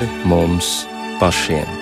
pāri 0.00 0.08
mums 0.24 0.86
pašiem. 1.20 1.79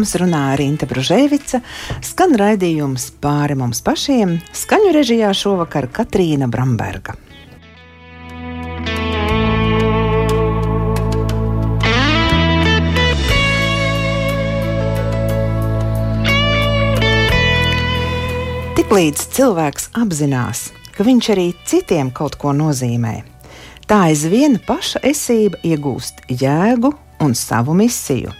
Jums 0.00 0.16
runā 0.16 0.54
Rīta 0.56 0.86
Brunēvica. 0.88 1.60
Skan 2.00 2.32
raidījums 2.40 3.10
pāri 3.20 3.52
mums 3.58 3.82
pašiem. 3.84 4.38
Skaņu 4.56 4.94
režijā 4.96 5.28
šovakar 5.36 5.90
Katrīna 5.92 6.48
Bramberga. 6.48 7.18
Tiklīdz 18.80 19.28
cilvēks 19.36 19.90
apzinās, 20.00 20.70
ka 20.96 21.04
viņš 21.04 21.32
arī 21.36 21.48
citiem 21.68 22.08
kaut 22.08 22.40
ko 22.40 22.56
nozīmē, 22.56 23.18
tā 23.84 24.06
aizvien 24.08 24.56
paša 24.64 25.04
esība 25.12 25.60
iegūst 25.60 26.24
jēgu 26.40 26.96
un 27.20 27.36
savu 27.36 27.76
misiju 27.76 28.39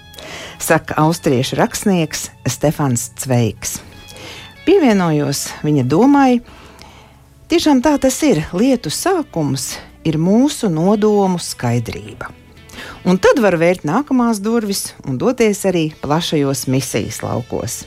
saka 0.63 0.95
austriešu 1.03 1.57
rakstnieks 1.57 2.29
Stefans 2.47 3.11
Cveigs. 3.19 3.79
Pievienojos 4.67 5.47
viņa 5.65 5.85
domai, 5.89 6.41
tiešām 7.51 7.81
tā 7.85 7.97
tas 7.99 8.19
ir. 8.27 8.45
Lietu 8.53 8.93
sākums 8.93 9.73
ir 10.05 10.19
mūsu 10.21 10.71
nodomu 10.73 11.41
skaidrība. 11.43 12.31
Un 13.05 13.19
tad 13.21 13.41
var 13.41 13.57
vērt 13.61 13.87
nākamās 13.89 14.41
durvis 14.45 14.93
un 15.09 15.17
doties 15.21 15.65
arī 15.69 15.91
plašajos 16.03 16.67
misijas 16.69 17.23
laukos. 17.25 17.83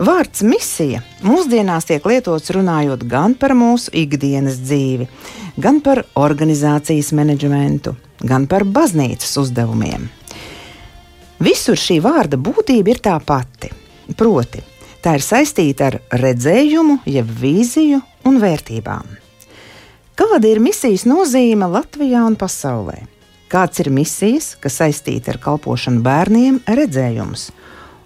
Vārds 0.00 0.40
misija 0.42 1.02
mūsdienās 1.22 1.86
tiek 1.86 2.06
lietots 2.08 2.50
runājot 2.56 3.04
gan 3.08 3.36
par 3.36 3.52
mūsu 3.52 3.92
ikdienas 4.02 4.56
dzīvi, 4.64 5.06
gan 5.60 5.82
par 5.84 6.06
organizācijas 6.16 7.12
menedžmentu, 7.12 7.92
gan 8.24 8.48
par 8.48 8.64
baznīcas 8.64 9.36
uzdevumiem. 9.44 10.08
Visur 11.42 11.74
šī 11.74 11.96
vārda 12.04 12.38
būtība 12.38 12.92
ir 12.92 13.00
tā 13.02 13.16
pati. 13.26 13.72
Proti, 14.14 14.60
tā 15.02 15.16
ir 15.18 15.24
saistīta 15.26 15.88
ar 15.88 15.96
redzējumu, 16.20 17.00
jeb 17.08 17.30
vīziju 17.40 17.98
un 18.28 18.38
vērtībām. 18.38 19.08
Kāda 20.14 20.46
ir 20.46 20.60
misijas 20.62 21.02
nozīme 21.08 21.66
Latvijā 21.72 22.20
un 22.28 22.36
pasaulē? 22.38 23.00
Kāds 23.50 23.82
ir 23.82 23.90
misijas, 23.90 24.52
kas 24.62 24.78
saistīta 24.78 25.32
ar 25.32 25.40
kalpošanu 25.42 26.04
bērniem, 26.04 26.60
redzējums, 26.68 27.48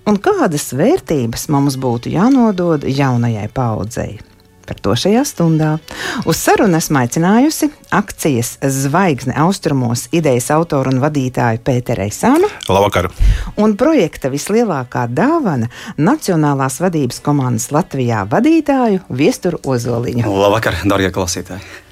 un 0.08 0.16
kādas 0.22 0.70
vērtības 0.78 1.48
mums 1.52 1.76
būtu 1.82 2.14
jānodod 2.16 2.88
jaunajai 2.88 3.50
paudzei? 3.52 4.16
Par 4.66 4.80
to 4.82 4.96
šajā 4.98 5.22
stundā. 5.26 5.76
Uz 6.26 6.40
sarunu 6.42 6.78
esmu 6.80 6.98
aicinājusi 7.04 7.70
akcijas 7.94 8.56
Zvaigzne 8.60 9.36
austrumos 9.44 10.06
idejas 10.16 10.50
autoru 10.54 10.90
un 10.90 11.00
vadītāju 11.04 11.62
Pēteru 11.66 12.06
Eisānu. 12.08 12.50
Labvakar! 12.66 13.10
Un 13.62 13.76
projekta 13.78 14.30
vislielākā 14.32 15.06
dāvana 15.06 15.70
Nacionālās 15.96 16.80
vadības 16.82 17.22
komandas 17.22 17.70
Latvijā 17.74 18.26
vadītāju 18.30 19.06
Viesturu 19.08 19.62
Ozoliņu. 19.62 20.26
Labvakar, 20.26 20.82
darbie 20.84 21.14
klausītāji! 21.14 21.85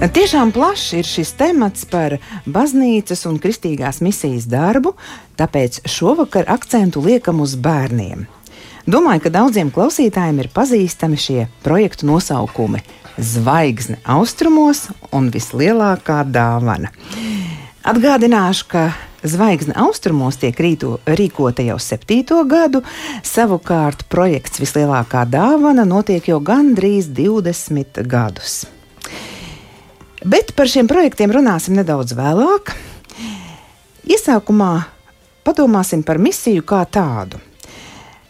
Tiešām 0.00 0.48
plašs 0.48 0.94
ir 0.96 1.04
šis 1.04 1.34
temats 1.36 1.82
par 1.84 2.14
baznīcas 2.48 3.26
un 3.28 3.34
kristīgās 3.36 3.98
misijas 4.00 4.46
darbu, 4.48 4.94
tāpēc 5.36 5.82
šovakar 5.84 6.48
akcentu 6.48 7.02
liekam 7.04 7.42
uz 7.44 7.52
bērniem. 7.60 8.22
Domāju, 8.88 9.26
ka 9.26 9.34
daudziem 9.34 9.68
klausītājiem 9.68 10.40
ir 10.40 10.48
pazīstami 10.56 11.20
šie 11.20 11.44
projektu 11.60 12.08
nosaukumi- 12.08 12.80
Zvaigzne 13.34 14.00
austrumos 14.08 14.88
un 15.12 15.28
vislielākā 15.30 16.24
dāvana. 16.24 16.88
Atgādināšu, 17.84 18.68
ka 18.72 18.94
Zvaigzne 19.22 19.76
austrumos 19.76 20.40
tiek 20.40 20.56
rīto, 20.56 20.96
rīkota 21.04 21.60
jau 21.60 21.76
septīto 21.76 22.40
gadu, 22.48 22.80
savukārt 23.22 24.08
projekts 24.08 24.64
Vislielākā 24.64 25.28
dāvana 25.28 25.84
notiek 25.84 26.24
jau 26.24 26.40
gandrīz 26.40 27.12
20 27.12 28.06
gadus. 28.08 28.64
Bet 30.20 30.52
par 30.52 30.68
šiem 30.68 30.88
projektiem 30.88 31.32
runāsim 31.32 31.78
nedaudz 31.78 32.12
vēlāk. 32.12 32.74
Iesākumā 34.04 34.72
padomāsim 35.46 36.02
par 36.04 36.20
misiju 36.20 36.64
kā 36.66 36.82
tādu. 36.84 37.40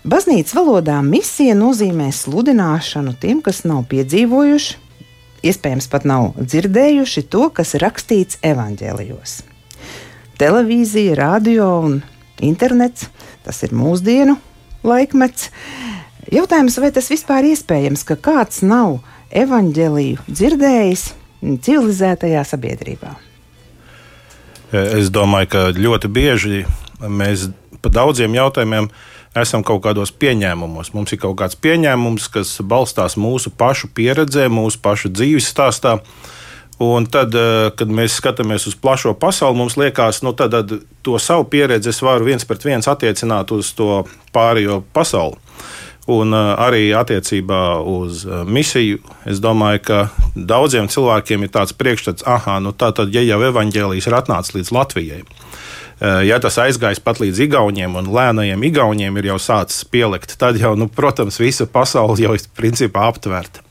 Baznīcas 0.06 0.54
valodā 0.54 1.00
misija 1.02 1.56
nozīmē 1.58 2.08
sludināšanu 2.14 3.16
tiem, 3.20 3.42
kas 3.42 3.64
nav 3.66 3.82
piedzīvojuši, 3.90 4.78
iespējams, 5.50 5.90
pat 5.90 6.06
nav 6.08 6.30
dzirdējuši 6.38 7.26
to, 7.28 7.50
kas 7.52 7.74
ir 7.74 7.84
rakstīts 7.84 8.38
evaņģēlijos. 8.46 9.40
Televīzija, 10.40 11.18
radio 11.18 11.68
un 11.84 12.00
internets- 12.40 13.10
tas 13.44 13.62
ir 13.66 13.74
mūsdienu 13.74 14.38
laikmets. 14.84 15.50
Jautājums, 16.30 16.78
vai 16.78 16.90
tas 16.94 17.10
vispār 17.10 17.50
iespējams, 17.50 18.04
ka 18.06 18.14
kāds 18.16 18.62
nav 18.62 19.00
evaņģēliju 19.34 20.18
dzirdējis, 20.30 21.12
civilizētajā 21.42 22.44
sabiedrībā? 22.46 23.14
Es 24.70 25.10
domāju, 25.10 25.50
ka 25.50 25.62
ļoti 25.74 26.10
bieži 26.12 26.64
mēs 27.00 27.48
par 27.82 27.94
daudziem 27.96 28.36
jautājumiem 28.36 28.90
esam 29.38 29.64
kaut 29.66 29.82
kādos 29.84 30.12
pieņēmumos. 30.14 30.92
Mums 30.94 31.14
ir 31.14 31.20
kaut 31.22 31.38
kāds 31.40 31.58
pieņēmums, 31.58 32.28
kas 32.34 32.52
balstās 32.66 33.16
mūsu 33.18 33.50
pašu 33.50 33.90
pieredzē, 33.94 34.48
mūsu 34.52 34.80
pašu 34.82 35.12
dzīves 35.14 35.48
stāstā. 35.50 35.98
Un 36.80 37.04
tad, 37.04 37.34
eh, 37.36 37.70
kad 37.76 37.88
mēs 37.92 38.16
skatāmies 38.16 38.66
uz 38.66 38.74
plašo 38.74 39.12
pasauli, 39.12 39.56
mums 39.56 39.76
liekas, 39.76 40.20
ka 40.20 40.26
nu, 40.26 40.82
to 41.02 41.18
savu 41.18 41.44
pieredzi 41.44 41.90
es 41.92 42.00
varu 42.00 42.24
viens 42.24 42.44
pret 42.44 42.64
viens 42.64 42.88
attiecināt 42.88 43.52
uz 43.52 43.72
to 43.76 44.06
pārējo 44.32 44.82
pasauli. 44.92 45.36
Un 46.10 46.34
uh, 46.34 46.54
arī 46.58 46.88
attiecībā 46.96 47.80
uz 47.86 48.24
uh, 48.26 48.42
misiju, 48.48 48.98
es 49.30 49.38
domāju, 49.42 49.82
ka 49.86 49.98
daudziem 50.34 50.88
cilvēkiem 50.90 51.46
ir 51.46 51.52
tāds 51.54 51.74
priekšstats, 51.76 52.26
ah, 52.26 52.48
nu 52.62 52.72
tā 52.74 52.90
tad, 52.96 53.12
ja 53.14 53.22
jau 53.22 53.38
evaņģēlijas 53.50 54.08
ir 54.08 54.16
atnācis 54.18 54.56
līdz 54.56 54.72
Latvijai, 54.74 55.20
uh, 55.22 56.18
ja 56.26 56.40
tas 56.42 56.58
aizgājis 56.64 57.02
pat 57.04 57.22
līdz 57.22 57.44
Igauniem 57.46 57.94
un 58.00 58.10
lēnajiem 58.10 58.66
Igauniem 58.72 59.20
ir 59.20 59.30
jau 59.30 59.38
sācis 59.38 59.86
pielikt, 59.86 60.34
tad 60.40 60.58
jau, 60.58 60.74
nu, 60.74 60.90
protams, 60.90 61.38
visa 61.38 61.68
pasaule 61.70 62.18
jau 62.18 62.34
ir 62.34 62.50
principā 62.58 63.06
aptverta. 63.12 63.62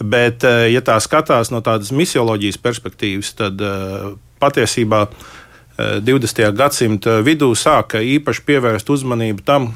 Bet, 0.00 0.46
ja 0.72 0.80
tā 0.80 0.94
skatās 1.04 1.50
no 1.52 1.58
tādas 1.60 1.90
misioloģijas 1.92 2.56
perspektīvas, 2.64 3.34
tad 3.36 3.60
patiesībā 4.40 5.02
20. 5.76 6.46
gadsimta 6.56 7.18
vidū 7.26 7.50
sāka 7.52 8.00
īpaši 8.00 8.46
pievērst 8.48 8.92
uzmanību 8.94 9.44
tam, 9.44 9.68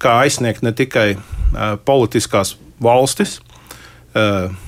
kā 0.00 0.20
aizsniegt 0.24 0.64
ne 0.66 0.72
tikai 0.76 1.14
politiskās 1.84 2.56
valstis, 2.82 3.38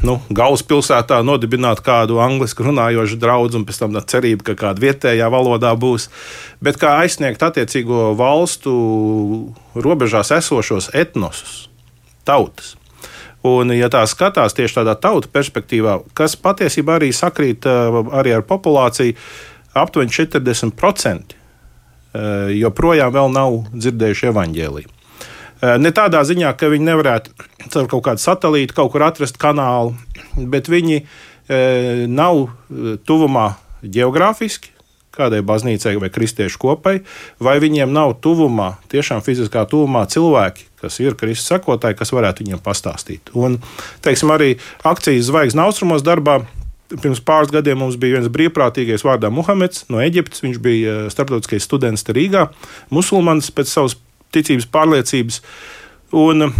nu, 0.07 0.17
galvaspilsētā 0.31 1.19
nodibināt 1.27 1.83
kādu 1.83 2.21
angļuiski 2.23 2.67
runājošu 2.69 3.19
draugu, 3.19 3.57
un 3.59 3.67
pēc 3.67 3.81
tam 3.81 3.97
cerība, 3.99 4.47
ka 4.51 4.55
kāda 4.61 4.85
vietējā 4.85 5.31
valodā 5.33 5.73
būs, 5.75 6.09
bet 6.63 6.79
kā 6.79 6.99
aizsniegt 7.03 7.43
attiecīgo 7.43 8.13
valstu 8.19 8.73
robežās 9.75 10.31
esošos 10.39 10.93
etnosus, 10.95 11.67
tautas. 12.29 12.77
Un, 13.43 13.75
ja 13.75 13.89
tā 13.91 14.05
skatās 14.07 14.55
tieši 14.55 14.79
tādā 14.79 14.95
tautu 14.95 15.27
perspektīvā, 15.33 15.99
kas 16.15 16.37
patiesībā 16.39 17.01
arī 17.01 17.11
sakrīt 17.11 17.67
arī 17.67 18.37
ar 18.37 18.47
populāciju, 18.47 19.17
aptuveni 19.75 20.15
40% 20.15 21.35
joprojām 22.55 23.17
nav 23.35 23.65
dzirdējuši 23.73 24.31
evaņģēliju. 24.31 25.02
Ne 25.63 25.93
tādā 25.95 26.25
ziņā, 26.27 26.57
ka 26.59 26.71
viņi 26.73 26.89
nevarētu 26.89 27.49
caur 27.71 27.87
kaut 27.91 28.05
kādu 28.09 28.23
satelītu 28.23 28.75
kaut 28.75 28.91
kur 28.95 29.05
atrast 29.07 29.39
kanālu, 29.39 29.95
bet 30.35 30.71
viņi 30.73 31.05
nav 32.11 32.49
tuvumā 33.07 33.53
geogrāfiski, 33.83 34.73
kādai 35.13 35.43
baznīcai 35.45 35.95
vai 36.01 36.11
kristiešu 36.13 36.61
kopai, 36.63 36.95
vai 37.43 37.57
viņiem 37.63 37.93
nav 37.93 38.17
tuvumā, 38.25 38.77
tiešām 38.93 39.21
fiziskā 39.25 39.67
tuvumā 39.69 40.07
cilvēki, 40.11 40.67
kas 40.81 40.99
ir 41.05 41.17
Kristus 41.21 41.51
sekotāji, 41.53 41.99
kas 41.99 42.15
varētu 42.15 42.45
viņiem 42.45 42.63
pastāstīt. 42.65 43.33
Un, 43.37 43.59
teiksim, 44.05 44.33
arī 44.33 44.57
akcijas 44.89 45.29
Zvaigznes 45.29 45.67
austrumos 45.69 46.05
darbā. 46.07 46.43
Pirms 46.93 47.23
pāris 47.25 47.49
gadiem 47.49 47.79
mums 47.81 47.97
bija 47.97 48.19
viens 48.19 48.29
brīvprātīgais 48.33 49.05
vārdā 49.07 49.31
Muhameds 49.33 49.87
no 49.89 50.01
Eģiptes. 50.05 50.43
Viņš 50.45 50.59
bija 50.61 50.93
eh, 50.93 51.05
starptautiskais 51.13 51.65
students 51.65 52.05
Rīgā, 52.05 52.51
musulmanis 52.93 53.49
pēc 53.55 53.71
savas 53.71 53.97
ticības 54.35 54.69
pārliecības. 54.73 55.43
Un 56.19 56.51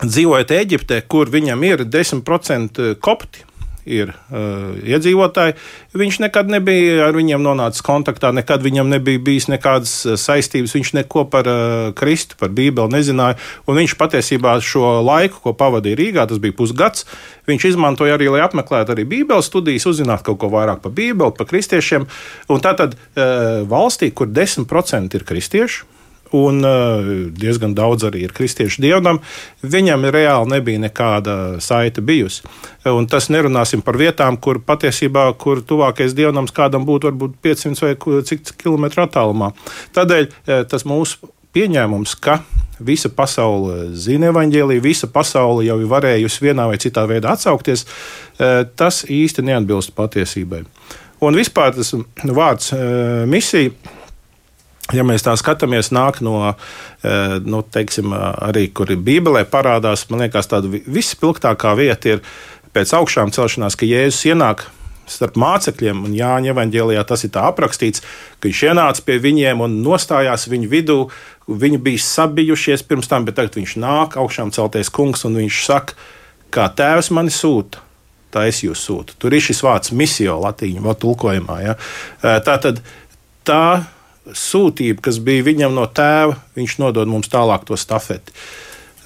dzīvojot 0.00 0.56
Eģiptē, 0.56 1.02
kur 1.08 1.30
viņam 1.32 1.64
ir 1.68 1.84
10% 1.88 2.82
kopti, 3.04 3.46
ir 3.88 4.12
uh, 4.12 4.76
iedzīvotāji. 4.84 5.56
Viņš 5.98 6.20
nekad 6.24 6.50
nebija 6.52 7.08
ar 7.08 7.16
viņiem 7.16 7.42
nonācis 7.42 7.84
kontaktā, 7.84 8.30
nekad 8.34 8.62
viņam 8.64 8.90
nebija 8.92 9.22
bijis 9.24 9.48
nekādas 9.50 9.94
uh, 10.06 10.16
saistības. 10.20 10.74
Viņš 10.76 10.92
neko 11.00 11.24
par 11.32 11.48
uh, 11.50 11.90
Kristu, 11.96 12.38
par 12.40 12.52
Bībeli 12.54 12.92
nezināja. 12.92 13.38
Un 13.66 13.80
viņš 13.80 13.96
patiesībā 14.00 14.56
šo 14.64 15.00
laiku, 15.06 15.40
ko 15.44 15.54
pavadīja 15.58 15.98
Rīgā, 16.00 16.26
tas 16.30 16.42
bija 16.42 16.56
pusgads, 16.56 17.06
viņš 17.50 17.70
izmantoja 17.72 18.18
arī, 18.18 18.30
lai 18.32 18.44
apmeklētu 18.44 18.94
arī 18.94 19.06
Bībeles 19.08 19.50
studijas, 19.50 19.88
uzzinātu 19.90 20.30
kaut 20.30 20.42
ko 20.44 20.52
vairāk 20.52 20.84
par 20.84 20.94
Bībeli, 20.96 21.36
par 21.36 21.48
kristiešiem. 21.50 22.06
Un 22.52 22.64
tātad 22.64 22.96
uh, 22.96 23.62
valstī, 23.70 24.12
kur 24.14 24.30
10% 24.30 25.18
ir 25.18 25.26
kristieši, 25.26 25.88
un 26.36 26.62
uh, 26.64 27.08
diezgan 27.34 27.74
daudz 27.74 28.06
arī 28.06 28.24
ir 28.26 28.34
kristiešu 28.34 28.82
dievnam, 28.84 29.18
viņam 29.62 30.06
reāli 30.14 30.52
nebija 30.54 30.82
nekāda 30.84 31.34
saita 31.62 32.02
bijusi. 32.04 32.44
Un 32.88 33.08
tas 33.10 33.28
nerunāsim 33.32 33.82
par 33.84 33.98
vietām, 34.00 34.38
kur 34.40 34.60
patiesībā, 34.62 35.26
kur 35.40 35.64
tuvākais 35.66 36.14
dievnams 36.16 36.54
kādam 36.56 36.86
būtu 36.88 37.10
varbūt 37.10 37.36
500 37.42 37.84
vai 37.88 38.22
cik 38.26 38.54
kilometru 38.62 39.04
attālumā. 39.04 39.52
Tādēļ 39.96 40.26
uh, 40.30 40.62
tas 40.70 40.86
mūsu 40.88 41.30
pieņēmums, 41.56 42.14
ka 42.22 42.40
visa 42.80 43.10
pasaule 43.12 43.90
zina 43.98 44.30
evaņģēlīju, 44.30 44.86
visa 44.86 45.10
pasaule 45.10 45.66
jau 45.66 45.80
ir 45.82 45.90
varējusi 45.90 46.46
vienā 46.46 46.70
vai 46.70 46.78
citā 46.80 47.04
veidā 47.10 47.34
atsaukties, 47.34 47.86
uh, 47.86 48.62
tas 48.78 49.02
īsti 49.10 49.44
neatbilst 49.50 49.96
patiesībai. 49.98 50.62
Un 51.20 51.36
vispār 51.36 51.74
tas 51.76 51.90
vārds 52.24 52.70
misija 53.28 53.74
Ja 54.96 55.04
mēs 55.06 55.22
tā 55.26 55.36
skatāmies, 55.38 55.92
nāk 55.94 56.20
no, 56.24 56.54
eh, 57.04 57.38
nu, 57.44 57.62
teiksim, 57.62 58.14
arī 58.16 58.68
kur 58.74 58.90
Bībelē 58.90 59.44
parādās, 59.50 60.06
man 60.10 60.24
liekas, 60.24 60.50
tāda 60.50 60.70
vispilgtākā 60.70 61.76
vieta 61.78 62.16
ir 62.16 62.22
pēc 62.74 62.94
augšām 62.98 63.32
celšanās, 63.34 63.76
ka 63.78 63.88
Jēzus 63.88 64.26
ienāk 64.30 64.66
starp 65.10 65.36
mācekļiem, 65.40 66.04
un 66.06 66.14
Jāņa 66.14 66.52
evanģēlijā 66.54 67.02
tas 67.08 67.24
ir 67.26 67.34
aprakstīts, 67.42 68.04
ka 68.38 68.48
viņš 68.48 68.62
ienāca 68.70 69.04
pie 69.06 69.18
viņiem 69.22 69.62
un 69.66 69.80
nostājās 69.84 70.46
viņu 70.50 70.70
vidū. 70.70 70.98
Viņi 71.50 71.80
bija 71.82 72.02
sabijušies 72.04 72.84
pirms 72.86 73.10
tam, 73.10 73.26
bet 73.26 73.40
tagad 73.40 73.58
viņš 73.58 73.76
nāk 73.82 74.14
augšām 74.20 74.52
celties 74.54 74.92
kungs, 74.94 75.24
un 75.26 75.38
viņš 75.40 75.62
saka, 75.66 75.98
kā 76.54 76.68
tēvs 76.78 77.10
mani 77.16 77.34
sūta. 77.34 77.82
Tā 78.30 78.44
es 78.46 78.60
jūs 78.62 78.84
sūtu. 78.86 79.16
Tur 79.18 79.34
ir 79.34 79.42
šis 79.42 79.64
vārds 79.66 79.90
misio 79.90 80.36
latīņu 80.38 80.94
tulkojumā. 81.02 81.56
Ja? 81.64 81.74
Eh, 82.22 82.38
tā 82.46 82.54
tad 82.62 82.78
tā 83.42 83.82
sūtība, 84.36 85.00
kas 85.04 85.20
bija 85.22 85.46
viņam 85.46 85.76
no 85.76 85.86
tēva, 85.86 86.38
viņš 86.58 86.76
nodod 86.82 87.10
mums 87.10 87.30
tālāk 87.32 87.66
to 87.68 87.78
stafeti. 87.80 88.34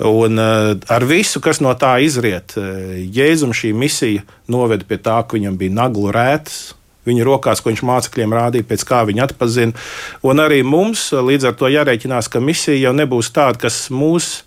Un 0.04 0.40
uh, 0.42 0.72
ar 0.90 1.04
visu, 1.06 1.38
kas 1.38 1.60
no 1.62 1.70
tā 1.78 1.96
izriet, 2.02 2.56
uh, 2.58 2.96
Jēzum 3.14 3.52
šī 3.54 3.70
misija 3.78 4.24
noveda 4.50 4.86
pie 4.88 4.98
tā, 4.98 5.20
ka 5.22 5.38
viņam 5.38 5.58
bija 5.60 5.76
naglu 5.76 6.10
rētas. 6.14 6.72
Viņa 7.04 7.24
rokās, 7.28 7.60
ko 7.60 7.68
viņš 7.68 7.82
mācekļiem 7.84 8.32
rādīja, 8.32 8.64
pēc 8.64 8.82
kā 8.88 9.02
viņi 9.04 9.22
atpazina. 9.26 9.76
Un 10.24 10.40
arī 10.40 10.62
mums 10.64 11.10
līdz 11.12 11.50
ar 11.50 11.56
to 11.60 11.68
jārēķinās, 11.68 12.30
ka 12.32 12.40
misija 12.40 12.78
jau 12.80 12.94
nebūs 12.96 13.28
tāda, 13.36 13.60
kas 13.66 13.90
mūs 13.92 14.38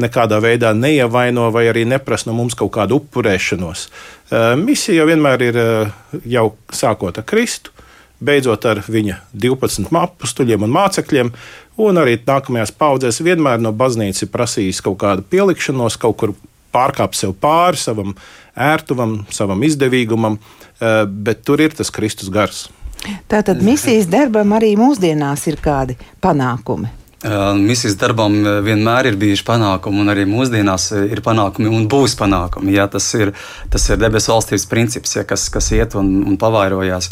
nekādā 0.00 0.40
veidā 0.40 0.72
neievaino 0.76 1.50
vai 1.52 1.66
arī 1.70 1.84
neprasa 1.88 2.30
no 2.30 2.36
mums 2.38 2.56
kaut 2.56 2.72
kādu 2.72 3.02
upurēšanos. 3.02 3.86
Misija 4.60 5.02
jau 5.02 5.10
vienmēr 5.12 5.44
ir 5.44 5.60
jau 6.24 6.46
sākot 6.72 7.20
ar 7.20 7.28
Kristu, 7.28 7.75
beidzot 8.20 8.64
ar 8.68 8.82
viņa 8.86 9.20
12 9.32 9.92
apstuļiem 10.00 10.66
un 10.66 10.74
mācekļiem, 10.76 11.32
un 11.84 12.00
arī 12.00 12.16
nākamajās 12.26 12.72
paudzēs 12.78 13.22
vienmēr 13.24 13.60
no 13.62 13.72
baznīcas 13.76 14.24
ir 14.24 14.32
prasījis 14.32 14.82
kaut 14.84 15.00
kādu 15.02 15.26
pielikšanos, 15.30 15.98
kaut 16.00 16.16
kur 16.20 16.34
pārkāpt 16.76 17.18
sev 17.18 17.34
pāri 17.40 17.80
savam 17.80 18.14
ērtuvam, 18.56 19.20
savam 19.32 19.62
izdevīgumam, 19.66 20.38
eh, 20.38 21.04
bet 21.06 21.44
tur 21.44 21.60
ir 21.60 21.76
tas 21.76 21.90
Kristus 21.90 22.32
gars. 22.32 22.68
Tātad 23.28 23.60
misijas 23.62 24.08
darbam 24.10 24.54
arī 24.56 24.74
mūsdienās 24.78 25.46
ir 25.46 25.60
kādi 25.62 25.98
panākumi. 26.22 26.88
Misijas 27.56 27.94
darbam 27.96 28.34
vienmēr 28.60 29.06
ir 29.08 29.14
bijuši 29.16 29.44
panākumi, 29.46 30.02
un 30.02 30.12
arī 30.12 30.26
mūsdienās 30.28 30.90
ir 30.98 31.22
panākumi 31.24 31.70
un 31.72 31.86
būs 31.88 32.12
panākumi. 32.20 32.74
Jā, 32.76 32.84
tas, 32.92 33.06
ir, 33.16 33.30
tas 33.72 33.86
ir 33.88 33.96
debesu 33.96 34.34
valstības 34.34 34.66
princips, 34.68 35.14
jā, 35.16 35.24
kas, 35.24 35.46
kas 35.48 35.70
iet 35.72 35.96
un, 35.96 36.10
un 36.28 36.36
pavairojās. 36.36 37.08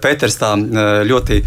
Pēters 0.00 0.38
tā 0.40 0.54
ļoti 1.04 1.42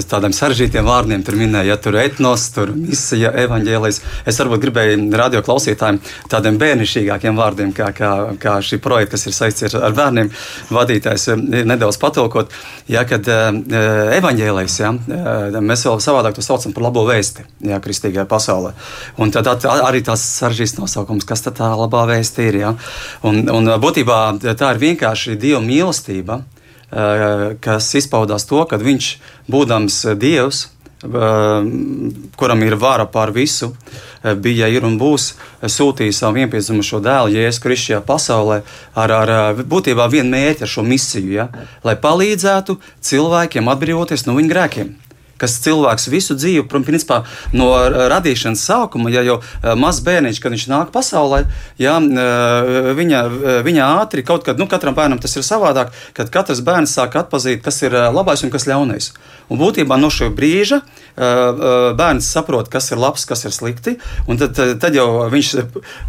tādiem 0.00 0.32
sarežģītiem 0.32 0.88
vārdiem 0.88 1.26
tur 1.26 1.36
minēja, 1.36 1.74
ja 1.74 1.76
tur 1.76 1.98
etnos, 2.00 2.46
tur 2.56 2.72
misija, 2.72 3.34
evaņģēlijas. 3.44 4.00
Es 4.24 4.40
varbūt 4.40 4.64
gribēju 4.64 4.96
radio 5.20 5.44
klausītājiem 5.44 6.00
tādiem 6.32 6.56
bērnišķīgākiem 6.64 7.36
vārdiem, 7.36 7.76
kā, 7.76 7.90
kā, 7.92 8.14
kā 8.40 8.56
šī 8.64 8.80
projekta, 8.80 9.18
kas 9.18 9.28
ir 9.28 9.36
saistīts 9.36 9.76
ar 9.76 9.92
bērniem, 9.92 10.32
vadītājs 10.72 11.28
nedaudz 11.36 12.00
patulkot. 12.00 12.56
Ja, 12.88 13.04
kad 13.04 13.28
evaņģēlijas, 13.28 14.80
ja, 14.80 14.96
mēs 15.60 15.84
vēl 15.84 16.00
savādāk 16.00 16.40
to 16.40 16.48
saucam 16.48 16.72
par 16.72 16.88
labu 16.88 16.93
labo 16.94 17.08
vēsti 17.10 17.44
jā, 17.66 17.80
kristīgajā 17.82 18.24
pasaulē. 18.30 18.74
Un 19.18 19.32
tad 19.34 19.66
arī 19.66 20.04
tas 20.06 20.22
sarežģīts 20.38 20.78
nosaukums, 20.78 21.26
kas 21.26 21.42
tā 21.42 21.72
labā 21.74 22.06
vēsti 22.06 22.46
ir. 22.46 22.60
Jā. 22.62 22.74
Un, 23.26 23.42
un 23.50 23.74
būtībā 23.82 24.20
tā 24.54 24.74
ir 24.74 24.82
vienkārši 24.82 25.34
Dieva 25.34 25.62
mīlestība, 25.64 26.44
kas 27.64 27.90
izpaudās 27.98 28.46
to, 28.46 28.62
ka 28.70 28.78
viņš, 28.78 29.10
būdams 29.50 29.98
Dievs, 30.20 30.68
kuram 32.38 32.62
ir 32.64 32.78
vara 32.80 33.04
pār 33.10 33.34
visu, 33.34 33.74
bija, 34.40 34.70
ir 34.72 34.86
un 34.86 34.94
būs 34.96 35.34
sūtījis 35.60 36.22
savu 36.22 36.38
vienpiedzimušo 36.38 37.02
dēlu, 37.04 37.34
Jēzus 37.34 37.60
Kristus 37.60 37.90
šajā 37.90 38.00
pasaulē, 38.06 38.62
ar, 38.96 39.12
ar 39.12 39.60
būtībā 39.68 40.06
vienu 40.08 40.32
mērķi, 40.32 40.64
ar 40.64 40.70
šo 40.78 40.86
misiju, 40.86 41.34
ja, 41.34 41.48
lai 41.84 41.98
palīdzētu 42.00 42.78
cilvēkiem 43.04 43.68
atbrīvoties 43.74 44.24
no 44.24 44.38
viņu 44.38 44.54
grēkiem 44.54 44.94
kas 45.40 45.58
cilvēks 45.64 46.08
visu 46.12 46.36
dzīvi, 46.38 46.66
principā, 46.86 47.22
no 47.52 47.70
radīšanas 48.12 48.64
sākuma, 48.68 49.12
ja 49.12 49.24
jau 49.26 49.38
mazs 49.78 50.02
bērniņš, 50.06 50.40
kad 50.42 50.54
viņš 50.54 50.66
nāk 50.70 50.92
pasaulē, 50.94 51.44
ja, 51.80 51.96
viņa, 52.00 53.22
viņa 53.66 53.90
ātri 54.02 54.24
kaut 54.26 54.46
kad, 54.46 54.60
nu, 54.60 54.68
katram 54.70 54.96
bērnam 54.96 55.22
tas 55.22 55.36
ir 55.36 55.46
savādāk, 55.46 55.94
kad 56.16 56.32
katrs 56.34 56.62
bērns 56.64 56.94
sāk 56.96 57.18
atpazīt, 57.20 57.62
kas 57.64 57.82
ir 57.84 57.96
labais 58.14 58.44
un 58.44 58.52
kas 58.54 58.68
ļaunais. 58.70 59.12
Un 59.52 59.60
būtībā 59.60 59.98
no 60.00 60.08
šī 60.12 60.30
brīža 60.32 60.80
bērns 61.14 62.30
saprot, 62.32 62.70
kas 62.72 62.90
ir 62.94 63.00
labs, 63.00 63.26
kas 63.28 63.44
ir 63.44 63.52
slikti, 63.54 63.98
un 64.30 64.40
tad, 64.40 64.56
tad 64.80 64.96
jau 64.96 65.26
viņš, 65.30 65.50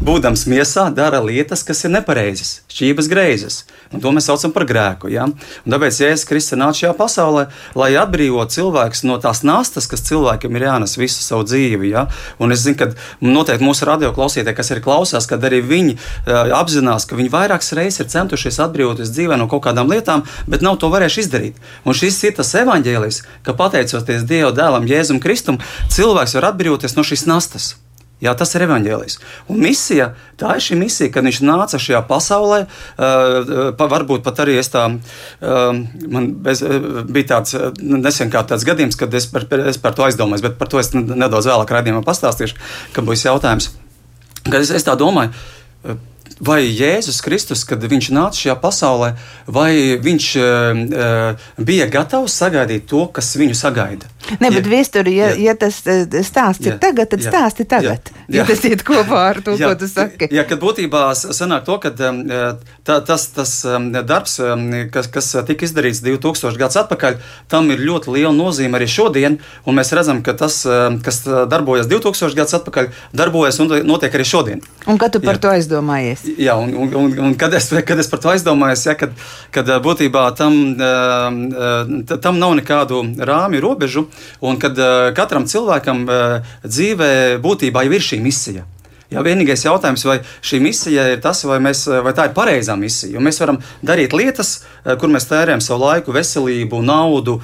būdams 0.06 0.46
miesā, 0.52 0.88
dara 0.96 1.20
lietas, 1.24 1.66
kas 1.68 1.84
ir 1.86 1.94
nepareizas, 1.98 2.62
šķības 2.72 3.10
greizes. 3.12 3.64
Un 3.94 4.02
to 4.04 4.12
mēs 4.16 4.30
saucam 4.30 4.54
par 4.56 4.66
grēku. 4.70 5.12
Ja? 5.14 5.28
Un 5.28 5.76
tāpēc 5.76 6.00
Jēzus 6.02 6.28
Kristus 6.30 6.60
nāca 6.60 6.82
šajā 6.82 6.94
pasaulē, 6.98 7.46
lai 7.78 7.92
atbrīvotu 8.00 8.58
cilvēkus 8.58 9.06
no 9.08 9.15
tās 9.24 9.44
nastas, 9.48 9.88
kas 9.92 10.04
cilvēkiem 10.08 10.58
ir 10.58 10.68
jānes 10.68 10.98
visu 11.00 11.22
savu 11.24 11.46
dzīvi. 11.48 11.92
Ja? 11.94 12.06
Un 12.40 12.56
es 12.56 12.66
zinu, 12.66 12.80
ka 12.80 12.90
noteikti 13.24 13.66
mūsu 13.66 13.88
radio 13.90 14.12
klausītāji, 14.16 14.58
kas 14.58 14.74
ir 14.74 14.84
klausās, 14.86 15.30
kad 15.30 15.44
arī 15.48 15.62
viņi 15.66 15.96
uh, 15.96 16.52
apzinās, 16.60 17.08
ka 17.10 17.20
viņi 17.20 17.34
vairākas 17.34 17.74
reizes 17.78 18.04
ir 18.04 18.12
centušies 18.14 18.60
atbrīvoties 18.68 19.14
dzīvē 19.16 19.40
no 19.40 19.50
kaut 19.52 19.66
kādām 19.68 19.92
lietām, 19.92 20.26
bet 20.50 20.66
nav 20.66 20.80
to 20.82 20.92
varējuši 20.94 21.26
izdarīt. 21.26 21.64
Un 21.86 21.98
šis 21.98 22.22
ir 22.28 22.38
tas 22.42 22.54
evaņģēlijs, 22.62 23.24
ka 23.46 23.58
pateicoties 23.58 24.28
Dieva 24.28 24.54
dēlam, 24.56 24.90
Jēzum 24.90 25.24
Kristum, 25.24 25.62
cilvēks 25.94 26.38
var 26.40 26.52
atbrīvoties 26.54 26.98
no 26.98 27.06
šīs 27.08 27.28
nastas. 27.30 27.76
Jā, 28.24 28.32
tas 28.40 28.54
ir 28.56 28.64
evanģēlijs. 28.64 29.18
Un 29.52 29.60
misija, 29.60 30.14
tā 30.40 30.54
ir 30.56 30.64
šī 30.64 30.78
misija, 30.80 31.12
kad 31.12 31.26
viņš 31.28 31.42
nāca 31.44 31.80
šajā 31.82 32.00
pasaulē. 32.08 32.62
Uh, 32.96 33.74
varbūt 33.76 34.24
pat 34.24 34.40
arī 34.46 34.56
es 34.62 34.72
tā, 34.72 34.86
uh, 34.88 35.66
man 36.08 36.30
bez, 36.46 36.64
bija 37.12 37.34
tāds 37.36 37.58
nesen 37.82 38.32
tāds 38.32 38.64
gadījums, 38.68 38.96
kad 39.00 39.14
es 39.20 39.28
par, 39.32 39.48
es 39.68 39.82
par 39.84 39.98
to 39.98 40.08
aizdomājos, 40.08 40.46
bet 40.48 40.56
par 40.62 40.72
to 40.72 40.80
es 40.80 40.94
nedaudz 40.96 41.52
vēlāk 41.52 41.76
raidījumā 41.76 42.06
pastāstīšu, 42.08 42.58
kad 42.96 43.08
būs 43.08 43.28
jautājums. 43.28 43.74
Kad 44.46 44.62
es, 44.62 44.72
es 44.80 44.88
tā 44.88 44.96
domāju, 45.00 45.36
vai 46.40 46.64
Jēzus 46.68 47.22
Kristus, 47.24 47.64
kad 47.68 47.84
viņš 47.84 48.10
nāca 48.16 48.42
šajā 48.42 48.56
pasaulē, 48.62 49.14
vai 49.48 49.72
viņš 50.02 50.28
uh, 50.42 51.46
bija 51.58 51.88
gatavs 51.92 52.36
sagaidīt 52.42 52.90
to, 52.92 53.06
kas 53.16 53.36
viņu 53.40 53.56
sagaida? 53.58 54.10
Ne, 54.42 54.50
bet 54.50 54.66
viesturi, 54.66 55.14
ja, 55.20 55.30
ja 55.38 55.54
tas 55.58 55.78
stāsts 56.26 56.66
ir 56.66 56.80
tagad, 56.82 57.12
tad 57.12 57.22
stāsti 57.22 57.66
tagad. 57.70 58.10
Jā. 58.26 58.40
Ja 58.40 58.46
tas 58.48 58.64
iet 58.66 58.82
kopā 58.86 59.20
ar 59.30 59.40
to, 59.46 59.54
jā, 59.60 59.70
ko 59.70 59.78
tu 59.78 59.90
saki. 59.90 60.30
Jā, 60.34 60.46
kad 60.50 60.62
būtībā 60.64 61.04
sanāk 61.14 61.66
to, 61.68 61.78
ka 61.84 61.92
tā, 61.94 62.96
tas, 63.06 63.28
tas 63.36 63.54
darbs, 64.10 64.40
kas, 64.94 65.10
kas 65.14 65.30
tika 65.46 65.68
izdarīts 65.68 66.02
2000 66.06 66.58
gadus 66.58 66.80
atpakaļ, 66.82 67.20
tam 67.52 67.70
ir 67.74 67.84
ļoti 67.86 68.16
liela 68.16 68.34
nozīme 68.34 68.80
arī 68.80 68.90
šodien, 68.90 69.38
un 69.66 69.78
mēs 69.78 69.94
redzam, 69.94 70.24
ka 70.26 70.34
tas, 70.38 70.64
kas 71.06 71.22
darbojas 71.52 71.90
2000 71.92 72.40
gadus 72.40 72.58
atpakaļ, 72.60 72.90
darbojas 73.14 73.62
un 73.62 73.76
notiek 73.86 74.18
arī 74.18 74.26
šodien. 74.26 74.66
Un 74.90 74.98
kad 75.02 75.14
tu 75.14 75.22
par 75.22 75.38
jā. 75.38 75.46
to 75.46 75.54
aizdomājies? 75.54 76.15
Jā, 76.24 76.56
un, 76.60 76.74
un, 76.74 76.94
un, 76.96 77.16
un 77.28 77.34
kad, 77.40 77.54
es, 77.58 77.70
kad 77.88 78.00
es 78.02 78.10
par 78.12 78.22
to 78.24 78.32
aizdomājos, 78.34 78.86
ja, 78.88 78.96
kad, 79.00 79.16
kad 79.54 79.70
būtībā 79.84 80.28
tam, 80.38 80.60
tam 82.12 82.40
nav 82.42 82.56
nekādu 82.60 83.02
rāmju 83.30 83.64
robežu, 83.64 84.08
un 84.46 84.62
kad 84.62 84.80
katram 85.18 85.50
cilvēkam 85.50 86.06
dzīvē 86.64 87.12
būtībā 87.44 87.86
jau 87.88 87.98
ir 87.98 88.08
šī 88.12 88.22
misija. 88.24 88.66
Jā, 89.14 89.22
vienīgais 89.22 89.62
jautājums, 89.62 90.02
vai 90.08 90.16
šī 90.44 90.58
misija 90.64 91.04
ir 91.14 91.20
tas, 91.22 91.44
vai, 91.46 91.60
mēs, 91.62 91.84
vai 92.04 92.12
tā 92.18 92.26
ir 92.26 92.34
pareizā 92.36 92.74
misija. 92.80 93.14
Jo 93.14 93.22
mēs 93.24 93.38
varam 93.40 93.60
darīt 93.86 94.16
lietas, 94.18 94.56
kur 95.00 95.14
mēs 95.14 95.30
tērējam 95.30 95.62
savu 95.62 95.86
laiku, 95.86 96.16
veselību, 96.16 96.82
naudu, 96.84 97.38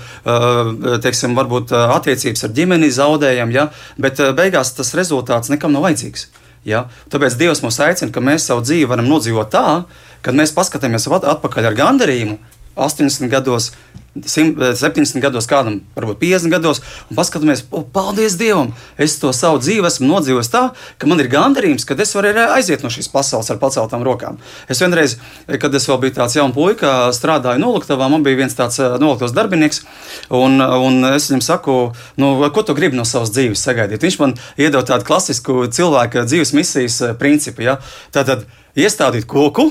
teiksim, 1.06 1.38
varbūt 1.38 1.75
attiecības 1.78 2.48
ar 2.48 2.56
ģimeni 2.58 2.90
zaudējam, 2.92 3.54
ja? 3.54 3.70
bet 4.01 4.24
beigās 4.38 4.74
tas 4.75 4.96
rezultāts 4.98 5.54
nekam 5.54 5.78
nav 5.78 5.86
vajadzīgs. 5.86 6.32
Ja? 6.68 6.86
Tāpēc 7.12 7.38
Dievs 7.39 7.63
mūs 7.65 7.80
aicina, 7.82 8.12
ka 8.13 8.24
mēs 8.24 8.48
savu 8.50 8.63
dzīvi 8.65 8.89
varam 8.89 9.10
nodzīvot 9.10 9.51
tā, 9.53 9.84
ka 10.22 10.34
mēs 10.36 10.53
paskatāmies 10.56 11.08
atpakaļ 11.10 11.72
ar 11.72 11.77
gandarījumu 11.80 12.38
80 12.75 13.32
gados, 13.32 13.72
70 14.15 15.15
eh, 15.15 15.22
gados, 15.24 15.48
kādam 15.48 15.80
varbūt 15.96 16.20
50 16.20 16.51
gados, 16.51 16.82
un 17.08 17.15
paskatāmies, 17.15 17.63
o, 17.72 17.84
paldies 17.88 18.36
Dievam, 18.39 18.74
es 19.00 19.15
to 19.22 19.32
savu 19.36 19.62
dzīvi 19.62 19.88
esmu 19.88 20.10
nodzīvojis 20.10 20.50
tā, 20.51 20.63
ka 21.00 21.08
man 21.08 21.22
ir 21.24 21.30
gandarījums, 21.32 21.86
ka 21.88 21.96
es 21.96 22.12
varu 22.18 22.34
aiziet 22.58 22.84
no 22.84 22.91
šīs 22.91 23.08
pasaules 23.12 23.48
ar 23.53 23.60
paceltām 23.62 24.03
rokām. 24.03 24.39
Es 24.68 24.82
vienreiz, 24.84 25.15
eh, 25.48 25.56
kad 25.62 25.75
es 25.75 25.88
vēl 25.88 26.01
biju 26.03 26.15
tāds 26.18 26.36
jauns 26.36 26.56
puika, 26.56 27.12
strādāju 27.15 27.63
noliktavā, 27.63 28.10
man 28.12 28.25
bija 28.25 28.41
viens 28.41 28.58
tāds 28.58 28.82
eh, 28.84 28.98
noliktavas 29.00 29.36
darbinieks, 29.38 29.84
un, 30.30 30.60
un 30.60 31.13
es 31.13 31.30
viņam 31.32 31.44
saku, 31.46 31.77
nu, 32.20 32.34
ko 32.51 32.65
tu 32.68 32.75
gribi 32.75 33.00
no 33.00 33.08
savas 33.08 33.32
dzīves 33.32 33.63
sagaidīt. 33.63 34.03
Viņš 34.03 34.18
man 34.20 34.36
iedod 34.60 34.89
tādu 34.89 35.08
klasisku 35.08 35.70
cilvēka 35.72 36.25
dzīves 36.27 36.51
misijas 36.58 37.00
principu. 37.22 37.63
Ja? 37.63 37.77
Tātad 38.12 38.44
iestādīt 38.75 39.30
koku, 39.30 39.70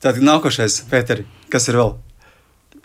tad 0.00 0.24
nākošais, 0.24 0.86
Pēteri, 0.88 1.28
kas 1.52 1.68
ir 1.68 1.80
vēl? 1.82 1.94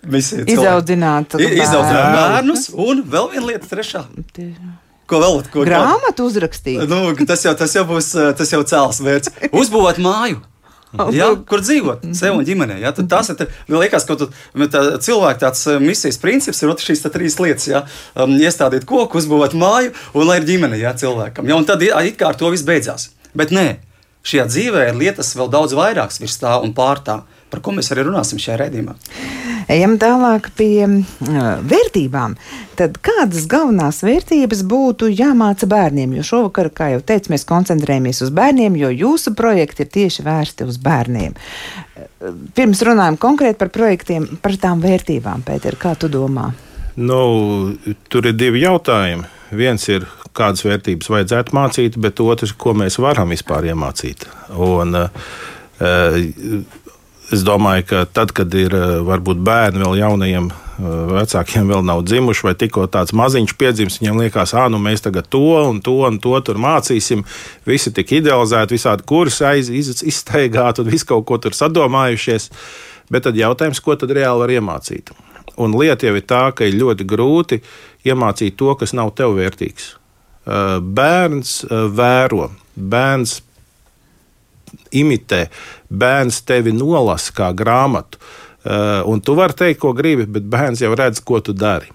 Izaudzināt, 0.06 1.38
bērnus, 1.38 2.68
un 2.74 3.02
vēl 3.08 3.32
viena 3.34 3.48
lieta, 3.50 3.70
trešā. 3.72 4.04
Ko 5.08 5.22
vēl? 5.24 5.40
Ko, 5.54 5.64
Grāmatu 5.64 6.28
uzrakstīt. 6.28 6.84
Nu, 6.90 7.14
tas, 7.28 7.46
jau, 7.48 7.56
tas 7.58 7.74
jau 7.74 7.86
būs 7.88 8.12
tas 8.38 8.52
jau 8.52 8.60
cēls 8.68 9.00
vērts. 9.06 9.34
Uzbūvēt 9.62 10.02
māju. 10.04 10.42
Ja, 11.14 11.30
kur 11.48 11.62
dzīvot? 11.62 12.06
Sev 12.16 12.38
un 12.38 12.46
ģimenē. 12.48 12.78
Ja? 12.82 12.94
Tas 12.96 13.30
ir 13.32 13.48
liekas, 13.72 14.06
ka 14.08 14.16
tā, 14.18 14.84
cilvēka 15.04 15.42
tāds 15.46 15.66
misijas 15.84 16.20
princips 16.22 16.64
ir 16.64 16.74
šīs 16.84 17.04
trīs 17.12 17.38
lietas. 17.44 17.68
Ja? 17.70 17.84
Um, 18.16 18.36
iestādīt 18.40 18.88
koku, 18.88 19.20
uzbūvēt 19.22 19.56
māju 19.58 19.94
un 20.16 20.28
lai 20.30 20.40
ir 20.42 20.48
ģimene 20.48 20.80
ja, 20.80 20.96
cilvēkam. 20.98 21.48
Ja? 21.48 21.60
Un 21.60 21.68
tad 21.68 21.84
it 21.84 22.20
kā 22.20 22.32
ar 22.32 22.40
to 22.40 22.52
viss 22.54 22.68
beidzās. 22.68 23.12
Bet 23.38 23.52
nē, 23.56 23.68
šajā 24.28 24.48
dzīvē 24.52 24.88
ir 24.92 25.00
lietas 25.00 25.36
vēl 25.38 25.52
daudz 25.54 25.76
vairākas 25.78 26.22
virs 26.24 26.40
tā 26.42 26.56
un 26.64 26.76
pār 26.76 27.04
tā, 27.04 27.22
par 27.52 27.62
ko 27.64 27.74
mēs 27.78 27.92
arī 27.94 28.06
runāsim 28.08 28.40
šajā 28.42 28.58
redzējumā. 28.64 28.96
Ejam 29.72 29.98
tālāk 30.00 30.50
pie 30.56 30.86
uh, 30.88 31.48
vērtībām. 31.68 32.38
Tad 32.80 33.00
kādas 33.04 33.48
galvenās 33.52 34.00
vērtības 34.06 34.64
būtu 34.68 35.10
jāmāca 35.12 35.68
bērniem? 35.70 36.14
Jo 36.20 36.26
šovakar, 36.28 36.70
kā 36.76 36.92
jau 36.94 37.02
teicu, 37.04 37.34
mēs 37.34 37.48
koncentrējamies 37.50 38.22
uz 38.24 38.32
bērniem, 38.36 38.78
jo 38.80 38.92
jūsu 38.94 39.36
projekti 39.38 39.84
ir 39.84 39.92
tieši 39.98 40.28
vērsti 40.28 40.68
uz 40.68 40.80
bērniem. 40.84 41.36
Pirms 42.56 42.84
runājam 42.88 43.20
konkrēti 43.20 43.60
par 43.64 43.74
projektiem, 43.76 44.30
par 44.44 44.56
tām 44.62 44.84
vērtībām, 44.84 45.44
Pēter, 45.48 45.76
kā 45.80 45.96
tu 46.00 46.12
domā? 46.12 46.52
Nu, 46.98 47.20
tur 48.10 48.26
ir 48.26 48.38
divi 48.38 48.64
jautājumi. 48.64 49.28
Viens 49.58 49.84
ir, 49.88 50.08
kādas 50.36 50.64
vērtības 50.66 51.12
vajadzētu 51.12 51.56
mācīt, 51.56 52.00
bet 52.02 52.20
otrs, 52.24 52.54
ko 52.58 52.74
mēs 52.78 52.98
varam 53.02 53.32
vispār 53.34 53.70
iemācīt. 53.72 54.26
Un, 54.54 54.98
uh, 54.98 55.08
Es 57.28 57.42
domāju, 57.44 57.84
ka 57.90 58.06
tad, 58.08 58.32
kad 58.32 58.54
ir 58.56 58.72
eh, 58.72 59.00
varbūt 59.04 59.42
bērni 59.44 59.82
vēl 59.84 59.98
jaunajiem 60.00 60.46
eh, 60.48 60.84
vecākiem 61.12 61.68
vēl 61.68 61.84
nav 61.84 62.06
dzimuši, 62.08 62.46
vai 62.48 62.54
tikko 62.56 62.86
tāds 62.92 63.12
maziņš 63.18 63.54
piedzimis, 63.60 63.98
viņiem 64.00 64.22
liekas, 64.24 64.54
ah, 64.56 64.70
nu 64.72 64.80
mēs 64.80 65.04
tagad 65.04 65.28
to 65.34 65.42
un 65.60 65.82
to 65.84 65.98
un 66.08 66.22
to 66.24 66.40
tur 66.48 66.60
mācīsim. 66.64 67.26
Visi 67.68 67.92
tik 67.96 68.14
idealizēti, 68.22 68.78
visādi 68.78 69.04
kursi 69.12 69.44
aiz, 69.50 69.68
iz, 69.68 69.92
izteigāti 70.08 70.86
un 70.86 70.92
visu 70.94 71.10
kaut 71.10 71.28
ko 71.28 71.40
tur 71.44 71.58
sadomājušies. 71.58 72.48
Bet 73.12 73.28
tad 73.28 73.40
jautājums, 73.40 73.84
ko 73.84 73.98
tad 74.00 74.14
reāli 74.16 74.46
var 74.46 74.54
iemācīt? 74.56 75.12
Un 75.60 75.76
lieta 75.76 76.08
jau 76.08 76.16
ir 76.16 76.24
tā, 76.28 76.46
ka 76.56 76.68
ir 76.68 76.80
ļoti 76.80 77.08
grūti 77.08 77.60
iemācīt 78.08 78.56
to, 78.56 78.72
kas 78.80 78.96
nav 78.96 79.12
tev 79.20 79.36
vērtīgs. 79.36 79.92
Eh, 80.48 80.80
bērns 80.80 81.60
vēro, 81.92 82.54
bērns 82.80 83.42
imitē, 84.92 85.48
bērns 85.90 86.42
tevi 86.48 86.74
nolasa 86.76 87.34
kā 87.36 87.52
grāmatu. 87.58 88.20
Uh, 88.68 89.06
un 89.08 89.22
tu 89.24 89.36
vari 89.38 89.56
teikt, 89.56 89.80
ko 89.80 89.94
gribi, 89.96 90.26
bet 90.28 90.48
bērns 90.52 90.82
jau 90.84 90.92
redz, 90.98 91.22
ko 91.24 91.40
tu 91.40 91.54
dari. 91.56 91.88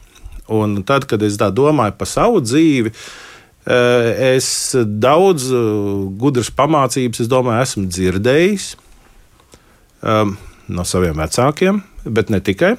Un 0.53 0.81
tad, 0.89 1.05
kad 1.09 1.23
es 1.23 1.37
domāju 1.37 1.97
par 1.99 2.09
savu 2.09 2.41
dzīvi, 2.41 2.93
uh, 2.93 4.09
es 4.33 4.73
daudz 4.87 5.51
uh, 5.53 6.07
gudras 6.21 6.49
pamācības, 6.55 7.29
domāju, 7.29 7.67
esmu 7.67 7.85
dzirdējis 7.91 8.71
um, 10.01 10.39
no 10.73 10.87
saviem 10.89 11.19
vecākiem, 11.21 11.83
bet 12.05 12.33
ne 12.33 12.41
tikai. 12.41 12.77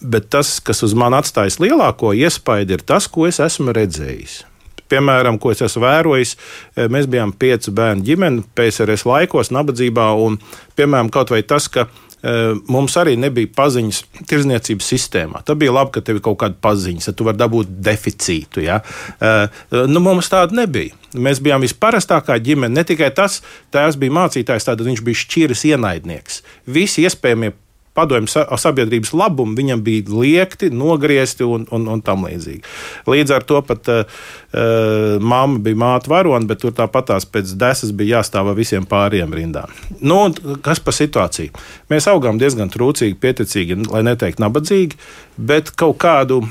Bet 0.00 0.28
tas, 0.30 0.52
kas 0.64 0.84
uz 0.86 0.94
mani 0.96 1.18
atstājis 1.18 1.58
lielāko 1.60 2.14
iespaidu, 2.16 2.78
ir 2.78 2.84
tas, 2.86 3.08
ko 3.10 3.26
es 3.28 3.40
esmu 3.42 3.74
redzējis 3.74 4.38
piemēram, 4.90 5.38
ko 5.40 5.54
es 5.54 5.62
esmu 5.66 5.84
vērojis, 5.86 6.36
eh, 6.76 6.90
mēs 6.92 7.08
bijām 7.10 7.32
piecu 7.32 7.72
bērnu 7.76 8.06
ģimene 8.06 8.44
PSRS 8.58 9.06
laikos, 9.08 9.52
nabadzībā, 9.54 10.10
un, 10.18 10.38
piemēram, 10.76 11.10
kaut 11.12 11.32
vai 11.32 11.42
tas, 11.42 11.68
ka 11.68 11.86
eh, 12.22 12.54
mums 12.68 12.96
arī 13.00 13.16
nebija 13.16 13.48
paziņas 13.56 14.02
tirzniecības 14.28 14.90
sistēmā. 14.92 15.44
Tā 15.46 15.56
bija 15.58 15.72
labi, 15.72 15.94
ka 15.96 16.04
tev 16.04 16.20
ir 16.20 16.24
kaut 16.26 16.40
kāda 16.42 16.58
paziņa, 16.60 17.06
tad 17.06 17.16
tu 17.16 17.28
vari 17.28 17.40
dabūt 17.40 17.72
deficītu. 17.86 18.64
Ja? 18.66 18.82
Eh, 19.20 19.62
nu, 19.88 20.02
mums 20.04 20.28
tāda 20.32 20.62
nebija. 20.62 20.96
Mēs 21.14 21.40
bijām 21.42 21.64
visparastākā 21.64 22.36
ģimene. 22.38 22.74
Ne 22.76 22.84
tikai 22.86 23.10
tas, 23.14 23.40
tēvs 23.74 23.98
bija 23.98 24.14
mācītājs, 24.20 24.68
tad 24.68 24.84
viņš 24.86 25.02
bija 25.06 25.22
šķiras 25.24 25.64
ienaidnieks. 25.72 26.42
Visi 26.70 27.02
iespējamie 27.08 27.54
padomju 27.96 28.30
sabiedrības 28.60 29.12
labumu 29.16 29.56
viņam 29.58 29.82
bija 29.84 30.14
liekti, 30.14 30.70
nogriezti 30.70 31.46
un, 31.46 31.66
un, 31.74 31.88
un 31.90 32.02
tam 32.04 32.26
līdzīgi. 32.28 32.62
Līdz 33.10 33.34
ar 33.36 33.46
to 33.48 33.60
pat 33.66 33.90
uh, 33.92 34.20
mamma 35.20 35.60
bija 35.62 35.80
māte 35.80 36.12
varona, 36.12 36.46
bet 36.48 36.62
tur 36.64 36.74
tāpatās 36.76 37.26
pēc 37.26 37.54
desas 37.60 37.94
bija 37.96 38.20
jāstāv 38.20 38.52
visiem 38.58 38.86
pāriem 38.88 39.34
rindām. 39.36 39.72
Nu, 40.00 40.22
kas 40.64 40.82
par 40.82 40.96
situāciju? 40.96 41.54
Mēs 41.90 42.08
augām 42.10 42.38
diezgan 42.40 42.70
trūcīgi, 42.72 43.18
pieticīgi, 43.20 43.82
lai 43.90 44.04
neteikt 44.06 44.42
nabadzīgi, 44.42 44.98
bet 45.40 45.74
kaut 45.78 45.98
kādu 46.02 46.42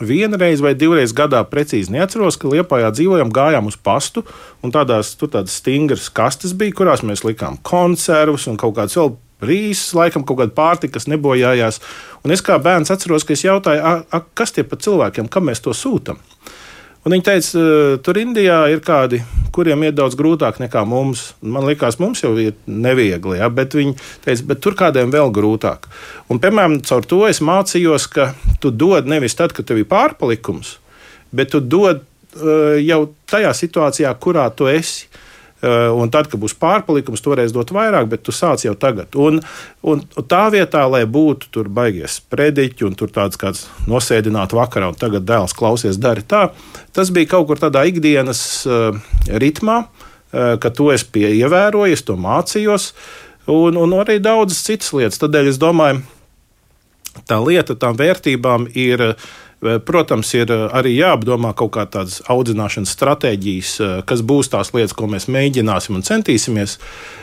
vienreiz 0.00 0.60
vai 0.60 0.74
divreiz 0.76 1.14
gadā 1.16 1.40
precīzi 1.48 1.94
neatceros, 1.94 2.36
ka 2.40 2.50
Lietpājā 2.52 2.90
dzīvojām, 2.92 3.32
gājām 3.32 3.70
uz 3.70 3.78
pastu, 3.80 4.26
un 4.64 4.74
tādās, 4.74 5.14
tādas 5.20 5.56
stingras 5.60 6.10
kastes 6.12 6.52
bija, 6.56 6.74
kurās 6.76 7.04
mēs 7.06 7.24
likām 7.24 7.56
konservus 7.64 8.46
un 8.50 8.60
kaut 8.60 8.76
kādas 8.76 8.98
vēl 8.98 9.14
rīsus, 9.42 9.94
laikam 9.96 10.24
kaut 10.26 10.40
kāda 10.40 10.54
pārtika, 10.56 10.96
kas 10.96 11.08
nebojājās. 11.10 11.80
Un 12.24 12.34
es 12.34 12.42
kā 12.44 12.58
bērns 12.62 12.92
atceros, 12.92 13.26
ka 13.26 13.36
es 13.36 13.44
jautāju, 13.44 13.82
a, 13.82 13.98
a, 14.08 14.22
kas 14.34 14.54
tie 14.56 14.64
par 14.66 14.80
cilvēkiem, 14.82 15.28
kam 15.32 15.48
mēs 15.50 15.62
to 15.64 15.74
sūtām. 15.76 16.20
Un 17.06 17.14
viņi 17.14 17.22
teica, 17.22 17.60
tur 18.02 18.18
Indijā 18.18 18.64
ir 18.72 18.80
kādi, 18.82 19.20
kuriem 19.54 19.84
ir 19.86 19.92
daudz 19.94 20.16
grūtāk 20.18 20.56
nekā 20.58 20.80
mums. 20.90 21.28
Man 21.38 21.68
liekas, 21.68 22.00
mums 22.02 22.24
jau 22.24 22.32
ir 22.42 22.56
neviegli, 22.66 23.36
ja, 23.38 23.46
bet 23.46 23.76
viņi 23.78 23.94
teica, 24.24 24.46
bet 24.48 24.62
tur 24.64 24.74
kādiem 24.78 25.12
vēl 25.14 25.30
grūtāk. 25.36 25.86
Un, 26.26 26.40
piemēram, 26.42 26.80
caur 26.88 27.06
to 27.06 27.20
es 27.28 27.38
mācījos, 27.38 28.08
ka 28.10 28.32
tu 28.58 28.74
dod 28.74 29.06
nevis 29.06 29.38
tad, 29.38 29.54
kad 29.54 29.68
tev 29.68 29.78
ir 29.84 29.86
pārpalikums, 29.92 30.80
bet 31.30 31.54
tu 31.54 31.62
dod 31.62 32.02
uh, 32.02 32.74
jau 32.82 33.00
tajā 33.30 33.54
situācijā, 33.54 34.10
kurā 34.18 34.48
tu 34.58 34.66
esi. 34.72 35.06
Eh, 35.06 35.22
un 35.64 36.10
tad, 36.12 36.28
kad 36.30 36.40
būs 36.42 36.56
pārpalikums, 36.60 37.22
toreiz 37.24 37.54
dot 37.54 37.72
vairāk, 37.74 38.08
bet 38.10 38.24
tu 38.26 38.34
sāc 38.34 38.64
jau 38.66 38.74
tagad. 38.78 39.16
Un, 39.16 39.40
un 39.86 40.02
tā 40.28 40.42
vietā, 40.52 40.84
lai 40.90 41.04
būtu 41.08 41.48
tur 41.54 41.70
baigies 41.72 42.18
sprediķi 42.20 42.88
un 42.88 42.98
tur 42.98 43.12
tāds 43.12 43.40
kāds 43.40 43.66
nosēdināt 43.88 44.52
vakarā, 44.56 44.90
un 44.92 44.98
tagad 44.98 45.24
dēls 45.28 45.56
klausies, 45.56 46.00
dari 46.00 46.26
tā, 46.26 46.50
tas 46.92 47.12
bija 47.14 47.32
kaut 47.36 47.48
kur 47.48 47.62
tādā 47.62 47.86
ikdienas 47.88 48.42
uh, 48.68 48.98
ritmā. 49.26 49.86
ka 50.60 50.70
to 50.74 50.90
es 50.92 51.06
ievēroju, 51.16 51.92
es 51.94 52.02
to 52.02 52.16
mācījos, 52.20 52.90
un, 53.46 53.76
un 53.78 53.92
arī 53.96 54.18
daudzas 54.20 54.58
citas 54.66 54.92
lietas. 54.92 55.20
Tādēļ 55.22 55.48
es 55.48 55.58
domāju, 55.62 56.02
tā 57.24 57.38
lieta, 57.40 57.78
tām 57.78 57.96
vērtībām 57.96 58.68
ir. 58.74 59.14
Protams, 59.60 60.34
ir 60.36 60.50
arī 60.52 60.92
jāapdomā 60.98 61.54
kaut 61.56 61.72
kā 61.78 61.86
tādas 61.88 62.20
audzināšanas 62.28 62.92
stratēģijas, 62.92 63.72
kas 64.06 64.20
būs 64.20 64.52
tās 64.52 64.74
lietas, 64.76 64.92
ko 64.92 65.08
mēs 65.08 65.30
mēģināsim 65.32 65.96
un 65.96 66.04
centīsimies, 66.04 66.76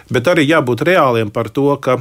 bet 0.09 0.27
arī 0.31 0.47
jābūt 0.49 0.81
reāliem 0.89 1.29
par 1.33 1.51
to, 1.53 1.69
ka 1.77 1.99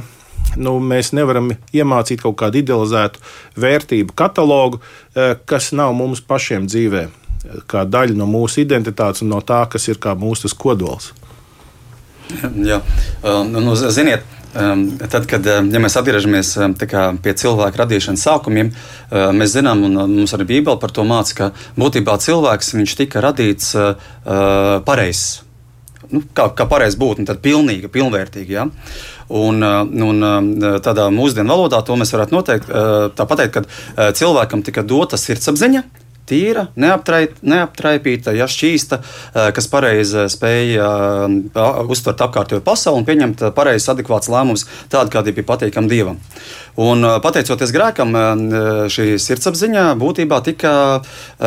nu, 0.57 0.79
mēs 0.81 1.13
nevaram 1.13 1.51
iemācīt 1.73 2.25
kaut 2.25 2.39
kādu 2.41 2.63
idealizētu 2.63 3.21
vērtību 3.61 4.17
katalogu, 4.17 4.81
kas 5.45 5.69
nav 5.77 5.93
mums 6.01 6.25
pašiem 6.25 6.65
dzīvē 6.65 7.07
kā 7.67 7.83
daļa 7.89 8.15
no 8.17 8.27
mūsu 8.29 8.63
identitātes 8.63 9.23
un 9.23 9.33
no 9.33 9.41
tā, 9.43 9.63
kas 9.69 9.87
ir 9.91 9.99
mūsu 10.19 10.51
kodols. 10.57 11.11
Jā, 12.63 12.79
um, 13.21 13.51
nu, 13.51 13.75
ziniet, 13.75 14.23
tad, 14.53 15.25
kad 15.29 15.47
um, 15.49 15.69
ja 15.73 15.81
mēs 15.81 15.95
atgriežamies 15.97 16.53
kā, 16.89 17.05
pie 17.23 17.33
cilvēka 17.39 17.83
radīšanas 17.83 18.25
sākumiem, 18.27 18.69
uh, 18.73 19.31
mēs 19.35 19.55
zinām, 19.55 19.81
un 19.87 19.97
uh, 19.97 20.09
mums 20.09 20.35
arī 20.37 20.47
Bībele 20.51 20.77
par 20.81 20.93
to 20.93 21.05
māca, 21.07 21.33
ka 21.37 21.49
būtībā 21.79 22.19
cilvēks 22.21 22.73
tika 22.99 23.23
radīts 23.23 23.73
uh, 23.79 23.95
pareizs. 24.85 25.41
Nu, 26.13 26.21
kā 26.35 26.49
kā 26.53 26.67
pareizi 26.69 26.99
būt, 27.01 27.23
tad 27.25 27.39
pilnīga, 27.41 27.89
pilnvērtīga. 27.89 28.53
Ja? 28.53 28.67
Un, 29.33 29.63
un 29.63 30.25
tādā 30.83 31.07
mūsdienu 31.09 31.49
valodā 31.49 31.79
to 31.81 31.95
mēs 31.97 32.11
varētu 32.13 32.35
noteikt, 32.35 32.67
tā 33.17 33.25
pateikt, 33.25 33.55
ka 33.55 34.11
cilvēkam 34.13 34.61
tika 34.67 34.83
dota 34.85 35.17
sirdsapziņa, 35.17 35.81
tīra, 36.33 36.67
neaptraip, 36.79 37.37
neaptraipīta, 37.45 38.33
ja 38.37 38.49
šķīsta, 38.49 38.99
eh, 38.99 39.51
kas 39.55 39.69
pareizi 39.71 40.25
spēja 40.33 40.89
uh, 40.89 41.79
uztvert 41.93 42.21
apkārtējo 42.25 42.63
pasauli 42.65 43.01
un 43.01 43.07
pieņemt 43.07 43.45
pareizs, 43.55 43.89
adekvāts 43.91 44.31
lēmums, 44.31 44.65
tādu, 44.91 45.13
kādi 45.13 45.35
bija 45.35 45.49
patīkami 45.53 45.91
dievam. 45.91 46.21
Un, 46.79 47.05
pateicoties 47.21 47.69
grēkam, 47.69 48.15
šī 48.89 49.19
sirdsapziņa 49.21 49.83
būtībā 50.01 50.39
tika 50.45 50.71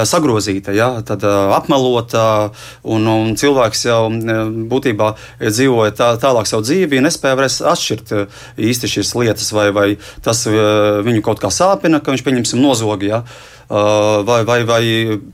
sagrozīta, 0.07 0.71
ja, 0.77 0.93
tad, 1.07 1.25
apmelota, 1.27 2.53
un, 2.87 3.09
un 3.11 3.35
cilvēks 3.39 3.83
jau 3.89 4.05
būtībā 4.71 5.11
dzīvoja 5.43 5.97
tā, 5.99 6.13
tālāk 6.23 6.47
savu 6.47 6.63
dzīvi, 6.69 7.03
nespēja 7.03 7.41
vairs 7.43 7.59
atšķirt 7.75 8.15
īsti 8.71 8.93
šīs 8.95 9.13
lietas, 9.19 9.51
vai, 9.57 9.67
vai 9.75 9.89
tas 10.23 10.47
viņu 10.47 11.27
kaut 11.27 11.43
kā 11.43 11.51
sāpina, 11.51 11.99
ka 11.99 12.15
viņš 12.15 12.27
pieņemsim 12.27 12.63
nozogi. 12.63 13.11
Ja. 13.11 13.25
Vai, 13.69 14.45
vai, 14.47 14.61
vai 14.65 14.83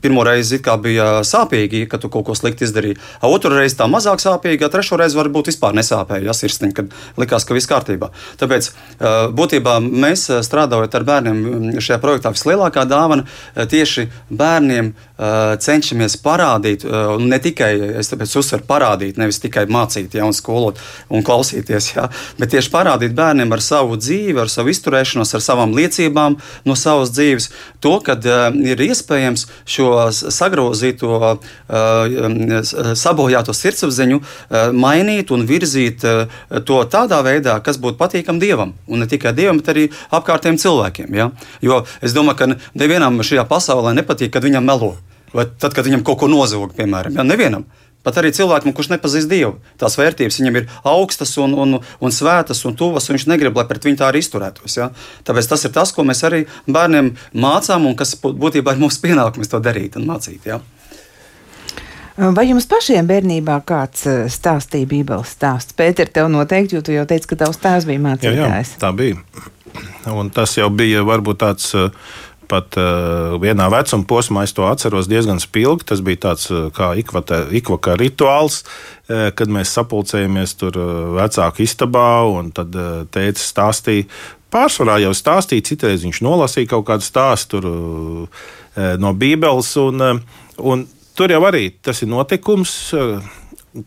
pirmo 0.01 0.23
reizi 0.25 0.57
bija 0.81 1.21
sāpīgi, 1.21 1.83
ka 1.89 1.99
tu 2.01 2.09
kaut 2.09 2.25
ko 2.25 2.33
slikti 2.33 2.65
izdarīji, 2.65 2.97
otru 3.29 3.53
reizi 3.53 3.77
tā 3.77 3.85
mazāk 3.85 4.23
sāpīgi, 4.23 4.65
a 4.65 4.71
trešo 4.73 4.97
reizi 4.97 5.19
varbūt 5.19 5.51
vispār 5.51 5.75
nesāpēja, 5.77 6.25
ja 6.25 6.33
sirsniņa, 6.33 6.73
kad 6.73 6.95
likās, 7.21 7.45
ka 7.45 7.53
viss 7.53 7.69
kārtībā. 7.69 8.09
Tāpēc 8.41 8.71
būtībā 9.37 9.77
mēs 9.85 10.25
strādājot 10.49 10.97
ar 10.97 11.07
bērniem 11.11 11.77
šajā 11.77 11.99
projektā 12.01 12.33
vislielākā 12.33 12.87
dāvana 12.89 13.27
tieši 13.69 14.09
bērniem 14.33 14.95
cenšamies 15.63 16.17
parādīt, 16.23 16.85
un 16.87 17.27
ne 17.31 17.39
tikai 17.41 17.71
es 18.01 18.09
tāpēc 18.11 18.33
uzsveru 18.41 18.65
parādīt, 18.67 19.19
nevis 19.21 19.39
tikai 19.43 19.65
mācīt, 19.71 20.15
ja, 20.17 20.25
un 20.27 20.35
skolot 20.35 20.79
un 21.13 21.23
klausīties, 21.25 21.91
ja, 21.95 22.07
bet 22.39 22.53
tieši 22.53 22.71
parādīt 22.73 23.15
bērniem 23.17 23.53
ar 23.53 23.63
savu 23.63 23.97
dzīvi, 23.99 24.37
ar 24.43 24.51
savu 24.51 24.73
izturēšanos, 24.73 25.33
ar 25.37 25.43
savām 25.45 25.75
liecībām 25.77 26.37
no 26.67 26.75
savas 26.79 27.13
dzīves, 27.15 27.49
to, 27.83 27.95
ka 28.05 28.17
ir 28.53 28.83
iespējams 28.87 29.45
šo 29.69 29.91
sagrozīto, 30.11 31.21
sabojāto 32.99 33.55
sirdsapziņu 33.57 34.21
mainīt 34.75 35.31
un 35.33 35.47
virzīt 35.49 36.03
to 36.67 36.81
tādā 36.91 37.21
veidā, 37.25 37.59
kas 37.63 37.79
būtu 37.81 37.99
patīkam 38.01 38.41
Dievam. 38.41 38.73
Un 38.87 39.03
ne 39.03 39.09
tikai 39.09 39.33
Dievam, 39.37 39.61
bet 39.61 39.71
arī 39.73 39.87
apkārtējiem 40.13 40.59
cilvēkiem. 40.61 41.15
Ja? 41.15 41.31
Jo 41.63 41.83
es 42.01 42.15
domāju, 42.15 42.39
ka 42.41 42.77
nevienam 42.79 43.21
šajā 43.23 43.47
pasaulē 43.49 43.95
nepatīk, 43.97 44.33
kad 44.33 44.45
viņam 44.45 44.67
melo. 44.67 44.95
Vai 45.33 45.47
tad, 45.49 45.73
kad 45.73 45.87
viņam 45.87 46.03
kaut 46.05 46.21
ko 46.21 46.29
nozog, 46.31 46.75
piemēram, 46.77 47.17
ja? 47.17 47.25
nevienam. 47.25 47.65
Pat 48.03 48.17
arī 48.19 48.33
cilvēkam, 48.35 48.73
kurš 48.75 48.89
nepazīst 48.91 49.31
Dievu, 49.31 49.53
tās 49.79 49.95
vērtības 49.95 50.37
viņam 50.41 50.57
ir 50.59 50.65
augstas 50.91 51.37
un, 51.39 51.53
un, 51.55 51.77
un 51.79 52.11
svētas 52.11 52.59
un 52.67 52.75
tuvas, 52.75 53.07
un 53.07 53.15
viņš 53.15 53.25
negrib, 53.31 53.55
lai 53.55 53.63
pret 53.69 53.87
viņu 53.87 54.01
tā 54.01 54.09
arī 54.09 54.19
izturētos. 54.19 54.75
Ja? 54.75 54.89
Tāpēc 55.23 55.47
tas 55.53 55.63
ir 55.63 55.71
tas, 55.71 55.93
ko 55.95 56.03
mēs 56.03 56.25
arī 56.27 56.41
bērniem 56.67 57.13
mācām, 57.31 57.87
un 57.87 57.95
kas 57.99 58.11
būtībā 58.19 58.75
ir 58.75 58.83
mūsu 58.83 58.99
pienākums 59.05 59.51
to 59.51 59.63
darīt 59.63 59.95
un 59.95 60.09
mācīt. 60.11 60.49
Ja? 60.51 60.59
Vai 62.13 62.45
jums 62.45 62.67
pašiem 62.69 63.07
bērnībā 63.09 63.55
kāds 63.65 64.03
eh, 64.05 64.19
stāstīja 64.29 64.85
Bībeles 64.91 65.31
stāsts? 65.33 65.73
Pēter, 65.73 66.11
tev 66.13 66.27
noteikti, 66.29 66.77
jo 66.77 66.83
tu 66.85 66.93
jau 66.93 67.07
teici, 67.09 67.31
ka 67.31 67.39
tavs 67.39 67.57
tēvs 67.63 67.87
bija 67.89 68.03
mācītājs. 68.03 68.35
Jā, 68.37 68.51
jā, 68.59 68.81
tā 68.83 68.91
bija. 68.93 69.17
Un 70.11 70.29
tas 70.35 70.53
jau 70.59 70.67
bija 70.69 71.01
varbūt 71.07 71.39
tāds 71.41 71.71
uh, 71.73 71.87
pat 72.53 72.77
uh, 72.77 73.35
vienā 73.41 73.65
vecuma 73.73 74.05
posmā 74.07 74.45
es 74.45 74.53
to 74.53 74.67
atceros 74.69 75.09
diezgan 75.09 75.41
spilgti. 75.41 75.89
Tas 75.89 76.03
bija 76.05 76.21
tāds 76.27 76.47
uh, 76.51 76.69
kā 76.73 76.91
ikvata, 77.01 77.43
ikvaka 77.55 77.97
rituāls, 77.99 78.61
uh, 78.63 79.29
kad 79.37 79.51
mēs 79.51 79.73
sapulcējamies 79.75 80.55
tur 80.61 80.77
vecāku 81.17 81.65
istabā 81.65 82.07
un 82.29 82.51
tad 82.55 82.75
uh, 82.77 83.03
teica 83.13 83.41
stāstīja. 83.41 84.09
Pārsvarā 84.53 84.99
jau 85.01 85.13
stāstīja, 85.17 85.65
citreiz 85.71 86.05
viņš 86.05 86.21
nolasīja 86.21 86.69
kaut 86.75 86.85
kādu 86.91 87.07
stāstu 87.07 87.57
tur, 87.57 87.65
no 89.01 89.13
Bībeles. 89.17 89.71
Un, 89.81 90.03
un 90.61 90.83
tur 91.17 91.33
jau 91.33 91.39
arī 91.49 91.71
tas 91.81 92.03
ir 92.05 92.11
notikums, 92.11 92.75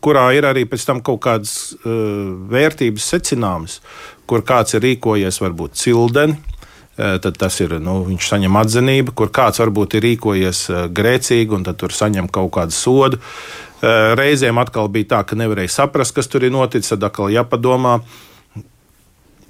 kurā 0.03 0.25
ir 0.35 0.49
arī 0.49 0.65
pēc 0.67 0.89
tam 0.89 0.99
kaut 0.99 1.21
kādas 1.23 1.53
vērtības 1.87 3.07
secinājumas, 3.15 3.79
kur 4.27 4.43
kāds 4.43 4.75
ir 4.75 4.83
rīkojies 4.89 5.39
varbūt 5.45 5.79
cildeni 5.79 6.35
Eh, 6.35 6.56
tad 6.97 7.37
tas 7.37 7.59
ir, 7.61 7.75
nu, 7.83 7.99
viņš 8.07 8.27
saņem 8.31 8.57
atzinību, 8.57 9.13
kur 9.17 9.29
kāds 9.33 9.61
varbūt 9.61 9.97
ir 9.99 10.05
rīkojies 10.07 10.61
eh, 10.71 10.83
grēcīgi, 10.97 11.53
un 11.53 11.65
tad 11.67 11.77
tur 11.81 11.93
saņem 11.93 12.29
kaut 12.33 12.49
kādu 12.57 12.73
sodu. 12.73 13.19
Eh, 13.21 14.13
reizēm 14.17 14.57
atkal 14.57 14.89
bija 14.89 15.11
tā, 15.13 15.23
ka 15.29 15.37
nevarēja 15.37 15.75
saprast, 15.75 16.15
kas 16.17 16.29
tur 16.31 16.47
ir 16.47 16.55
noticis, 16.55 16.89
tad 16.95 17.05
atkal 17.05 17.29
jāpadomā. 17.33 17.99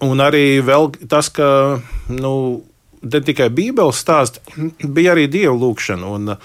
Un 0.04 0.20
arī 0.22 0.60
tas, 1.10 1.32
ka 1.34 1.80
nu, 2.12 2.34
ne 3.02 3.22
tikai 3.30 3.48
Bībeles 3.50 4.04
stāsts, 4.04 4.44
bija 4.98 5.16
arī 5.16 5.30
dievu 5.32 5.56
lūgšana. 5.64 6.18
Un, 6.18 6.36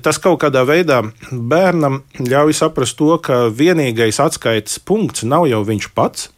Tas 0.00 0.16
kaut 0.16 0.38
kādā 0.40 0.62
veidā 0.64 1.02
bērnam 1.28 1.98
ļauj 2.24 2.54
saprast 2.56 2.94
to, 2.96 3.10
ka 3.20 3.50
vienīgais 3.52 4.16
atskaites 4.24 4.78
punkts 4.80 5.26
nav 5.28 5.44
jau 5.50 5.58
viņš 5.68 5.88
pats, 5.92 6.30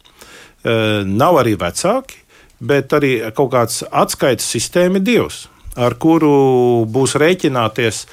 nav 1.07 1.39
arī 1.39 1.53
vecāki, 1.61 2.17
bet 2.61 2.93
arī 2.93 3.15
kaut 3.35 3.51
kāds 3.55 3.81
atskaites 3.89 4.47
sistēma 4.53 5.01
ir 5.01 5.05
Dievs, 5.07 5.45
ar 5.75 5.97
kuru 6.01 6.85
būs 6.89 7.17
rēķināties. 7.19 8.05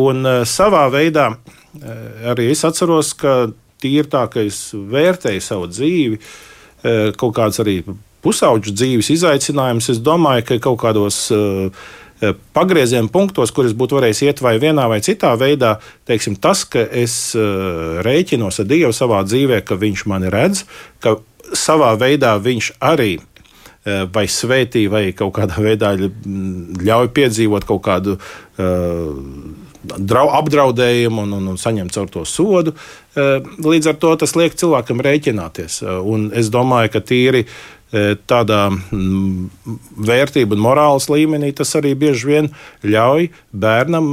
Un 0.00 0.26
eh, 0.26 0.42
savā 0.46 0.86
veidā 0.92 1.32
eh, 1.32 2.28
arī 2.30 2.50
es 2.54 2.62
atceros, 2.66 3.12
ka 3.18 3.50
tīri 3.82 4.06
tā, 4.10 4.26
ka 4.30 4.44
es 4.46 4.68
vērtēju 4.74 5.42
savu 5.42 5.70
dzīvi, 5.70 6.20
eh, 6.20 7.08
kaut 7.18 7.34
kāds 7.38 7.58
arī 7.62 7.80
pusauģu 8.22 8.76
dzīves 8.76 9.10
izaicinājums. 9.16 9.90
Es 9.90 9.98
domāju, 10.04 10.46
ka 10.46 10.60
kaut 10.68 10.78
kādos 10.82 11.24
pagrieziena 12.52 13.08
punktos, 13.08 13.48
kur 13.48 13.64
es 13.64 13.72
būtu 13.72 13.96
varējis 13.96 14.18
iet 14.26 14.42
vai 14.44 14.58
vienā 14.60 14.84
vai 14.92 14.98
citā 15.00 15.30
veidā, 15.40 15.78
teiksim, 16.04 16.34
tas, 16.36 16.66
ka 16.68 16.82
es 16.84 17.32
rēķinos 18.04 18.60
ar 18.60 18.68
Dievu 18.68 18.92
savā 18.92 19.22
dzīvē, 19.24 19.62
ka 19.64 19.80
Viņš 19.80 20.04
mani 20.12 20.28
redz, 20.28 20.66
ka 21.00 21.16
savā 21.56 21.94
veidā 21.96 22.34
Viņš 22.44 22.74
arī 22.84 23.14
vai 23.84 24.26
svētī, 24.28 24.84
vai 24.92 25.08
kaut 25.16 25.32
kādā 25.38 25.56
veidā 25.64 25.94
ļauj 25.96 27.10
piedzīvot 27.16 27.64
kaut 27.68 27.82
kādu 27.86 28.16
uh, 28.18 29.14
apdraudējumu 30.40 31.24
un, 31.24 31.34
un, 31.38 31.50
un 31.54 31.60
saņemt 31.60 31.94
caur 31.96 32.12
to 32.12 32.26
sodu. 32.28 32.74
Uh, 33.16 33.40
līdz 33.64 33.94
ar 33.94 34.00
to 34.02 34.12
tas 34.20 34.36
liek 34.36 34.56
cilvēkam 34.60 35.00
rēķināties. 35.06 35.80
Un 36.04 36.28
es 36.36 36.52
domāju, 36.52 36.92
ka 36.96 37.04
tīri 37.04 37.46
tādā 38.30 38.68
mm, 38.70 39.48
vērtību 40.06 40.54
un 40.54 40.60
morāles 40.62 41.08
līmenī 41.10 41.48
tas 41.58 41.72
arī 41.74 41.96
bieži 41.98 42.28
vien 42.28 42.50
ļauj 42.86 43.32
bērnam 43.50 44.12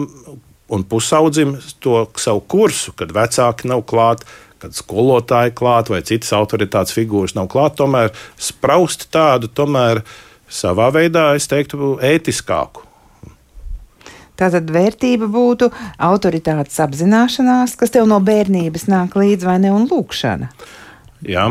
un 0.73 0.83
pusaudzim 0.83 1.55
to 1.79 2.07
savu 2.19 2.41
kursu, 2.49 2.95
kad 2.97 3.13
vecāki 3.13 3.69
nav 3.69 3.85
klāti 3.87 4.25
kad 4.61 4.75
skolotāji 4.77 5.53
klāt 5.57 5.91
vai 5.93 6.01
citas 6.05 6.33
autoritātes 6.37 6.95
figūras 6.95 7.35
nav 7.37 7.49
klāt, 7.51 7.77
tomēr 7.79 8.11
spraust 8.41 9.07
tādu, 9.13 9.49
tomēr 9.49 10.03
savā 10.49 10.89
veidā, 10.95 11.29
es 11.37 11.49
teiktu, 11.51 11.97
ētiskāku. 12.03 12.87
Tātad 14.37 14.69
vērtība 14.69 15.25
būtu 15.33 15.71
autoritātes 16.05 16.77
apzināšanās, 16.83 17.73
kas 17.79 17.93
tev 17.95 18.05
no 18.09 18.19
bērnības 18.21 18.85
nāk 18.91 19.17
līdzi, 19.17 19.47
vai 19.49 19.57
ne, 19.63 19.71
un 19.73 19.87
lūkšana. 19.89 20.51
Jā. 21.25 21.47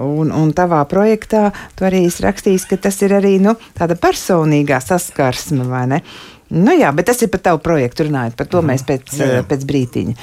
Un, 0.00 0.32
un 0.32 0.50
tavā 0.56 0.80
projektā 0.88 1.48
tu 1.76 1.84
arī 1.88 2.06
rakstījis, 2.08 2.64
ka 2.70 2.78
tas 2.88 3.00
ir 3.04 3.14
arī 3.16 3.36
nu, 3.42 3.54
tāda 3.76 3.96
personīgā 4.00 4.80
saskarsme, 4.84 5.68
vai 5.68 5.84
ne? 5.92 6.02
Nu 6.48 6.72
jā, 6.72 6.88
bet 6.96 7.10
tas 7.10 7.18
ir 7.20 7.28
par 7.32 7.42
tavu 7.44 7.60
projektu 7.60 8.06
runājot. 8.06 8.36
Par 8.38 8.48
to 8.48 8.62
mēs 8.64 8.84
pēc, 8.88 9.10
jā, 9.20 9.26
jā. 9.36 9.42
pēc 9.48 9.66
brītiņa. 9.68 10.14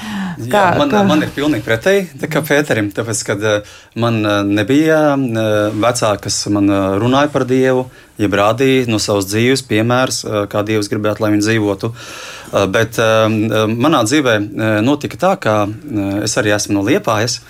Kā, 0.49 0.63
jā, 0.63 0.63
man, 0.79 0.89
kā... 0.93 1.03
man 1.05 1.21
ir 1.21 1.33
pilnīgi 1.35 1.65
pretēji 1.67 2.29
kā 2.33 2.41
Pēterim, 2.45 2.89
tāpēc, 2.95 3.21
kad 3.27 3.45
man 4.01 4.17
nebija 4.49 4.99
vecāki, 5.15 6.23
kas 6.25 6.39
man 6.53 6.71
runāja 7.01 7.29
par 7.33 7.45
Dievu, 7.49 7.85
jeb 8.21 8.37
rādīja 8.39 8.89
no 8.91 8.99
savas 9.01 9.27
dzīves 9.31 9.65
piemērs, 9.69 10.23
kā 10.51 10.63
Dievs 10.67 10.91
gribētu, 10.91 11.25
lai 11.25 11.33
viņi 11.35 11.47
dzīvotu. 11.47 11.93
Bet 12.71 12.99
manā 12.99 14.03
dzīvē 14.07 14.37
notika 14.85 15.19
tā, 15.19 15.33
ka 15.41 15.55
es 16.23 16.37
arī 16.39 16.55
esmu 16.55 16.79
no 16.79 16.85
Liepājas. 16.87 17.41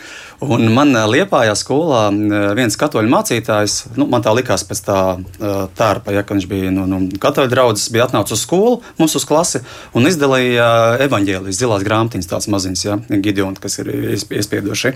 Un 0.44 0.68
man 0.76 0.92
Liepājā 0.92 1.54
skolā 1.56 2.10
viens 2.58 2.76
katoļu 2.76 3.08
mācītājs, 3.08 3.76
nu, 3.96 4.08
man 4.12 4.24
tā 4.24 4.34
likās 4.36 4.66
pēc 4.68 4.82
tā 4.84 4.98
tērpa, 5.80 6.12
ja, 6.12 6.26
ka 6.28 6.36
viņš 6.36 6.48
bija 6.52 6.74
no, 6.76 6.84
no 6.90 7.00
katoļu 7.24 7.52
draudzes, 7.54 7.88
bija 7.94 8.04
atnācis 8.10 8.36
uz 8.36 8.42
skolu, 8.44 8.82
mums 9.00 9.16
uz 9.16 9.24
klasi 9.28 9.62
un 9.96 10.10
izdalīja 10.10 10.68
evaņģēlijas 11.06 11.62
zilās 11.62 11.86
grāmatiņas, 11.88 12.30
tāds 12.34 12.50
maziņas, 12.52 12.84
ja, 12.84 12.98
Gideon, 13.16 13.56
kas 13.64 13.80
ir 13.80 13.94
iespiedoši. 14.20 14.92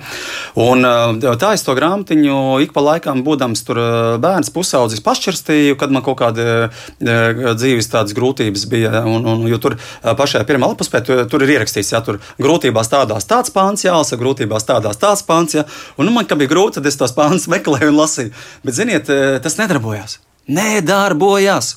Un 0.60 0.84
tā 1.24 1.54
es 1.56 1.64
to 1.64 1.78
grāmatiņu 1.78 2.60
ik 2.66 2.76
pa 2.76 2.84
laikam, 2.84 3.24
būdams 3.24 3.64
tur 3.68 3.80
bērns 4.20 4.52
pusaudzis, 4.52 5.04
pašķirstīju, 5.08 5.59
kad 5.80 5.94
man 5.94 6.06
kaut 6.06 6.20
kāda 6.22 6.70
dzīves 7.00 7.90
tādas 7.92 8.16
grūtības 8.18 8.66
bija, 8.72 9.04
un, 9.08 9.28
un 9.28 9.46
jo 9.50 9.60
tur 9.62 9.78
pašajā 10.04 10.46
pirmā 10.50 10.72
lapuspē 10.72 11.04
tur, 11.06 11.24
tur 11.32 11.46
ir 11.46 11.56
ierakstīts, 11.58 11.94
ja 11.94 12.04
tur 12.06 12.20
grūtībās 12.42 12.92
tādās 12.92 13.28
tāds 13.30 13.54
pāns 13.56 13.86
jālasa, 13.86 14.20
grūtībās 14.20 14.68
tādās 14.68 15.00
tāds 15.02 15.26
pāns. 15.28 15.58
Ja? 15.58 15.66
Un, 15.98 16.08
nu, 16.08 16.16
man 16.16 16.28
kā 16.30 16.38
bija 16.40 16.52
grūti, 16.54 16.80
tad 16.80 16.90
es 16.90 17.00
tos 17.00 17.16
pāns 17.18 17.50
meklēju 17.54 17.92
un 17.94 18.00
lasīju. 18.00 18.34
Bet, 18.64 18.78
ziniet, 18.78 19.12
eh, 19.14 19.38
tas 19.44 19.60
nedarbojās. 19.62 20.20
Nedarbojās. 20.50 21.76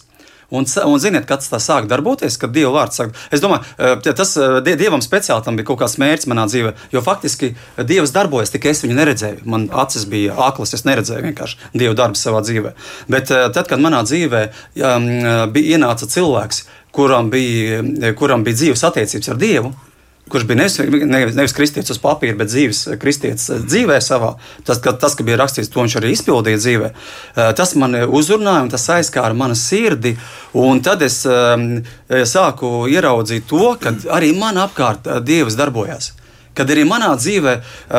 Un, 0.52 0.66
un 0.84 1.00
ziniet, 1.00 1.24
kad 1.28 1.40
tas 1.40 1.64
sāk 1.64 1.86
darboties, 1.88 2.36
kad 2.40 2.52
Dieva 2.52 2.74
vārds 2.74 3.00
sāk. 3.00 3.14
Es 3.32 3.40
domāju, 3.40 3.64
eh, 3.80 4.12
tas 4.12 4.34
eh, 4.36 4.58
Dievam 4.68 5.00
speciāli 5.04 5.46
tam 5.46 5.56
bija 5.56 5.70
kaut 5.70 5.80
kāds 5.80 5.96
mērķis 6.02 6.28
manā 6.28 6.44
dzīvē, 6.50 6.74
jo 6.92 7.02
faktiski 7.04 7.54
Dievs 7.88 8.12
darbojas, 8.12 8.52
tikai 8.52 8.74
es 8.74 8.84
viņu 8.84 8.98
neredzēju. 8.98 9.46
Man 9.48 9.68
acis 9.84 10.04
bija 10.12 10.36
aklas, 10.48 10.74
es 10.76 10.84
neredzēju 10.88 11.24
vienkārši 11.30 11.72
Dieva 11.72 11.96
darbu 12.02 12.20
savā 12.20 12.42
dzīvē. 12.44 12.74
Bet 13.12 13.32
tad, 13.32 13.64
kad 13.70 13.80
manā 13.80 14.02
dzīvē 14.04 14.42
um, 14.50 15.08
bija 15.54 15.78
ienāca 15.78 16.08
cilvēks, 16.12 16.66
kuram 16.92 17.32
bija, 17.32 17.80
kuram 18.18 18.44
bija 18.44 18.60
dzīves 18.60 18.84
attiecības 18.90 19.32
ar 19.32 19.40
Dievu, 19.40 19.72
kurš 20.30 20.44
bija 20.44 20.56
nevis, 20.56 20.78
nevis, 21.35 21.54
kristietis 21.56 21.92
uz 21.92 21.98
papīra, 22.02 22.37
bet 22.38 22.50
dzīves 22.52 22.85
kristietis 23.02 23.50
dzīvē 23.66 23.98
savā. 24.04 24.35
Tas, 24.66 24.80
ka, 24.82 24.94
tas, 24.96 25.16
ka 25.18 25.26
bija 25.26 25.40
rakstīts, 25.40 25.70
to 25.72 25.82
viņš 25.82 25.98
arī 26.00 26.12
izpildīja 26.14 26.61
dzīvē. 26.62 26.90
Eh, 26.92 27.52
tas 27.58 27.74
man 27.80 27.98
uzrunāja 28.06 28.64
un 28.66 28.72
tas 28.72 28.88
aizskāra 28.96 29.37
manu 29.37 29.58
sirdi. 29.58 30.14
Tad 30.82 31.02
es 31.04 31.22
um, 31.26 31.68
sāku 32.28 32.87
ieraudzīt 32.92 33.48
to, 33.50 33.74
ka 33.80 33.94
arī 34.14 34.32
man 34.38 34.61
apkārt 34.62 35.08
eh, 35.08 35.20
Dievs 35.24 35.58
darbojas. 35.58 36.12
Kad 36.52 36.68
arī 36.68 36.85
manā 36.85 37.14
dzīvē 37.16 37.54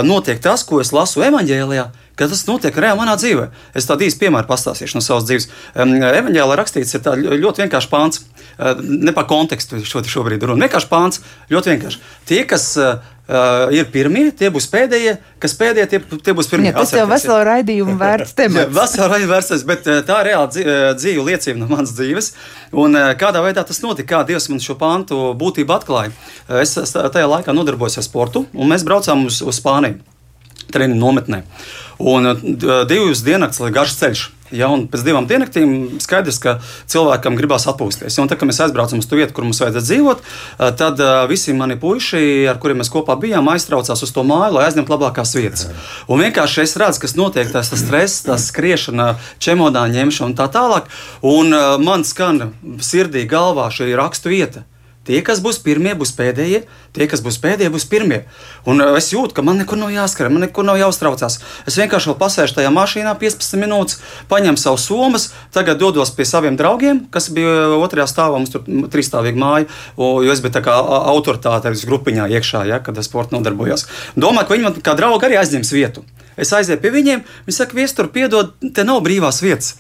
notiek 0.06 0.38
tas, 0.42 0.62
ko 0.62 0.78
es 0.84 0.92
lasu 0.94 1.24
evanģēlijā, 1.26 1.88
ka 2.20 2.28
tas 2.30 2.44
notiek 2.50 2.78
reāli 2.78 3.00
manā 3.00 3.16
dzīvē. 3.20 3.48
Es 3.78 3.88
tādu 3.90 4.08
īstu 4.08 4.26
piemēru 4.26 4.50
pastāstīšu 4.50 5.00
no 5.00 5.04
savas 5.06 5.26
dzīves. 5.30 5.50
Evanģēlā 5.76 6.60
rakstīts, 6.60 6.94
ir 6.98 7.40
ļoti 7.42 7.66
vienkāršs 7.66 7.90
pāns. 7.92 8.24
Ne 8.84 9.16
par 9.16 9.26
kontekstu 9.30 9.82
šo, 9.88 10.04
šobrīd 10.06 10.46
runa. 10.46 10.68
Vienkārši 10.68 10.92
pāns, 10.92 11.24
ļoti 11.54 11.74
vienkārši. 11.74 12.04
Tie, 12.30 12.44
kas 12.50 12.70
Uh, 13.24 13.70
ir 13.72 13.86
pirmie, 13.88 14.34
tie 14.36 14.50
būs 14.52 14.66
pēdējie, 14.68 15.14
kas 15.40 15.54
pēdējie, 15.56 15.86
tie, 15.94 16.18
tie 16.28 16.34
būs 16.36 16.50
pirmie. 16.52 16.74
Ja, 16.74 16.76
tas 16.76 16.92
jau 16.92 17.06
veselo 17.08 17.38
raidījumu 17.48 17.96
vērts 18.02 18.36
temats. 18.36 18.74
veselo 18.76 19.08
raidījumu 19.14 19.32
vērts, 19.32 19.64
bet 19.70 19.88
tā 19.88 20.18
ir 20.20 20.28
reāli 20.28 20.66
dzīve 21.00 21.24
liecība 21.30 21.62
no 21.62 21.70
manas 21.72 21.96
dzīves. 21.96 22.34
Un 22.84 23.00
kādā 23.16 23.40
veidā 23.46 23.64
tas 23.64 23.80
notika, 23.80 24.10
kā 24.12 24.28
Dievs 24.28 24.52
man 24.52 24.60
šo 24.60 24.76
pantu 24.76 25.30
būtību 25.40 25.72
atklāja. 25.72 26.12
Es 26.60 26.76
tajā 26.76 27.30
laikā 27.38 27.56
nodarbojos 27.56 28.02
ar 28.04 28.12
sportu, 28.12 28.44
un 28.52 28.76
mēs 28.76 28.84
braucām 28.84 29.24
uz, 29.32 29.40
uz 29.40 29.64
Spāniju 29.64 30.04
treniņu 30.72 31.02
nometnē. 31.02 31.44
Un 32.04 32.32
divas 32.90 33.22
dienas 33.26 33.60
ir 33.62 33.76
garš 33.76 34.00
ceļš. 34.00 34.24
Ja, 34.54 34.68
pēc 34.70 35.02
divām 35.02 35.26
diennaktīm 35.26 35.98
skaidrs, 36.04 36.38
ka 36.38 36.52
cilvēkam 36.92 37.34
gribās 37.40 37.64
atpūsties. 37.72 38.20
Un 38.22 38.30
tad, 38.30 38.38
kad 38.38 38.46
mēs 38.46 38.60
aizbraucam 38.62 39.00
uz 39.02 39.08
to 39.10 39.18
vietu, 39.18 39.34
kur 39.34 39.48
mums 39.48 39.58
vajadzētu 39.64 39.88
dzīvot, 39.88 40.22
tad 40.78 41.02
visi 41.32 41.56
mani 41.58 41.74
puiši, 41.82 42.22
ar 42.52 42.60
kuriem 42.62 42.84
mēs 42.84 42.92
kopā 42.94 43.16
bijām, 43.18 43.50
aiztraucās 43.50 44.06
uz 44.06 44.12
to 44.14 44.22
māju, 44.30 44.52
lai 44.54 44.68
aizņemtu 44.68 44.94
labākās 44.94 45.34
vietas. 45.40 45.66
Un 46.06 46.22
vienkārši 46.22 46.68
es 46.68 46.76
redzu, 46.78 47.02
kas 47.02 47.18
notiek, 47.18 47.50
tas, 47.50 47.72
tas 47.74 47.82
stress, 47.82 48.22
tas 48.28 48.46
skriešana, 48.52 49.16
čemodāna 49.42 49.90
ņemšana 49.96 50.30
un 50.30 50.38
tā 50.38 50.46
tālāk. 50.54 50.92
Un 51.26 51.50
man 51.82 52.06
skan 52.06 52.52
sirdī 52.78 53.26
galvā 53.30 53.72
šī 53.74 53.90
rakstu 53.98 54.36
vieta. 54.36 54.68
Tie, 55.04 55.18
kas 55.20 55.42
būs 55.44 55.58
pirmie, 55.60 55.92
būs 56.00 56.14
pēdējie, 56.16 56.62
tie, 56.96 57.06
kas 57.12 57.20
būs 57.26 57.36
pēdējie, 57.44 57.72
būs 57.74 57.86
pirmie. 57.92 58.22
Un 58.64 58.80
uh, 58.80 58.94
es 58.96 59.10
jūtu, 59.12 59.36
ka 59.36 59.44
man 59.44 59.60
nekur 59.60 59.76
nav 59.76 59.92
jāskrien, 59.92 60.32
man 60.32 60.46
nekur 60.46 60.64
nav 60.64 60.80
jāuztraucās. 60.80 61.42
Es 61.68 61.76
vienkārši 61.76 62.16
pasēžu 62.22 62.56
tajā 62.56 62.72
mašīnā 62.72 63.12
15 63.20 63.60
minūtes, 63.60 64.00
paņemu 64.32 64.64
savu 64.64 64.80
somas, 64.80 65.28
tagad 65.52 65.84
dodos 65.84 66.14
pie 66.16 66.24
saviem 66.30 66.56
draugiem, 66.56 67.04
kas 67.12 67.28
bija 67.36 67.76
otrajā 67.76 68.08
stāvā, 68.08 68.40
mums 68.40 68.56
tur 68.56 68.64
trīsstāvīga 68.64 69.44
māja, 69.44 69.68
jo 70.00 70.32
es 70.32 70.40
biju 70.40 70.56
tā 70.56 70.64
kā 70.64 70.80
autoritāte 71.12 71.76
grupiņā 71.84 72.32
iekšā, 72.40 72.64
ja, 72.72 72.80
kad 72.80 72.96
es 72.96 73.12
sporta 73.12 73.36
nodarbojos. 73.36 73.90
Domāju, 74.16 74.48
ka 74.48 74.56
viņi 74.56 74.70
man 74.70 74.84
kā 74.88 74.96
draugi 74.96 75.28
arī 75.28 75.42
aizņems 75.44 75.76
vietu. 75.76 76.08
Es 76.40 76.56
aizēju 76.56 76.80
pie 76.82 76.96
viņiem, 76.96 77.28
viņi 77.44 77.60
saka, 77.60 77.76
viestur, 77.78 78.08
piedod, 78.14 78.56
te 78.74 78.88
nav 78.88 79.04
brīvās 79.04 79.44
vietas 79.44 79.76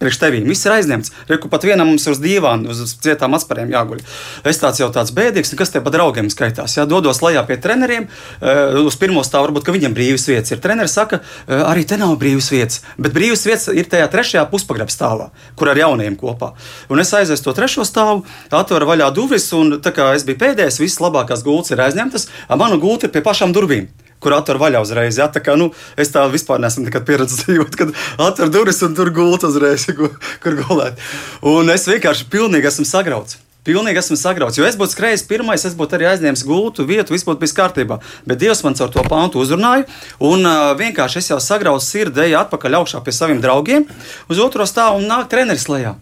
priekš 0.00 0.18
tevīm. 0.22 0.48
Viss 0.48 0.66
ir 0.66 0.74
aizņemts. 0.74 1.12
Reku 1.28 1.50
pat 1.52 1.66
vienam 1.68 1.90
mums 1.90 2.06
uz 2.10 2.20
dīvāna, 2.22 2.72
uz 2.72 2.94
cietām 3.04 3.36
atspēriem 3.36 3.70
jāguļ. 3.74 4.02
Es 4.48 4.60
tāds 4.62 4.80
jau 4.80 4.88
tāds 4.94 5.12
bēdīgs, 5.16 5.52
kas 5.58 5.74
te 5.74 5.82
pa 5.84 5.92
draugiem 5.92 6.30
skaitās. 6.32 6.78
Jā, 6.78 6.86
dodos 6.88 7.22
lejā 7.24 7.44
pie 7.48 7.58
treneriem. 7.60 8.08
Uh, 8.40 8.80
uz 8.88 8.96
pirmo 9.00 9.24
stāvu 9.26 9.50
varbūt 9.50 9.70
viņam 9.76 9.96
brīvas 9.96 10.26
vietas 10.30 10.54
ir. 10.54 10.62
Treneris 10.64 10.96
saka, 10.96 11.20
uh, 11.20 11.64
arī 11.68 11.84
te 11.88 12.00
nav 12.00 12.16
brīvas 12.20 12.50
vietas. 12.52 12.82
Bet 12.98 13.14
brīvas 13.16 13.44
vietas 13.48 13.68
ir 13.74 13.88
tajā 13.92 14.08
trešajā 14.12 14.46
puspagrabā 14.50 14.90
stāvā, 14.90 15.30
kur 15.58 15.70
ar 15.70 15.80
jauniem 15.80 16.16
kopā. 16.20 16.54
Un 16.90 17.04
es 17.04 17.12
aizēju 17.16 17.44
to 17.44 17.56
trešo 17.56 17.86
stāvu, 17.88 18.24
atveru 18.50 18.88
vaļā 18.90 19.10
durvis, 19.14 19.50
un 19.56 19.78
tā 19.84 19.92
kā 19.94 20.10
es 20.16 20.26
biju 20.28 20.40
pēdējais, 20.40 20.80
visas 20.82 21.02
labākās 21.04 21.44
gultas 21.46 21.74
ir 21.74 21.84
aizņemtas, 21.84 22.30
manu 22.60 22.80
gultu 22.82 23.08
ir 23.08 23.14
pie 23.14 23.24
pašām 23.24 23.54
durvīm 23.56 23.90
kur 24.20 24.36
atver 24.36 24.60
vaļā 24.60 24.82
uzreiz. 24.84 25.18
Ja? 25.20 25.28
Tā 25.32 25.42
kā, 25.44 25.56
nu, 25.58 25.70
es 26.00 26.12
tā 26.14 26.26
vispār 26.32 26.62
neesmu 26.62 26.88
pieredzējis 26.90 27.44
dzīvot, 27.46 27.78
kad 27.80 27.94
atver 28.30 28.52
durvis 28.52 28.82
un 28.86 28.96
tur 28.98 29.12
gulēt 29.14 29.46
uzreiz, 29.48 29.88
kur, 29.98 30.16
kur 30.42 30.58
gulēt. 30.64 31.00
Un 31.46 31.72
es 31.72 31.88
vienkārši 31.90 32.28
pilnīgi 32.32 32.70
esmu 32.70 32.88
sagrauts. 32.88 33.40
Pilnīgi 33.60 34.00
esmu 34.00 34.16
sagrauts, 34.16 34.56
jo 34.56 34.64
es 34.64 34.76
būtu 34.80 34.94
skrējis 34.94 35.26
pirmais, 35.28 35.66
es 35.68 35.74
būtu 35.76 35.98
arī 35.98 36.06
aizņēmis 36.08 36.46
gultu 36.48 36.86
vietu, 36.88 37.12
viss 37.12 37.26
būtu 37.28 37.42
bijis 37.42 37.52
kārtībā. 37.58 37.98
Bet 38.24 38.40
Dievs 38.40 38.62
man 38.64 38.76
caur 38.78 38.88
to 38.94 39.04
pāntu 39.04 39.42
uzrunāja, 39.42 39.84
un 40.16 40.48
uh, 40.48 40.70
vienkārši 40.80 41.20
es 41.20 41.28
jau 41.28 41.36
sagrauzu 41.44 41.84
sirdi, 41.84 42.22
eju 42.24 42.38
atpakaļ 42.40 42.78
augšā 42.78 43.02
pie 43.04 43.12
saviem 43.12 43.42
draugiem, 43.44 43.84
uz 44.32 44.40
otro 44.40 44.64
stāvu 44.64 45.02
un 45.02 45.10
nāk 45.12 45.28
treneris 45.28 45.68
lejā. 45.68 45.92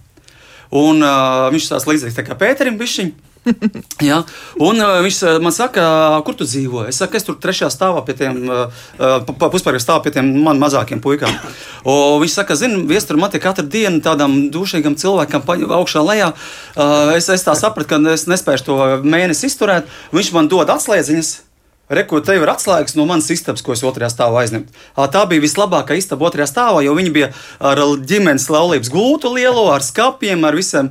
Un 0.71 1.03
uh, 1.03 1.49
viņš 1.51 1.73
tās 1.73 1.89
līdzīgi 1.91 2.15
tā 2.21 2.29
kā 2.29 2.39
Pēterim 2.39 2.79
bišķiņš. 2.79 3.28
ja? 4.11 4.21
Un 4.61 4.83
uh, 4.83 4.99
viņš 5.05 5.19
uh, 5.25 5.33
man 5.43 5.55
saka, 5.55 5.85
kur 6.27 6.37
tu 6.39 6.47
dzīvo? 6.49 6.85
Es 6.91 7.01
saku, 7.01 7.19
es 7.19 7.27
tur 7.27 7.39
trešajā 7.41 7.71
stāvā 7.73 8.03
pie 8.07 8.17
tiem 8.19 8.45
uh, 8.51 8.85
puspāriem 9.39 9.83
stāvā 9.83 10.05
pie 10.05 10.15
tiem 10.19 10.31
man 10.45 10.61
mazākiem 10.63 11.03
puikām. 11.05 11.33
O, 11.89 12.19
viņš 12.23 12.39
saka, 12.41 12.59
zini, 12.59 12.85
viestur 12.91 13.21
man 13.21 13.33
te 13.33 13.41
katru 13.43 13.67
dienu 13.67 14.03
tādam 14.05 14.39
dušīgam 14.55 14.99
cilvēkam 15.01 15.45
augšā 15.81 16.05
lejā. 16.05 16.33
Uh, 16.77 17.17
es, 17.17 17.31
es 17.33 17.47
tā 17.47 17.57
sapratu, 17.59 17.91
ka 17.95 18.01
es 18.15 18.29
nespēju 18.31 18.67
to 18.67 18.79
mēnesi 19.05 19.49
izturēt. 19.51 19.89
Viņš 20.15 20.33
man 20.37 20.51
dod 20.53 20.71
atslēdziņas. 20.75 21.48
Reku, 21.89 22.21
te 22.21 22.35
ir 22.37 22.51
atslēgas 22.53 22.93
no 22.99 23.07
manas 23.09 23.31
istabas, 23.33 23.63
ko 23.65 23.73
es 23.73 23.81
otrajā 23.87 24.11
stāvā 24.13 24.43
aizņemu. 24.43 24.67
Tā 25.15 25.23
bija 25.31 25.41
vislabākā 25.41 25.97
istaba 25.97 26.27
otrajā 26.29 26.45
stāvā, 26.51 26.83
jo 26.85 26.93
viņi 26.99 27.13
bija 27.15 27.31
ar 27.65 27.81
ģimenes 28.11 28.45
laulības 28.53 28.91
gultu 28.93 29.33
lielo, 29.33 29.65
ar 29.73 29.85
skapiem, 29.85 30.45
ar 30.45 30.59
visam, 30.59 30.91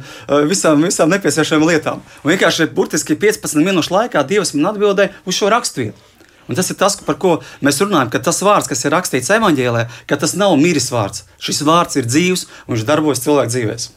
visam, 0.49 0.81
visam 0.81 1.13
nepieciešamām 1.13 1.69
lietām. 1.69 2.01
Un 2.23 2.33
vienkārši 2.33 2.71
burtiski 2.73 3.17
15 3.19 3.61
minūšu 3.61 3.93
laikā 3.93 4.25
Dievs 4.25 4.55
man 4.57 4.71
atbildēja 4.71 5.13
uz 5.29 5.37
šo 5.37 5.53
raksturvietu. 5.53 5.93
Un 6.47 6.55
tas 6.55 6.71
ir 6.71 6.79
tas, 6.79 6.95
par 7.03 7.19
ko 7.19 7.35
mēs 7.61 7.81
runājam, 7.83 8.09
ka 8.09 8.23
tas 8.23 8.39
vārds, 8.41 8.69
kas 8.71 8.85
ir 8.87 8.95
rakstīts 8.95 9.29
evanģēlē, 9.35 9.85
ka 10.07 10.17
tas 10.17 10.33
nav 10.39 10.55
miris 10.57 10.89
vārds. 10.95 11.27
Šis 11.43 11.61
vārds 11.67 11.99
ir 11.99 12.07
dzīves 12.07 12.47
un 12.65 12.77
viņš 12.77 12.87
darbojas 12.87 13.21
cilvēku 13.27 13.53
dzīvēm. 13.53 13.87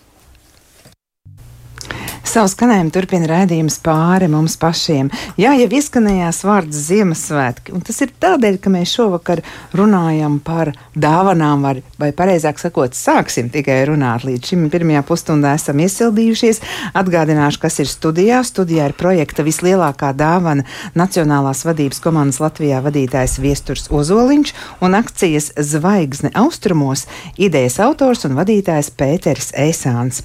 Savu 2.21 2.51
skanējumu 2.53 2.93
turpina 2.95 3.27
raidījums 3.31 3.79
pāri 3.83 4.29
mums 4.31 4.55
pašiem. 4.61 5.09
Jā, 5.41 5.55
jau 5.57 5.69
izskanējās 5.79 6.43
vārds 6.45 6.83
Ziemassvētki, 6.91 7.73
un 7.75 7.83
tas 7.87 7.97
ir 8.05 8.13
tādēļ, 8.23 8.59
ka 8.61 8.73
mēs 8.73 8.93
šovakar 8.95 9.41
runājam 9.77 10.37
par 10.45 10.71
dāvanām, 10.95 11.65
vai, 11.65 11.73
vai 11.99 12.11
pareizāk 12.17 12.61
sakot, 12.61 12.95
sāksim 12.95 13.49
tikai 13.51 13.79
runāt. 13.89 14.27
Līdz 14.29 14.53
šim 14.53 14.67
pirmajā 14.73 15.03
pusstundā 15.09 15.55
esam 15.57 15.81
iesildījušies. 15.81 16.61
Atgādināšu, 17.01 17.63
kas 17.65 17.81
ir 17.83 17.91
studijā. 17.91 18.43
Studijā 18.47 18.91
ir 18.91 18.97
projekta 18.99 19.47
vislielākā 19.47 20.13
dāvana 20.17 20.67
Nacionālās 20.99 21.65
vadības 21.67 22.03
komandas 22.05 22.43
Latvijā 22.43 22.83
vadītājs 22.85 23.39
Viesturs 23.41 23.89
Ozoliņš 23.89 24.55
un 24.85 24.99
akcijas 24.99 25.51
Zvaigzne 25.57 26.35
austrumos 26.39 27.07
idejas 27.41 27.81
autors 27.83 28.27
un 28.29 28.37
vadītājs 28.39 28.93
Pēteris 29.01 29.55
Eisāns. 29.57 30.23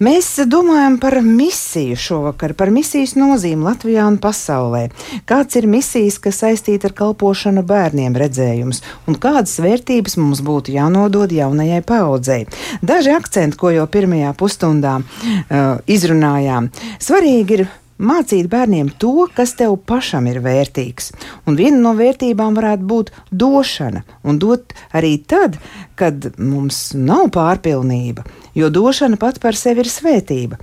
Mēs 0.00 0.32
domājam 0.48 0.98
par 1.02 1.20
misiju 1.26 1.96
šovakar, 2.00 2.54
par 2.56 2.70
misijas 2.74 3.16
nozīmi 3.18 3.66
Latvijā 3.66 4.06
un 4.08 4.18
pasaulē. 4.22 4.86
Kāds 5.28 5.58
ir 5.60 5.68
misijas, 5.70 6.18
kas 6.22 6.42
saistīta 6.44 6.90
ar 6.90 6.96
kalpošanu 6.96 7.64
bērniem 7.66 8.16
redzējums, 8.16 8.82
un 9.06 9.18
kādas 9.20 9.58
vērtības 9.62 10.18
mums 10.22 10.44
būtu 10.46 10.76
jānodod 10.76 11.34
jaunajai 11.34 11.82
paudzei. 11.86 12.44
Daži 12.82 13.16
akcenti, 13.16 13.58
ko 13.60 13.74
jau 13.74 13.88
pirmajā 13.90 14.36
pusstundā 14.38 15.00
uh, 15.00 15.82
izrunājām, 15.90 16.70
svarīgi 17.02 17.60
ir 17.60 17.68
Mācīt 17.96 18.50
bērniem 18.52 18.90
to, 19.00 19.24
kas 19.32 19.54
tev 19.56 19.78
pašam 19.88 20.26
ir 20.28 20.42
vērtīgs. 20.44 21.14
Un 21.48 21.56
viena 21.56 21.78
no 21.80 21.94
vērtībām 21.96 22.58
varētu 22.58 22.84
būt 22.84 23.12
došana, 23.32 24.02
un 24.20 24.36
dot 24.36 24.74
arī 24.92 25.14
tad, 25.24 25.56
kad 25.96 26.28
mums 26.36 26.90
nav 26.92 27.30
pārpilnība, 27.32 28.26
jo 28.52 28.68
došana 28.68 29.16
pat 29.16 29.40
par 29.40 29.56
sevi 29.56 29.80
ir 29.86 29.88
svētība. 29.88 30.60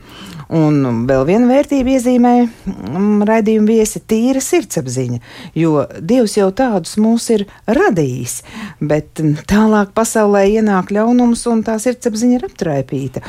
Un 0.54 1.06
vēl 1.10 1.24
viena 1.26 1.48
vērtība 1.50 1.96
iezīmē 1.96 2.34
mm, 2.44 3.24
raidījuma 3.26 3.72
viesi- 3.74 4.02
tīra 4.12 4.42
sirdsapziņa, 4.44 5.20
jo 5.58 5.86
Dievs 6.00 6.38
jau 6.38 6.52
tādus 6.54 6.98
mūs 7.02 7.30
ir 7.34 7.46
radījis, 7.66 8.42
bet 8.80 9.22
mm, 9.24 9.48
tālāk 9.50 9.96
pasaulē 9.98 10.46
ienāk 10.60 10.94
ļaunums 10.94 11.48
un 11.50 11.64
tā 11.66 11.80
sirdsapziņa 11.82 12.38
ir 12.38 12.46
aptraipīta. 12.50 13.24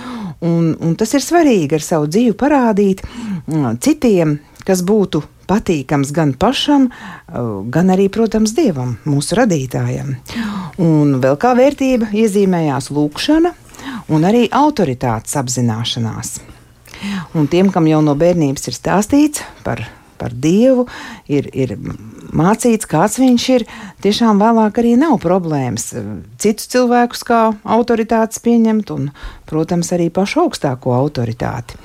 Un, 0.44 0.74
un 0.80 0.96
tas 1.00 1.14
ir 1.16 1.24
svarīgi 1.24 1.78
ar 1.78 1.86
savu 1.86 2.10
dzīvi 2.12 2.36
parādīt 2.36 3.04
mm, 3.06 3.78
citiem, 3.80 4.38
kas 4.64 4.84
būtu 4.84 5.22
patīkams 5.48 6.12
gan 6.16 6.32
pašam, 6.40 6.88
gan 7.72 7.92
arī, 7.92 8.08
protams, 8.12 8.54
dievam, 8.56 8.96
mūsu 9.04 9.36
radītājam. 9.40 10.16
Un 10.80 11.18
vēl 11.24 11.36
kā 11.40 11.52
vērtība 11.56 12.08
iezīmējās 12.16 12.90
lūkšana 12.94 13.52
un 14.12 14.26
arī 14.28 14.46
autoritātes 14.52 15.36
apzināšanās. 15.40 16.38
Un 17.34 17.48
tiem, 17.50 17.70
kam 17.74 17.88
jau 17.90 18.00
no 18.04 18.14
bērnības 18.18 18.70
ir 18.70 18.76
stāstīts 18.76 19.44
par, 19.66 19.82
par 20.20 20.34
Dievu, 20.34 20.86
ir, 21.30 21.48
ir 21.52 21.76
mācīts, 22.34 22.88
kāds 22.90 23.18
viņš 23.22 23.48
ir, 23.54 23.66
tiešām 24.04 24.42
vēlāk 24.42 24.82
arī 24.82 24.94
nav 25.00 25.18
problēmas 25.22 25.92
citus 26.42 26.70
cilvēkus 26.74 27.24
kā 27.28 27.40
autoritātes 27.76 28.42
pieņemt, 28.44 28.94
un, 28.94 29.10
protams, 29.50 29.92
arī 29.96 30.10
pašu 30.14 30.46
augstāko 30.46 30.94
autoritāti. 30.96 31.78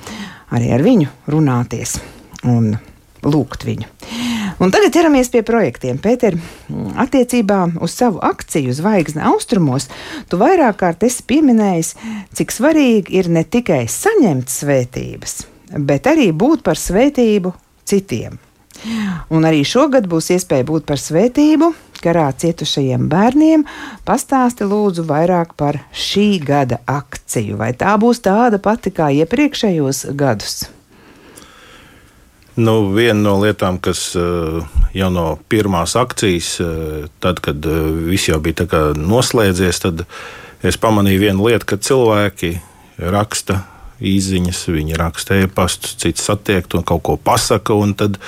Arī 0.50 0.72
ar 0.74 0.82
viņu 0.82 1.10
runāties 1.30 2.00
un 2.48 2.74
lūgt 3.24 3.66
viņu. 3.68 3.88
Un 4.60 4.72
tagad 4.72 4.92
ķeramies 4.92 5.30
pie 5.32 5.40
projektiem. 5.46 6.00
Pēter, 6.02 6.36
attiecībā 7.00 7.62
uz 7.80 7.94
savu 7.96 8.20
akciju 8.24 8.74
Zvaigzne 8.76 9.24
austrumos, 9.30 9.88
tu 10.28 10.40
vairāk 10.40 10.80
kārt 10.82 11.06
esi 11.08 11.24
pieminējis, 11.28 11.94
cik 12.36 12.52
svarīgi 12.52 13.16
ir 13.20 13.30
ne 13.32 13.44
tikai 13.44 13.86
saņemt 13.88 14.52
svētības, 14.52 15.36
bet 15.78 16.10
arī 16.10 16.30
būt 16.36 16.64
par 16.66 16.80
svētību 16.80 17.54
citiem. 17.88 18.38
Un 19.30 19.44
arī 19.44 19.60
šogad 19.66 20.06
būs 20.08 20.30
iespēja 20.36 20.64
būt 20.68 20.86
par 20.88 21.00
svētību 21.00 21.72
karā 22.00 22.30
cietušajiem 22.32 23.08
bērniem. 23.12 23.66
Pastāsti 24.08 24.64
lūdzu 24.68 25.04
vairāk 25.08 25.52
par 25.60 25.82
šī 25.92 26.40
gada 26.44 26.80
akciju. 26.88 27.60
Vai 27.60 27.72
tā 27.76 27.96
būs 28.00 28.22
tāda 28.24 28.60
pati 28.62 28.92
kā 28.94 29.10
iepriekšējos 29.20 30.06
gadus? 30.16 30.62
Nu, 32.58 32.90
viena 32.94 33.20
no 33.22 33.36
lietām, 33.38 33.78
kas 33.78 34.10
eh, 34.18 34.78
jau 34.96 35.10
no 35.14 35.26
pirmās 35.48 35.94
akcijas, 35.98 36.56
eh, 36.64 37.04
tad, 37.22 37.38
kad 37.44 37.66
eh, 37.66 37.82
viss 38.10 38.30
jau 38.30 38.40
bija 38.42 38.66
noslēdzies, 38.98 39.82
tad 39.84 40.02
es 40.66 40.78
pamanīju 40.80 41.22
vienu 41.22 41.46
lietu, 41.46 41.68
ka 41.70 41.78
cilvēki 41.78 42.56
raksta 42.98 43.62
īsiņas, 44.02 44.64
viņi 44.72 44.98
raksta 44.98 45.38
e-pastus, 45.44 45.94
cits 46.00 46.26
satiekt 46.26 46.74
un 46.74 46.84
kaut 46.84 47.04
ko 47.06 47.16
pasaka. 47.16 47.76
Tad 47.96 48.18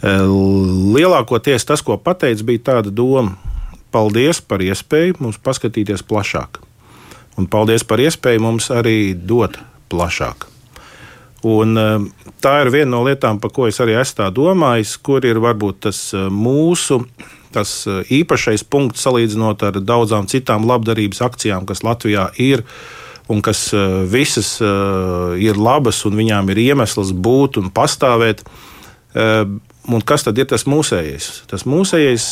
lielākoties 0.00 1.66
tas, 1.66 1.82
ko 1.84 1.98
pateicis, 2.00 2.46
bija 2.46 2.64
tāda 2.72 2.94
doma. 2.94 3.36
Paldies 3.90 4.40
par 4.40 4.62
iespēju 4.62 5.18
mums 5.20 5.38
paskatīties 5.42 6.06
plašāk. 6.06 6.62
Un 7.38 7.50
paldies 7.50 7.84
par 7.84 8.02
iespēju 8.02 8.46
mums 8.46 8.70
arī 8.74 9.12
dot 9.14 9.58
plašāk. 9.90 10.49
Un, 11.46 11.76
eh, 11.76 12.00
tā 12.44 12.58
ir 12.64 12.70
viena 12.72 12.92
no 12.92 13.04
lietām, 13.06 13.40
par 13.40 13.52
ko 13.56 13.66
es 13.68 13.80
arī 13.80 13.96
esmu 14.00 14.28
domājis, 14.36 14.96
kur 15.00 15.24
ir 15.24 15.40
varbūt 15.40 15.86
tas 15.88 16.12
eh, 16.12 16.28
mūsu 16.28 17.00
tas 17.50 17.86
eh, 17.88 18.02
īpašais 18.20 18.62
punkts 18.68 19.06
salīdzinot 19.06 19.62
ar 19.64 19.80
daudzām 19.80 20.28
citām 20.28 20.68
labdarības 20.68 21.22
akcijām, 21.24 21.66
kas 21.66 21.84
Latvijā 21.86 22.30
ir. 22.38 22.64
Un 23.30 23.44
kas 23.46 23.68
visas 24.10 24.56
ir 24.58 25.54
labas, 25.54 26.00
un 26.02 26.16
viņām 26.18 26.48
ir 26.50 26.58
iemesls 26.64 27.12
būt 27.14 27.60
un 27.60 27.68
pastāvēt. 27.70 28.40
Un 29.14 30.02
kas 30.02 30.26
tad 30.26 30.40
ir 30.42 30.48
tas 30.50 30.66
mūsējais? 30.66 31.28
Tas 31.46 31.62
mūsējais, 31.62 32.26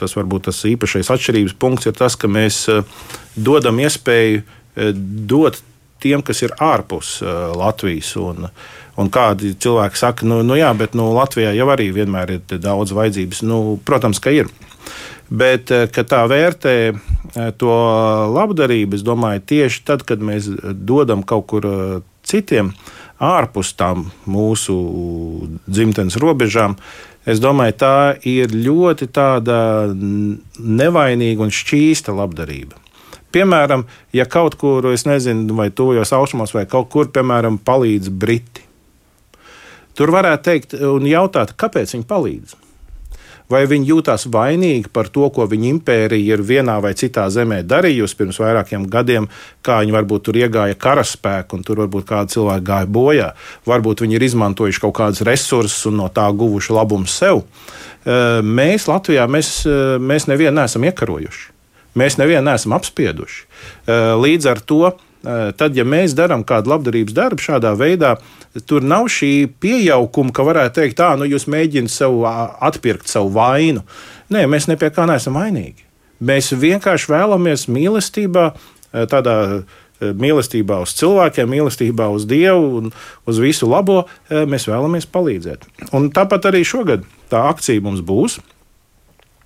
tas 0.00 0.16
varbūt 0.16 0.46
tas 0.48 0.62
īpašais 0.64 1.12
atšķirības 1.12 1.58
punkts 1.60 1.90
ir 1.90 1.98
tas, 1.98 2.16
ka 2.16 2.30
mēs 2.32 2.62
dodam 3.36 3.84
iespēju 3.84 4.40
dot 5.28 5.60
tiem, 6.04 6.22
kas 6.24 6.44
ir 6.44 6.54
ārpus 6.62 7.16
uh, 7.24 7.50
Latvijas. 7.58 8.14
Un, 8.20 8.48
un 9.00 9.10
kādi 9.12 9.54
cilvēki 9.58 9.98
saka, 9.98 10.28
nu, 10.28 10.42
nu 10.46 10.58
jā, 10.58 10.70
bet 10.78 10.94
nu, 10.98 11.08
Latvijā 11.16 11.54
jau 11.56 11.68
arī 11.74 11.90
vienmēr 11.96 12.36
ir 12.36 12.58
daudz 12.62 12.94
vajadzības. 12.94 13.42
Nu, 13.48 13.60
protams, 13.84 14.22
ka 14.22 14.34
ir. 14.34 14.52
Bet 15.32 15.72
uh, 15.74 15.86
tā 15.88 16.24
vērtē 16.30 16.76
uh, 16.92 17.00
to 17.58 17.78
labdarību, 18.34 19.00
es 19.00 19.06
domāju, 19.06 19.46
tieši 19.54 19.86
tad, 19.88 20.04
kad 20.06 20.22
mēs 20.22 20.50
dodam 20.86 21.24
kaut 21.26 21.48
kur 21.52 21.70
citiem 22.24 22.72
ārpus 23.22 23.72
tām 23.78 24.08
mūsu 24.26 24.76
dzimtenes 25.66 26.18
robežām. 26.20 26.76
Es 27.24 27.40
domāju, 27.40 27.76
tā 27.80 27.96
ir 28.28 28.52
ļoti 28.52 29.08
nevainīga 30.60 31.46
un 31.46 31.54
šķīsta 31.54 32.12
labdarība. 32.12 32.83
Piemēram, 33.34 33.82
ja 34.14 34.28
kaut 34.30 34.54
kur, 34.60 34.86
es 34.94 35.06
nezinu, 35.08 35.56
vai 35.58 35.70
tuvajos 35.74 36.14
austrumos, 36.14 36.54
vai 36.54 36.68
kaut 36.70 36.90
kur, 36.92 37.10
piemēram, 37.10 37.58
palīdz 37.66 38.12
Briti. 38.14 38.62
Tur 39.94 40.10
varētu 40.14 40.46
teikt 40.46 40.76
un 40.78 41.06
jautāt, 41.06 41.54
kāpēc 41.58 41.94
viņi 41.94 42.06
palīdz. 42.10 42.60
Vai 43.52 43.66
viņi 43.68 43.90
jūtas 43.90 44.24
vainīgi 44.32 44.88
par 44.88 45.10
to, 45.12 45.26
ko 45.34 45.44
viņa 45.50 45.68
impērija 45.68 46.38
ir 46.38 46.42
vienā 46.48 46.78
vai 46.80 46.94
citā 46.96 47.26
zemē 47.30 47.60
darījusi 47.68 48.16
pirms 48.16 48.38
vairākiem 48.40 48.86
gadiem, 48.88 49.28
kā 49.60 49.82
viņi 49.82 49.94
varbūt 49.94 50.24
tur 50.24 50.38
iegāja 50.40 50.78
karaspēku, 50.80 51.58
un 51.58 51.66
tur 51.66 51.82
varbūt 51.84 52.08
kādi 52.08 52.38
cilvēki 52.38 52.66
gāja 52.70 52.88
bojā. 52.96 53.30
Varbūt 53.68 54.06
viņi 54.06 54.16
ir 54.16 54.26
izmantojuši 54.30 54.84
kaut 54.86 54.96
kādus 54.96 55.26
resursus 55.28 55.84
un 55.90 56.00
no 56.00 56.08
tā 56.08 56.24
guvuši 56.32 56.72
labumu 56.72 57.10
sev. 57.10 57.44
Mēs 58.06 58.88
Latvijā 58.88 59.28
mēs, 59.28 59.58
mēs 60.00 60.30
nevienu 60.32 60.62
neesam 60.62 60.88
iekarojuši. 60.88 61.53
Mēs 61.94 62.18
nevienu 62.18 62.42
neesam 62.48 62.74
apspieduši. 62.74 63.44
Eh, 63.86 63.92
līdz 64.18 64.50
ar 64.50 64.60
to, 64.60 64.90
eh, 64.90 65.52
tad, 65.56 65.76
ja 65.76 65.84
mēs 65.84 66.16
darām 66.18 66.44
kādu 66.44 66.74
labdarības 66.74 67.14
darbu 67.14 67.42
šādā 67.42 67.74
veidā, 67.78 68.16
tur 68.66 68.82
nav 68.82 69.06
šī 69.06 69.48
pieauguma, 69.60 70.32
ka 70.32 70.42
varētu 70.42 70.74
teikt, 70.80 70.98
tā, 70.98 71.14
nu 71.18 71.24
jūs 71.24 71.46
mēģināt 71.46 71.90
sev 71.90 72.24
atpirkt 72.60 73.06
savu 73.06 73.30
vainu. 73.30 73.82
Nē, 74.30 74.46
mēs 74.50 74.68
ne 74.68 74.76
pie 74.76 74.90
kā 74.90 75.06
neesam 75.06 75.34
vainīgi. 75.38 75.86
Mēs 76.22 76.50
vienkārši 76.50 77.10
vēlamies 77.14 77.68
mīlestībā, 77.70 78.54
eh, 78.92 79.06
tādā 79.06 79.64
mīlestībā 80.00 80.82
uz 80.82 80.92
cilvēkiem, 80.98 81.48
mīlestībā 81.48 82.10
uz 82.12 82.26
Dievu 82.26 82.76
un 82.76 82.92
uz 83.26 83.38
visu 83.38 83.64
labo, 83.66 84.06
mēs 84.28 84.66
vēlamies 84.68 85.06
palīdzēt. 85.06 85.62
Un 85.94 86.10
tāpat 86.10 86.50
arī 86.50 86.64
šogad 86.66 87.04
tā 87.30 87.48
akcija 87.48 87.80
mums 87.80 88.02
būs. 88.02 88.40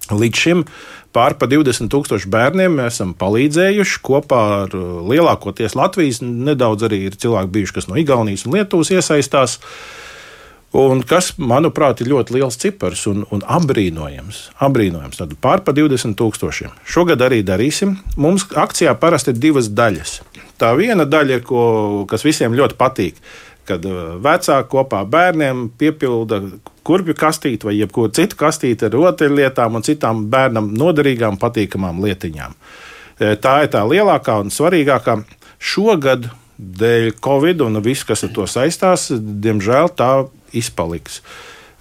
Līdz 0.09 0.41
šim 0.41 0.65
pār 1.17 1.37
pa 1.39 1.49
20 1.51 1.91
tūkstošu 1.93 2.31
bērniem 2.33 2.79
mēs 2.81 2.99
esam 2.99 3.15
palīdzējuši 3.19 4.03
kopā 4.07 4.43
ar 4.65 4.77
uh, 4.77 4.99
lielākoties 5.09 5.77
Latvijas. 5.79 6.21
Nedaudz 6.25 6.89
arī 6.89 7.05
ir 7.09 7.17
cilvēki 7.21 7.55
bijuši, 7.55 7.79
kas 7.79 7.89
no 7.91 7.99
Igaunijas 8.01 8.47
un 8.47 8.59
Lietuvas 8.59 8.93
iesaistās. 8.95 9.59
Un 10.77 11.01
kas, 11.01 11.31
manuprāt, 11.41 12.03
ir 12.05 12.11
ļoti 12.11 12.35
liels 12.37 12.59
cipars 12.61 13.07
un, 13.09 13.23
un 13.33 13.41
apbrīnojams. 13.41 14.43
apbrīnojams. 14.61 15.17
Tad 15.17 15.33
pār 15.41 15.63
pa 15.65 15.73
20 15.73 16.13
tūkstošiem. 16.19 16.75
Šogad 16.85 17.25
arī 17.25 17.41
darīsim. 17.41 17.97
Mums 18.21 18.45
akcijā 18.53 18.93
parasti 19.01 19.33
ir 19.33 19.41
divas 19.41 19.71
daļas. 19.73 20.19
Tā 20.61 20.75
viena 20.77 21.07
daļa 21.09 21.39
ir, 21.39 21.45
ko, 21.47 21.63
kas 22.11 22.27
visiem 22.27 22.53
ļoti 22.59 22.77
patīk 22.77 23.23
kad 23.69 23.85
uh, 23.89 24.17
vecāki 24.25 24.71
kopā 24.73 25.05
ar 25.05 25.13
bērniem 25.13 25.69
piepilda 25.79 26.41
kurpju 26.89 27.17
kastīti 27.19 27.69
vai 27.69 27.77
jebkuru 27.77 28.13
citu 28.17 28.39
kastīti 28.41 28.89
ar 28.89 28.95
rotaļlietām 28.97 29.77
un 29.77 29.85
citām 29.85 30.25
bērnam 30.33 30.71
noderīgām, 30.79 31.37
patīkamām 31.41 32.01
lietiņām. 32.05 32.55
E, 33.19 33.35
tā 33.43 33.55
ir 33.67 33.73
tā 33.75 33.83
lielākā 33.85 34.39
un 34.41 34.53
svarīgākā. 34.55 35.19
Šogad 35.59 36.31
dēļ 36.59 37.13
Covid 37.25 37.63
un 37.67 37.83
viss, 37.85 38.07
kas 38.09 38.25
ar 38.25 38.33
to 38.35 38.47
saistās, 38.49 39.09
diemžēl 39.13 39.93
tā 39.99 40.13
izpaliks. 40.57 41.21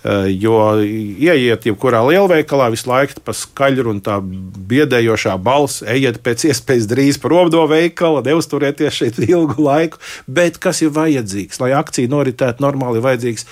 Jo 0.05 0.77
ieiet 0.86 1.65
jebkurā 1.67 2.03
lielveikalā, 2.05 2.69
visu 2.71 2.88
laiku 2.88 3.17
pa 3.25 3.33
skaļru 3.36 3.95
un 3.95 4.01
tā 4.05 4.19
biedējošā 4.21 5.33
balss, 5.41 5.81
ejiet 5.89 6.21
pēc 6.23 6.45
iespējas 6.51 6.86
drīz 6.88 7.19
prom 7.19 7.49
no 7.51 7.65
veikala, 7.67 8.21
neuzturieties 8.23 9.01
šeit 9.01 9.19
ilgu 9.25 9.57
laiku. 9.65 9.99
Bet 10.29 10.62
kas 10.63 10.83
ir 10.86 10.93
vajadzīgs, 10.95 11.60
lai 11.63 11.73
akcija 11.75 12.13
noritētu 12.13 12.63
normāli, 12.63 13.01
ir 13.01 13.07
vajadzīgs 13.10 13.47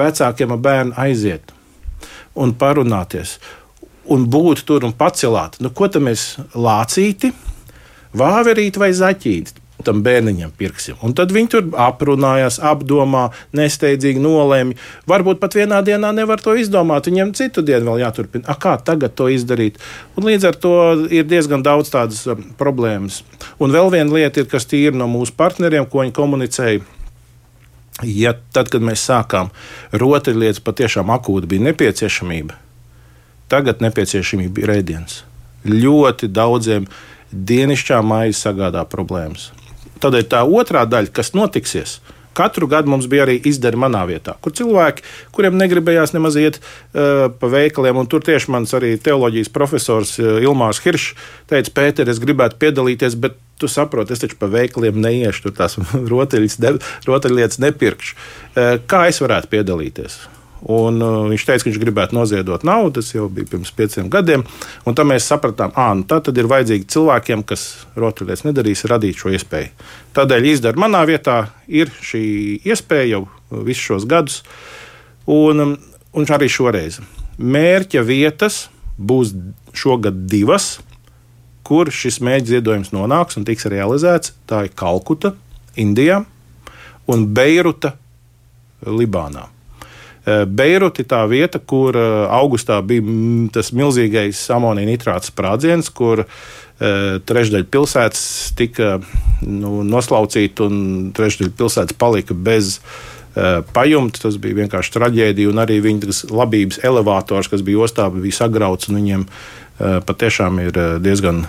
vecākiem 0.00 0.56
ar 0.56 0.62
bērnu 0.64 0.96
aiziet 1.04 1.54
un 2.34 2.54
parunāties 2.56 3.36
un 4.10 4.26
būt 4.30 4.64
tur 4.66 4.86
un 4.86 4.94
pacelāt. 4.96 5.60
Nu, 5.62 5.70
ko 5.70 5.88
tam 5.92 6.08
mēs 6.08 6.34
lācīti, 6.54 7.32
vāverīt 8.16 8.78
vai 8.80 8.90
zaķīt? 8.96 9.52
Tam 9.86 10.02
bērniņam 10.04 10.52
pirksim. 10.58 10.98
Un 11.06 11.14
tad 11.16 11.32
viņi 11.34 11.50
tur 11.54 11.66
aprunājās, 11.80 12.60
apdomā, 12.70 13.28
nesteidzīgi 13.56 14.22
nolēma. 14.22 14.76
Varbūt 15.10 15.40
pat 15.42 15.56
vienā 15.58 15.80
dienā 15.86 16.12
nevar 16.16 16.42
to 16.44 16.54
izdomāt. 16.58 17.08
Viņiem 17.10 17.34
citu 17.38 17.64
dienu 17.66 17.90
vēl 17.90 18.04
jāturpina. 18.04 18.44
A, 18.50 18.58
kā 18.60 18.76
tagad 18.84 19.16
to 19.18 19.30
izdarīt? 19.32 19.80
Un 20.16 20.28
līdz 20.28 20.48
ar 20.50 20.60
to 20.60 20.76
ir 21.08 21.28
diezgan 21.30 21.64
daudz 21.66 21.92
tādas 21.92 22.22
um, 22.28 22.46
problēmas. 22.60 23.22
Un 23.58 23.72
vēl 23.74 23.92
viena 23.94 24.20
lieta, 24.20 24.42
ir, 24.42 24.48
kas 24.50 24.68
tīri 24.68 24.96
no 24.96 25.08
mūsu 25.10 25.36
partneriem, 25.38 25.88
ko 25.88 26.04
viņi 26.04 26.16
komunicēja. 26.16 26.82
Ja 28.06 28.32
tad, 28.54 28.72
kad 28.72 28.84
mēs 28.84 29.04
sākām 29.04 29.52
rotaļlietas, 29.92 30.62
patiešām 30.64 31.12
akūti 31.12 31.50
bija 31.50 31.68
nepieciešamība, 31.68 32.56
Tagad 33.50 33.80
nepieciešamība 33.82 34.62
ir 34.62 34.70
ēdiens. 34.76 35.24
Ļoti 35.66 36.28
daudziem 36.30 36.84
dienasčā 37.34 37.98
maisa 38.06 38.46
sagādā 38.46 38.84
problēmas. 38.86 39.48
Tad 40.00 40.16
ir 40.16 40.26
tā 40.32 40.42
otrā 40.46 40.86
daļa, 40.88 41.12
kas 41.14 41.34
notiksies. 41.36 41.98
Katru 42.36 42.68
gadu 42.70 42.92
mums 42.92 43.08
bija 43.10 43.24
arī 43.26 43.40
izdara 43.50 43.78
manā 43.80 44.04
vietā, 44.06 44.36
kur 44.40 44.54
cilvēki, 44.54 45.02
kuriem 45.34 45.58
negribējās 45.58 46.14
nemaz 46.14 46.38
iet 46.38 46.60
uh, 46.60 47.26
pa 47.40 47.50
veikaliem, 47.50 47.98
un 48.00 48.08
tur 48.08 48.22
tieši 48.24 48.52
mans 48.54 48.72
arī 48.78 48.94
teoloģijas 49.02 49.50
profesors 49.52 50.14
uh, 50.22 50.38
Ilmārs 50.38 50.80
Hiršs 50.84 51.10
teica, 51.50 51.74
Pēter, 51.80 52.08
es 52.08 52.22
gribētu 52.22 52.60
piedalīties, 52.62 53.18
bet 53.20 53.36
tu 53.60 53.68
saproti, 53.68 54.14
es 54.14 54.22
taču 54.22 54.38
pa 54.40 54.48
veikaliem 54.48 55.02
neiešu, 55.02 55.48
tur 55.48 55.58
tās 55.58 55.76
rotaļlietas 57.10 57.60
nepirkšu. 57.66 58.20
Uh, 58.54 58.76
kā 58.88 59.08
es 59.10 59.20
varētu 59.20 59.50
piedalīties? 59.58 60.22
Un, 60.60 60.98
uh, 61.00 61.22
viņš 61.30 61.44
teica, 61.48 61.62
ka 61.62 61.70
viņš 61.70 61.78
gribētu 61.80 62.16
noziedot 62.16 62.64
naudu. 62.68 62.98
Tas 62.98 63.14
jau 63.14 63.28
bija 63.32 63.48
pirms 63.48 63.72
pieciem 63.76 64.10
gadiem. 64.12 64.44
Un 64.84 64.96
tad 64.96 65.08
mēs 65.08 65.28
sapratām, 65.30 65.72
ka 65.72 65.86
nu, 65.96 66.04
tad 66.10 66.36
ir 66.36 66.50
vajadzīgi 66.50 66.88
cilvēkiem, 66.92 67.44
kas 67.48 67.86
rotaļlietas 67.96 68.44
nedarīs, 68.48 68.84
radīt 68.90 69.22
šo 69.22 69.32
iespēju. 69.36 69.70
Tādēļ 70.16 70.50
izdara 70.52 70.80
manā 70.80 71.00
vietā 71.08 71.38
ir 71.68 71.92
šī 72.04 72.24
iespēja 72.68 73.14
jau 73.14 73.22
visus 73.64 73.86
šos 73.88 74.08
gadus. 74.10 74.42
Un, 75.30 75.64
um, 75.64 75.74
un 76.12 76.28
arī 76.36 76.50
šoreiz 76.50 77.00
mērķa 77.40 78.04
vietas 78.04 78.66
būs 79.00 79.32
šogad 79.72 80.26
divas, 80.28 80.78
kur 81.64 81.88
šis 81.94 82.18
mērķa 82.24 82.56
ziedojums 82.56 82.92
nonāks 82.92 83.38
un 83.40 83.46
tiks 83.48 83.68
realizēts. 83.70 84.34
Tā 84.50 84.66
ir 84.66 84.74
Kalkuta, 84.76 85.32
Indijā 85.80 86.20
un 87.10 87.24
Beiruta, 87.32 87.94
Libānā. 88.84 89.46
Eh, 90.20 90.42
Beiruti 90.44 91.06
tā 91.08 91.22
vieta, 91.30 91.58
kur 91.64 91.96
eh, 91.96 92.08
augustā 92.28 92.80
bija 92.84 93.04
tas 93.54 93.72
milzīgais 93.72 94.42
amonija 94.52 94.88
nitrāts 94.90 95.30
sprādziens, 95.32 95.88
kur 95.96 96.26
eh, 96.26 97.16
trešdaļa 97.24 97.68
pilsētas 97.72 98.24
tika 98.58 98.98
nu, 99.46 99.80
noslaucīta 99.88 100.66
un 100.68 101.08
trešdaļa 101.16 101.56
pilsētas 101.56 101.96
palika 102.00 102.36
bez 102.36 102.78
pajumta. 103.70 104.18
Tas 104.24 104.36
bija 104.42 104.56
vienkārši 104.58 104.90
traģēdija, 104.90 105.52
un 105.52 105.60
arī 105.62 105.76
viņas 105.84 106.24
labības 106.34 106.80
elevators, 106.82 107.46
kas 107.48 107.62
bija 107.62 107.84
ostā, 107.86 108.08
bija 108.10 108.34
sagrauts. 108.34 108.88
Viņiem 108.90 109.22
patiešām 109.78 110.58
ir 110.64 110.80
diezgan 110.98 111.44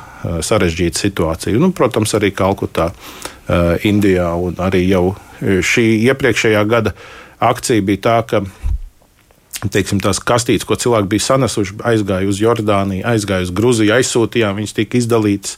sarežģīta 0.45 1.01
situācija. 1.01 1.57
Nu, 1.57 1.71
protams, 1.73 2.13
arī 2.13 2.29
Kalkutā, 2.38 2.91
Indijā, 3.89 4.29
un 4.38 4.62
arī 4.62 4.84
jau 4.91 5.15
šī 5.41 5.88
iepriekšējā 6.05 6.62
gada 6.69 6.93
akcija 7.41 7.82
bija 7.86 8.04
tā, 8.06 8.17
ka 8.30 8.43
teiksim, 9.69 10.01
tās 10.01 10.21
kastītes, 10.23 10.65
ko 10.65 10.77
cilvēki 10.80 11.10
bija 11.12 11.27
sanesuši, 11.27 11.77
aizgāja 11.91 12.30
uz 12.30 12.41
Jordāniju, 12.41 13.06
aizgāja 13.12 13.45
uz 13.45 13.54
Grūziju, 13.56 13.93
aizsūtījām, 13.97 14.58
viņas 14.58 14.77
tika 14.77 14.97
izdalītas. 14.97 15.58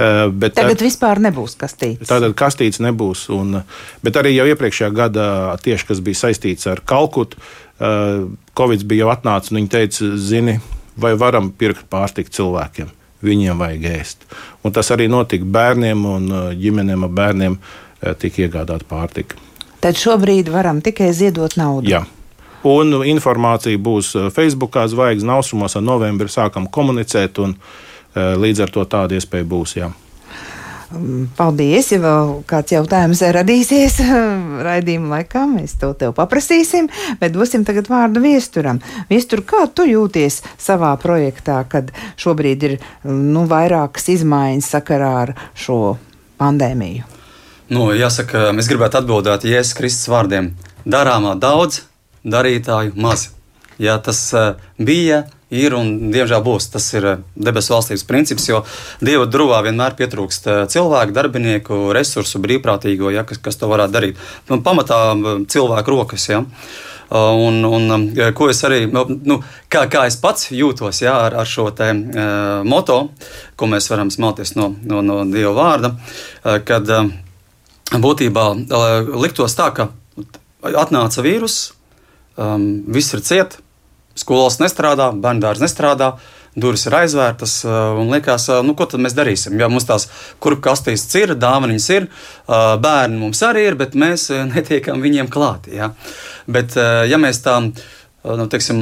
Eh, 0.00 0.26
bet 0.32 0.54
tagad 0.56 0.78
tad, 0.78 0.84
vispār 0.86 1.20
nebūs 1.20 1.56
kastītes. 1.60 2.08
Tātad 2.08 2.32
kastītes 2.38 2.80
nebūs. 2.80 3.26
Un, 3.36 3.60
bet 4.04 4.16
arī 4.16 4.32
jau 4.32 4.46
iepriekšējā 4.48 4.88
gadā, 4.96 5.26
tieši 5.60 5.90
kas 5.90 6.00
bija 6.04 6.22
saistīts 6.22 6.68
ar 6.70 6.80
Kalkutu, 6.88 7.40
eh, 7.80 8.24
Covid 8.56 8.86
bija 8.88 9.04
jau 9.04 9.12
atnācis 9.12 9.52
un 9.52 9.60
viņi 9.60 9.72
teica, 9.76 10.14
zini, 10.16 10.56
vai 10.96 11.12
varam 11.20 11.52
pirkt 11.52 11.84
pārtiku 11.92 12.32
cilvēkiem. 12.32 12.96
Viņiem 13.20 13.60
vajag 13.60 13.84
ēst. 13.92 14.24
Un 14.64 14.72
tas 14.72 14.88
arī 14.88 15.10
notika 15.12 15.44
bērniem 15.44 16.06
un 16.08 16.32
eh, 16.32 16.50
ģimenēm 16.56 17.04
ar 17.04 17.14
bērniem 17.20 17.60
tika 18.16 18.46
iegādāta 18.46 18.86
pārtika. 18.88 19.36
Tad 19.80 19.96
šobrīd 19.96 20.50
varam 20.52 20.82
tikai 20.84 21.12
ziedot 21.16 21.56
naudu. 21.56 21.88
Jā. 21.88 22.04
Un 22.68 22.92
informācija 23.08 23.80
būs 23.80 24.12
eh, 24.18 24.28
Facebook, 24.34 24.76
zvaigznes 24.92 25.38
austrumos, 25.38 25.76
ar 25.76 25.84
novembrī 25.86 26.28
sākam 26.28 26.68
komunicēt, 26.68 27.40
un 27.40 27.56
eh, 27.56 28.36
līdz 28.36 28.66
ar 28.66 28.74
to 28.74 28.84
tāda 28.84 29.16
iespēja 29.16 29.48
būs. 29.48 29.76
Jā. 29.78 29.88
Mm, 30.90 31.28
paldies, 31.38 31.92
ja 31.94 32.00
vēl 32.02 32.32
kāds 32.50 32.74
jautājums 32.74 33.22
radīsies 33.36 34.00
raidījuma 34.66 35.14
laikā, 35.14 35.44
mēs 35.48 35.76
to 35.80 35.92
tev 35.96 36.12
paprasīsim, 36.18 36.90
bet 37.20 37.32
dosim 37.36 37.64
tagad 37.64 37.88
vārdu 37.88 38.20
viesturam. 38.24 38.82
Viestur, 39.08 39.44
kā 39.46 39.64
tu 39.72 39.86
jūties 39.88 40.42
savā 40.60 40.90
projektā, 41.00 41.62
kad 41.70 41.94
šobrīd 42.20 42.68
ir 42.68 42.76
nu, 43.06 43.46
vairākas 43.48 44.10
izmaiņas 44.18 44.74
sakarā 44.76 45.14
ar 45.22 45.34
šo 45.54 45.80
pandēmiju? 46.42 47.19
Nu, 47.70 47.92
jāsaka, 47.94 48.48
mēs 48.50 48.66
gribētu 48.66 48.98
atbildēt 48.98 49.44
Jēzus 49.46 49.76
Kristus 49.78 50.08
vārdiem. 50.10 50.48
Darāmā 50.90 51.36
daudz, 51.38 51.84
darītāju 52.26 52.96
maz. 52.98 53.28
Ja 53.78 53.94
tas 54.02 54.18
uh, 54.34 54.56
bija, 54.74 55.20
ir 55.54 55.76
un 55.78 56.10
diemžēl 56.10 56.42
būs. 56.42 56.66
Tas 56.74 56.88
ir 56.98 57.06
uh, 57.06 57.22
debesu 57.38 57.76
valstības 57.76 58.02
princips, 58.08 58.48
jo 58.50 58.64
Dieva 58.98 59.28
drūvā 59.30 59.62
vienmēr 59.68 59.94
pietrūkst 60.02 60.50
uh, 60.50 60.58
cilvēku, 60.72 61.14
darbinieku, 61.14 61.78
resursu, 61.94 62.42
brīvprātīgo, 62.42 63.14
ja, 63.14 63.22
kas, 63.22 63.38
kas 63.38 63.62
to 63.62 63.70
varētu 63.70 63.96
darīt. 64.00 64.26
Nu, 64.50 64.58
pamatā 64.66 65.00
cilvēku 65.54 65.94
rokas. 65.94 66.26
Ja. 66.26 66.42
Un, 67.14 67.62
un, 67.70 68.10
ko 68.34 68.50
es 68.50 68.66
arī, 68.66 68.84
nu, 68.90 69.06
nu, 69.06 69.40
kā, 69.70 69.86
kā 69.90 70.08
es 70.10 70.18
pats 70.18 70.50
jūtos 70.50 71.04
jā, 71.06 71.14
ar, 71.30 71.38
ar 71.38 71.46
šo 71.46 71.70
te, 71.70 71.94
uh, 71.94 72.60
moto, 72.66 73.00
ko 73.54 73.70
mēs 73.70 73.90
varam 73.94 74.10
smelties 74.10 74.56
no, 74.58 74.72
no, 74.82 75.06
no 75.06 75.22
Dieva 75.30 75.54
vārda, 75.54 75.94
uh, 75.94 76.62
kad 76.66 76.96
uh, 76.98 77.10
būtībā 77.98 78.44
uh, 78.54 79.16
liktos 79.18 79.56
tā, 79.58 79.70
ka 79.74 79.88
atnāca 80.62 81.24
vīruss, 81.24 81.72
um, 82.38 82.84
viss 82.86 83.14
ir 83.16 83.24
ciet, 83.26 83.56
skolas 84.18 84.60
nestrādā, 84.62 85.10
bērnu 85.14 85.42
dārsts 85.46 85.64
nestrādā. 85.64 86.14
Durvis 86.50 86.82
ir 86.88 86.94
aizvērtas, 86.98 87.60
uh, 87.62 87.94
un 87.98 88.10
liekas, 88.10 88.48
uh, 88.50 88.58
nu, 88.66 88.74
ko 88.74 88.86
tad 88.90 89.02
mēs 89.02 89.14
darīsim? 89.14 89.54
Jā, 89.58 89.68
mums 89.70 89.86
tās 89.86 90.08
kurpju 90.42 90.64
kastītes 90.66 91.06
ir, 91.18 91.34
dāvanas 91.38 91.86
ir, 91.94 92.08
uh, 92.50 92.74
bērni 92.82 93.20
mums 93.22 93.42
arī 93.46 93.68
ir, 93.68 93.78
bet 93.78 93.94
mēs 93.98 94.28
netiekam 94.50 95.02
viņiem 95.02 95.30
klāti. 95.30 95.76
Jā. 95.78 95.92
Bet, 96.50 96.74
ja 97.06 97.18
mēs 97.22 97.38
tā, 97.44 97.54
nu, 97.62 98.46
teiksim, 98.50 98.80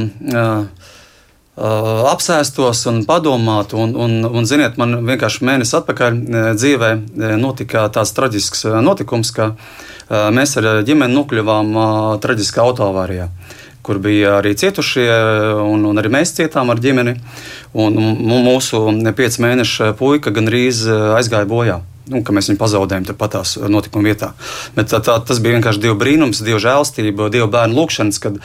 apsēstos 1.58 2.84
un 2.90 3.02
padomātu, 3.08 3.78
un, 3.82 3.94
un, 3.98 4.18
un 4.26 4.46
ziniet, 4.46 4.78
man 4.78 5.00
vienkārši 5.08 5.46
mēnesi 5.48 5.74
atpakaļ 5.80 6.18
dzīvē 6.58 6.90
notika 7.40 7.88
tāds 7.94 8.14
traģisks 8.14 8.66
notikums, 8.84 9.32
ka 9.34 9.52
mēs 10.08 10.56
ar 10.60 10.84
ģimeni 10.86 11.18
nokļuvām 11.18 11.74
traģiskā 12.22 12.62
autoavārijā 12.62 13.32
kur 13.88 13.96
bija 14.04 14.34
arī 14.36 14.52
cietušie, 14.58 15.06
un, 15.64 15.86
un 15.88 15.96
arī 15.96 16.10
mēs 16.12 16.34
cietām 16.36 16.68
ar 16.68 16.80
ģimeni. 16.84 17.14
Un 17.72 17.96
mūsu 18.28 18.82
piecu 19.16 19.44
mēnešu 19.46 19.94
puika 19.96 20.32
gandrīz 20.34 20.82
aizgāja 21.16 21.48
bojā. 21.48 21.78
Nu, 22.08 22.22
mēs 22.34 22.48
viņu 22.50 22.60
pazaudējām 22.60 23.06
turpat 23.08 23.34
tās 23.36 23.54
notikuma 23.68 24.08
vietā. 24.08 24.30
Bet 24.76 24.90
tā, 24.92 25.00
tā, 25.04 25.18
tas 25.28 25.40
bija 25.44 25.58
vienkārši 25.58 25.82
Dieva 25.82 25.96
brīnums, 26.00 26.42
Dieva 26.44 26.60
žēlstība, 26.62 27.28
Dieva 27.32 27.48
bērnu 27.52 27.76
lūgšanas, 27.76 28.20
kad, 28.22 28.38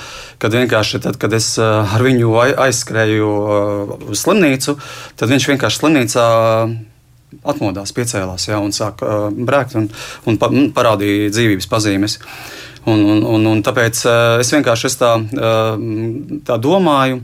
kad 0.44 0.58
vienkārši 0.58 1.04
tad, 1.06 1.20
kad 1.22 1.36
es 1.38 1.54
ar 1.62 2.04
viņu 2.04 2.34
aizskrēju 2.66 3.30
uz 4.10 4.24
slimnīcu, 4.26 4.76
tad 5.20 5.32
viņš 5.32 5.48
vienkārši 5.54 5.82
slimnīcā 5.82 6.26
atmodās, 7.54 7.94
piecēlās 7.96 8.50
ja, 8.50 8.60
un 8.62 8.76
sāka 8.76 9.30
brēkt 9.34 9.78
un, 9.80 9.90
un 10.30 10.70
parādīja 10.76 11.32
dzīvības 11.34 11.70
pazīmes. 11.72 12.20
Un, 12.86 13.00
un, 13.00 13.22
un, 13.24 13.46
un 13.48 13.62
tāpēc 13.64 14.00
es 14.44 14.50
vienkārši 14.52 14.88
es 14.90 14.98
tā, 15.00 15.14
tā 16.44 16.56
domāju, 16.60 17.22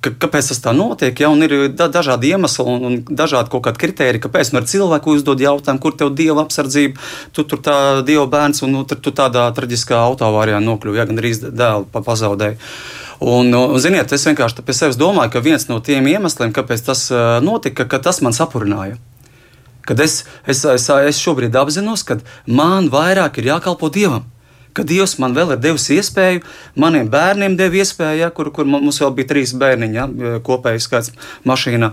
ka, 0.00 0.12
kāpēc 0.24 0.46
tas 0.52 0.62
tā 0.64 0.72
notiek. 0.72 1.20
Ja, 1.20 1.28
ir 1.44 1.66
da, 1.76 1.90
dažādi 1.92 2.30
iemesli 2.32 2.64
un, 2.64 2.86
un 2.88 2.96
dažādi 3.04 3.52
kaut 3.52 3.66
kādi 3.66 3.82
kriteriji, 3.82 4.22
kāpēc 4.24 4.54
nu 4.54 4.62
ar 4.62 4.68
cilvēku 4.70 5.18
uzdod 5.18 5.44
jautājumu, 5.44 5.82
kur 5.84 5.98
tev 6.00 6.14
dieva 6.16 6.46
apsardzība, 6.46 6.96
tu 7.36 7.44
tur 7.44 7.60
tā 7.60 7.76
dieva 8.08 8.24
bērns 8.32 8.64
un 8.64 8.72
nu, 8.78 8.86
tu 8.88 9.12
tādā 9.12 9.44
traģiskā 9.56 10.00
autovārijā 10.00 10.62
nokļuvi, 10.64 11.02
ja 11.02 11.08
gan 11.12 11.20
arī 11.20 11.34
dēlu 11.44 12.00
pazaudēji. 12.00 12.56
Un, 13.20 13.52
un, 13.52 13.76
ziniet, 13.84 14.16
es 14.16 14.24
vienkārši 14.24 14.64
pie 14.64 14.78
sevis 14.80 14.96
domāju, 14.96 15.34
ka 15.36 15.44
viens 15.44 15.68
no 15.68 15.76
tiem 15.84 16.08
iemesliem, 16.08 16.56
kāpēc 16.56 16.88
tas 16.88 17.10
notika, 17.44 17.84
ka 17.84 18.00
tas 18.00 18.24
man 18.24 18.32
sapurināja. 18.32 18.96
Kad 19.84 20.00
es, 20.00 20.22
es, 20.48 20.64
es, 20.64 20.88
es 20.88 21.20
šobrīd 21.20 21.52
apzinos, 21.56 22.00
ka 22.08 22.16
man 22.48 22.88
vairāk 22.92 23.42
ir 23.42 23.52
jākalpo 23.52 23.92
Dievam 23.92 24.24
ka 24.80 24.86
Dievs 24.88 25.18
man 25.20 25.36
vēl 25.36 25.54
ir 25.54 25.60
devis 25.60 25.88
iespēju, 25.92 26.40
maniem 26.80 27.08
bērniem 27.12 27.56
deva 27.58 27.80
iespēju, 27.82 28.20
ja, 28.22 28.30
kur, 28.34 28.48
kur 28.54 28.68
mums 28.68 29.00
vēl 29.02 29.12
bija 29.18 29.30
trīs 29.34 29.52
bērniņi, 29.60 29.98
ja, 29.98 30.06
kopējais 30.46 30.86
skaits 30.88 31.12
mašīnā. 31.48 31.92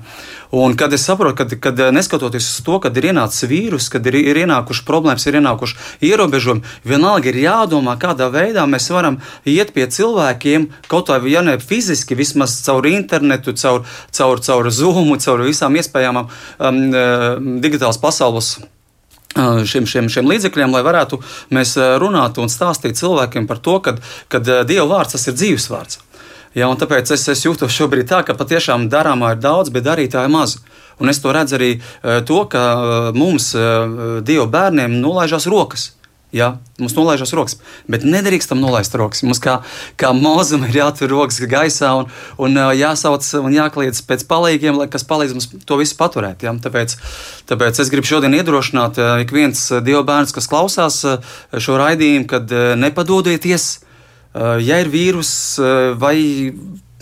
Un 0.55 0.77
kad 0.79 0.93
es 0.95 1.03
saprotu, 1.07 1.35
kad, 1.41 1.55
kad 1.63 1.81
neskatoties 1.93 2.47
uz 2.47 2.63
to, 2.63 2.79
kad 2.83 2.95
ir 2.97 3.09
ienācis 3.11 3.47
vīrus, 3.51 3.89
kad 3.91 4.05
ir, 4.07 4.15
ir 4.31 4.39
ienākuši 4.45 4.85
problēmas, 4.87 5.27
ir 5.27 5.39
ienākuši 5.41 6.07
ierobežojumi, 6.07 6.63
vienalga 6.87 7.31
ir 7.33 7.41
jādomā, 7.43 7.97
kādā 7.99 8.29
veidā 8.31 8.63
mēs 8.69 8.87
varam 8.93 9.19
iet 9.43 9.73
pie 9.75 9.89
cilvēkiem, 9.91 10.69
kaut 10.87 11.11
vai 11.11 11.33
ja 11.33 11.43
ne 11.43 11.57
fiziski, 11.59 12.15
vismaz 12.15 12.55
caur 12.65 12.87
internetu, 12.87 13.55
caur, 13.59 13.83
caur, 14.15 14.43
caur 14.47 14.71
Zoom, 14.71 15.13
caur 15.19 15.43
visām 15.43 15.75
iespējamām 15.75 16.31
um, 16.31 16.81
digitālas 17.63 17.99
pasaules 18.01 18.55
šiem, 19.37 19.85
šiem, 19.89 20.09
šiem 20.11 20.27
līdzekļiem, 20.31 20.73
lai 20.73 20.83
varētu 20.85 21.21
mēs 21.53 21.75
runāt 22.01 22.39
un 22.41 22.51
stāstīt 22.51 22.99
cilvēkiem 22.99 23.47
par 23.49 23.61
to, 23.63 23.79
ka 23.83 24.41
Dieva 24.41 24.87
vārds 24.89 25.17
tas 25.17 25.27
ir 25.29 25.37
dzīves 25.37 25.69
vārds. 25.71 26.01
Ja, 26.57 26.69
tāpēc 26.73 27.11
es, 27.13 27.27
es 27.29 27.43
jūtos 27.45 27.73
šobrīd 27.75 28.07
tā, 28.09 28.23
ka 28.25 28.33
patiešām 28.37 28.87
darāmā 28.89 29.35
ir 29.35 29.43
daudz, 29.43 29.69
bet 29.73 29.85
darītāja 29.85 30.31
maz. 30.31 30.57
Un 30.97 31.11
es 31.11 31.19
to 31.21 31.29
redzu 31.35 31.59
arī 31.59 31.71
to, 32.25 32.39
ka 32.49 32.63
mums, 33.13 33.51
Dieva 34.25 34.47
bērniem, 34.49 34.97
nolaižās 35.03 35.45
rokas. 35.51 35.91
Ja, 36.35 36.57
mums 36.75 36.91
nolaižas 36.91 37.31
rokas, 37.31 37.53
bet 37.87 38.03
nedrīkstam 38.03 38.59
nolaist 38.59 38.91
rokas. 38.99 39.21
Mums 39.23 39.39
kā, 39.39 39.61
kā 39.95 40.09
mūzum 40.11 40.65
ir 40.67 40.75
jātur 40.75 41.13
rokas 41.13 41.39
gaisā 41.39 41.93
un, 42.01 42.09
un 42.43 42.59
jāsauc 42.75 43.23
un 43.39 43.53
jākliedz 43.55 44.01
pēc 44.03 44.25
palīgiem, 44.27 44.81
kas 44.91 45.07
palīdz 45.07 45.37
mums 45.37 45.47
to 45.63 45.77
visu 45.79 45.95
paturēt. 45.95 46.43
Ja? 46.43 46.51
Tāpēc, 46.51 46.97
tāpēc 47.47 47.79
es 47.79 47.91
gribu 47.93 48.11
šodien 48.11 48.35
iedrošināt 48.35 48.99
ik 49.23 49.31
viens 49.31 49.61
Dieva 49.87 50.03
bērns, 50.09 50.35
kas 50.35 50.51
klausās 50.51 50.99
šo 51.55 51.77
raidījumu, 51.79 52.27
kad 52.27 52.51
nepadodieties, 52.83 53.69
ja 54.67 54.81
ir 54.83 54.91
vīrus 54.91 55.31
vai 55.95 56.17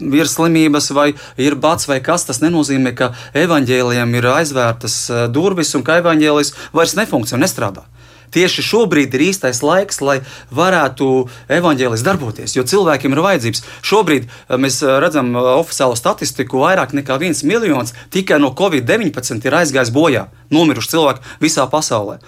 ir 0.06 0.30
slimības, 0.30 0.92
vai 0.94 1.08
ir 1.42 1.58
bats, 1.58 1.90
vai 1.90 1.98
kas. 2.06 2.28
Tas 2.30 2.44
nenozīmē, 2.46 2.94
ka 2.94 3.10
evaņģēliem 3.42 4.16
ir 4.22 4.32
aizvērtas 4.36 5.02
durvis 5.34 5.74
un 5.74 5.88
ka 5.88 5.98
evaņģēlis 6.04 6.56
vairs 6.78 6.98
nefunkcionē, 7.02 7.48
nestrādā 7.48 7.90
tieši 8.36 8.66
šobrīd 8.66 9.16
ir 9.16 9.26
īstais 9.30 9.62
laiks, 9.66 10.02
lai 10.04 10.20
varētu 10.56 11.10
evaņģēlis 11.58 12.06
darboties, 12.06 12.56
jo 12.58 12.66
cilvēkiem 12.68 13.16
ir 13.16 13.24
vajadzības. 13.26 13.64
Šobrīd 13.86 14.28
eh, 14.28 14.58
mēs 14.62 14.82
eh, 14.84 14.98
redzam 15.04 15.32
eh, 15.36 15.52
oficiālo 15.56 15.98
statistiku, 16.00 16.64
vairāk 16.66 16.96
nekā 16.98 17.20
viens 17.22 17.44
miljons 17.48 17.96
tikai 18.14 18.42
no 18.44 18.54
Covid-19 18.58 19.48
ir 19.48 19.60
aizgājis 19.62 19.94
bojā. 19.96 20.28
Nomiruši 20.54 20.92
cilvēki 20.92 21.40
visā 21.42 21.64
pasaulē. 21.66 22.20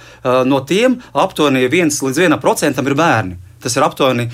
No 0.49 0.57
tiem 0.65 0.97
aptuveni 1.13 1.67
1 1.67 1.93
līdz 2.01 2.23
1% 2.25 2.81
ir 2.81 2.95
bērni. 2.97 3.37
Tas 3.63 3.77
ir 3.77 3.85
aptuveni 3.85 4.27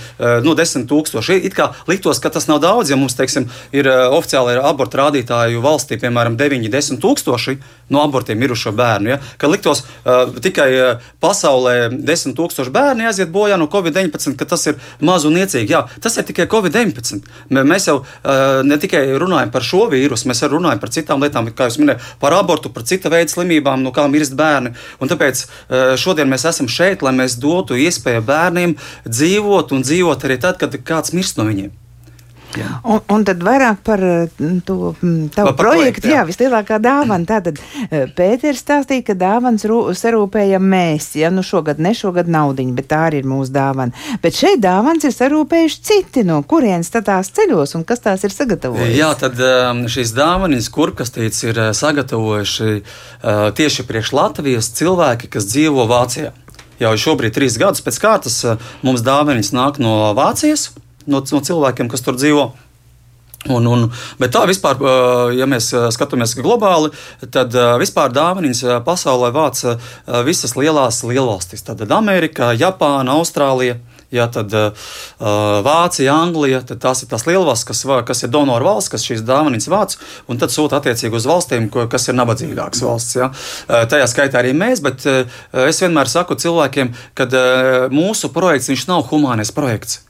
nu, 0.44 0.56
10,000. 0.58 1.40
It 1.44 1.56
kā 1.58 1.70
liktos, 1.90 2.20
ka 2.24 2.32
tas 2.34 2.48
nav 2.50 2.62
daudz, 2.64 2.92
ja 2.92 2.98
mums 3.00 3.16
teiksim, 3.18 3.48
ir 3.76 3.88
oficiāli 3.90 4.58
abortu 4.60 5.00
rādītāju 5.00 5.64
valstī, 5.64 6.00
piemēram, 6.02 6.38
9, 6.40 6.70
10 6.74 7.02
tūkstoši 7.04 7.58
no 7.94 8.02
abortiem 8.04 8.40
mirušo 8.40 8.72
bērnu. 8.72 9.10
Ja? 9.10 9.20
Kad 9.38 9.52
liktos 9.52 9.84
uh, 9.84 10.32
tikai 10.44 10.70
pasaulē 11.24 11.76
10 11.94 12.36
tūkstoši 12.38 12.74
bērni 12.74 13.08
aiziet 13.10 13.32
bojā 13.34 13.58
no 13.60 13.68
Covid-19, 13.72 14.36
ka 14.40 14.48
tas 14.50 14.66
ir 14.72 14.80
maz 15.04 15.28
un 15.28 15.38
niecīgi. 15.38 15.74
Jā, 15.74 15.84
tas 16.04 16.18
ir 16.18 16.28
tikai 16.28 16.48
Covid-19. 16.52 17.22
Mēs 17.54 17.88
jau 17.90 18.00
uh, 18.02 18.62
ne 18.66 18.80
tikai 18.82 19.04
runājam 19.22 19.54
par 19.54 19.66
šo 19.68 19.86
vīrusu, 19.92 20.30
mēs 20.32 20.44
arī 20.46 20.58
runājam 20.58 20.82
par 20.82 20.94
citām 20.96 21.24
lietām, 21.24 21.50
kā 21.56 21.70
jūs 21.70 21.80
minējāt, 21.82 22.08
par 22.24 22.38
abortu, 22.38 22.72
par 22.74 22.88
cita 22.90 23.12
veida 23.14 23.32
slimībām, 23.34 23.84
no 23.86 23.94
kā 23.96 24.08
mirst 24.12 24.38
bērni. 24.40 24.74
Un 25.04 25.12
tāpēc 25.12 25.44
uh, 25.46 25.94
šodien 26.00 26.32
mēs 26.32 26.48
esam 26.50 26.72
šeit, 26.72 27.06
lai 27.06 27.14
mēs 27.18 27.38
dotu 27.42 27.78
iespēju 27.80 28.26
bērniem 28.28 28.78
dzīvot 29.14 29.72
un 29.76 29.86
dzīvot 29.86 30.28
arī 30.28 30.42
tad, 30.42 30.60
kad 30.62 30.76
kāds 30.84 31.16
mirst 31.16 31.40
no 31.40 31.48
viņiem. 31.50 31.72
Jā. 32.58 32.70
Un, 32.86 33.00
un 33.14 33.24
tad 33.26 33.42
vairāk 33.44 33.82
par 33.86 34.02
mm, 34.04 34.60
to 34.68 34.94
mm, 34.94 35.30
tavu 35.34 35.54
par 35.54 35.58
projektu. 35.58 36.10
Jā, 36.10 36.20
jā 36.20 36.26
vislielākā 36.28 36.80
dāvana. 36.84 37.26
Tātad 37.28 37.60
eh, 37.60 38.06
Pēters 38.16 38.62
stāstīja, 38.64 39.06
ka 39.08 39.16
dāvans 39.18 39.66
sarūpējam 40.00 40.68
mēs. 40.74 41.14
Ja 41.20 41.32
nu 41.34 41.44
šogad, 41.46 41.82
ne 41.84 41.94
šogad 41.98 42.30
naudiņu, 42.32 42.76
bet 42.78 42.90
tā 42.92 43.04
arī 43.10 43.24
ir 43.24 43.30
mūsu 43.30 43.54
dāvana. 43.56 43.96
Bet 44.24 44.38
šeit 44.38 44.62
dāvans 44.64 45.06
ir 45.08 45.16
sarūpējuši 45.16 45.82
citi, 45.90 46.26
no 46.28 46.42
kurienes 46.48 46.94
tad 46.94 47.08
tās 47.10 47.32
ceļos 47.34 47.76
un 47.80 47.88
kas 47.90 48.04
tās 48.06 48.26
ir 48.28 48.36
sagatavojuši. 48.36 49.00
Jā, 49.00 49.12
tad 49.20 49.42
um, 49.42 49.86
šīs 49.92 50.14
dāvanas, 50.18 50.70
kur 50.74 50.94
kas 50.98 51.14
teic, 51.16 51.38
ir 51.48 51.62
sagatavojuši 51.74 52.72
uh, 52.78 53.50
tieši 53.58 53.88
priekš 53.90 54.14
Latvijas 54.14 54.72
cilvēki, 54.78 55.32
kas 55.34 55.50
dzīvo 55.50 55.88
Vācijā. 55.90 56.34
Jau 56.82 56.96
šobrīd, 56.98 57.36
trīs 57.36 57.60
gadus 57.62 57.84
pēc 57.86 58.00
kārtas, 58.02 58.40
uh, 58.48 58.74
mums 58.86 59.06
dāvanas 59.06 59.54
nāk 59.54 59.80
no 59.84 60.14
Vācijas 60.18 60.72
no, 61.06 61.22
no 61.22 61.42
cilvēkiem, 61.44 61.92
kas 61.92 62.06
tur 62.06 62.18
dzīvo. 62.18 62.52
Un, 63.52 63.66
un, 63.68 63.90
bet 64.22 64.32
tā 64.32 64.46
vispār, 64.48 64.80
ja 65.36 65.44
mēs 65.52 65.66
skatāmies 65.92 66.32
globāli, 66.40 66.94
tad 67.28 67.52
vispār 67.82 68.14
dāvanas 68.16 68.62
pasaulē 68.86 69.34
vāc 69.36 69.60
visas 70.24 70.56
lielās 70.56 71.02
lielvalstis. 71.04 71.66
Tad 71.68 71.84
Amerika, 71.92 72.54
Japāna, 72.56 73.18
Austrālija. 73.20 73.82
Ja, 74.14 74.28
tad 74.30 74.54
uh, 74.54 74.90
Vācija, 75.66 76.14
Anglija, 76.14 76.60
tad 76.62 76.84
tās 76.84 77.02
ir 77.02 77.10
tās 77.10 77.26
lielvalstis, 77.26 77.66
kas, 77.66 77.82
kas 78.06 78.24
ir 78.26 78.32
donoru 78.34 78.68
valsts, 78.68 78.92
kas 78.94 79.06
šīs 79.08 79.24
dāvanas 79.26 79.66
vāc, 79.72 79.96
un 80.30 80.38
tad 80.42 80.54
sūta 80.54 80.78
attiecīgi 80.78 81.18
uz 81.18 81.26
valstīm, 81.26 81.72
kas 81.90 82.06
ir 82.12 82.18
nabadzīgākas 82.20 82.84
valsts. 82.86 83.18
Ja. 83.18 83.32
Uh, 83.34 83.84
tajā 83.90 84.06
skaitā 84.12 84.44
arī 84.44 84.54
mēs, 84.58 84.84
bet 84.86 85.06
uh, 85.10 85.40
es 85.66 85.82
vienmēr 85.82 86.12
saku 86.12 86.38
cilvēkiem, 86.38 86.92
ka 87.18 87.26
uh, 87.26 87.88
mūsu 87.94 88.30
projekts 88.36 88.86
nav 88.90 89.08
humānais 89.10 89.54
projekts. 89.56 90.04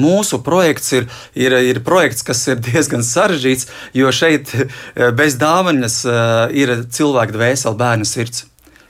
Mūsu 0.00 0.38
projekts 0.40 0.88
ir, 0.96 1.10
ir, 1.36 1.52
ir 1.68 1.82
projekts, 1.84 2.24
kas 2.24 2.40
ir 2.48 2.62
diezgan 2.70 3.04
sarežģīts, 3.04 3.68
jo 4.00 4.08
šeit 4.16 4.54
bez 5.18 5.36
dāvanas 5.36 5.98
ir 6.56 6.72
cilvēka 6.88 7.36
dvēsele, 7.36 7.76
bērna 7.76 8.08
sirds 8.08 8.46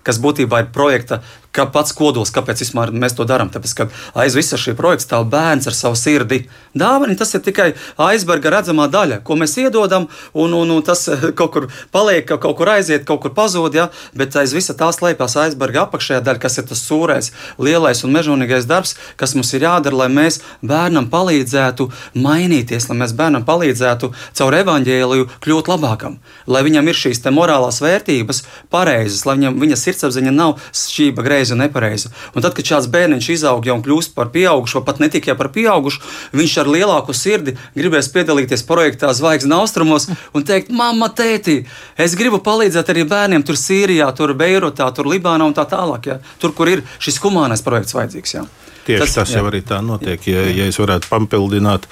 kas 0.06 0.18
būtībā 0.22 0.64
ir 0.64 0.70
projekta 0.74 1.20
ka 1.52 1.66
pats 1.68 1.92
kodols, 1.96 2.32
kāpēc 2.32 2.64
mēs 2.72 3.16
to 3.16 3.26
darām. 3.28 3.50
Tāpēc, 3.52 3.74
ka 3.76 3.88
aiz 4.18 4.36
visa 4.36 4.56
šī 4.60 4.74
projekta 4.76 5.06
stāv 5.06 5.28
bērns 5.32 5.68
ar 5.68 5.76
savu 5.76 5.98
sirdi. 6.00 6.46
Dāvana 6.72 7.16
tas 7.18 7.34
ir 7.36 7.42
tikai 7.44 7.72
aizberga 8.00 8.54
redzamā 8.54 8.88
daļa, 8.92 9.20
ko 9.26 9.36
mēs 9.36 9.58
iedodam, 9.60 10.08
un, 10.32 10.54
un, 10.56 10.72
un 10.72 10.84
tas 10.86 11.04
eh, 11.12 11.28
kaut 11.36 11.52
kur 11.52 11.68
paliek, 11.92 12.24
kaut 12.24 12.56
kur 12.56 12.72
aiziet, 12.72 13.04
kaut 13.08 13.20
kur 13.24 13.34
pazūd. 13.36 13.76
Ja? 13.76 13.90
Bet 14.16 14.36
aiz 14.40 14.54
visa 14.56 14.76
tā 14.78 14.88
slēpjas 14.96 15.36
aizberga 15.44 15.84
apakšējā 15.84 16.22
daļa, 16.24 16.40
kas 16.40 16.56
ir 16.62 16.68
tas 16.70 16.84
sūrais, 16.88 17.32
lielais 17.60 18.00
un 18.06 18.16
mežonīgais 18.16 18.68
darbs, 18.70 18.96
kas 19.20 19.36
mums 19.36 19.52
ir 19.52 19.68
jādara, 19.68 20.04
lai 20.04 20.08
mēs 20.12 20.40
bērnam 20.64 21.10
palīdzētu 21.12 21.90
mainīties, 22.16 22.88
lai 22.88 22.98
mēs 23.04 23.12
bērnam 23.18 23.44
palīdzētu 23.48 24.12
caur 24.40 24.58
evaņģēliju 24.62 25.28
kļūt 25.44 25.68
labākam, 25.68 26.16
lai 26.48 26.64
viņam 26.64 26.88
ir 26.88 27.00
šīs 27.04 27.20
morālās 27.32 27.82
vērtības 27.84 28.42
pareizas, 28.72 29.26
lai 29.28 29.36
viņam, 29.36 29.60
viņa 29.60 29.78
sirdsapziņa 29.78 30.32
nav 30.32 30.56
šķība 30.72 31.24
grēka 31.24 31.41
pareiza 31.42 31.54
un 31.54 31.60
nepareiza. 31.60 32.10
Un 32.34 32.42
tad, 32.42 32.54
kad 32.54 32.64
šāds 32.64 32.88
bērniņš 32.92 33.28
izaug 33.34 33.66
jau 33.66 33.76
un 33.76 33.82
kļūst 33.82 34.14
par 34.14 34.30
pieaugušu, 34.30 34.78
vai 34.78 34.86
pat 34.86 35.00
ne 35.00 35.08
tikai 35.10 35.34
par 35.36 35.50
pieaugušu, 35.52 36.00
viņš 36.32 36.56
ar 36.62 36.70
lielāku 36.70 37.12
sirdi 37.12 37.56
gribēs 37.74 38.10
piedalīties 38.12 38.64
projektā 38.66 39.12
Zvaigznes 39.12 39.56
austrumos 39.56 40.08
un 40.34 40.44
teikt, 40.44 40.70
mamma, 40.70 41.10
tēti, 41.10 41.66
es 41.98 42.14
gribu 42.14 42.38
palīdzēt 42.42 42.92
arī 42.92 43.04
bērniem 43.08 43.42
tur 43.42 43.58
Sīrijā, 43.58 44.10
tur 44.14 44.34
Beirutā, 44.34 44.90
tur 44.94 45.10
Libānā 45.10 45.46
un 45.46 45.54
tā 45.54 45.66
tālāk. 45.66 46.06
Ja? 46.06 46.18
Tur, 46.38 46.54
kur 46.54 46.70
ir 46.70 46.84
šis 47.02 47.18
humānais 47.22 47.62
projekts 47.64 47.96
vajadzīgs. 47.96 48.34
Ja? 48.34 48.46
Tieši 48.86 49.02
tas, 49.02 49.14
tas 49.14 49.34
jau 49.36 49.46
arī 49.46 49.62
tā 49.62 49.78
notiek. 49.82 50.20
Ja, 50.26 50.42
ja 50.50 50.66
es 50.66 50.78
varētu 50.78 51.10
papildināt, 51.10 51.86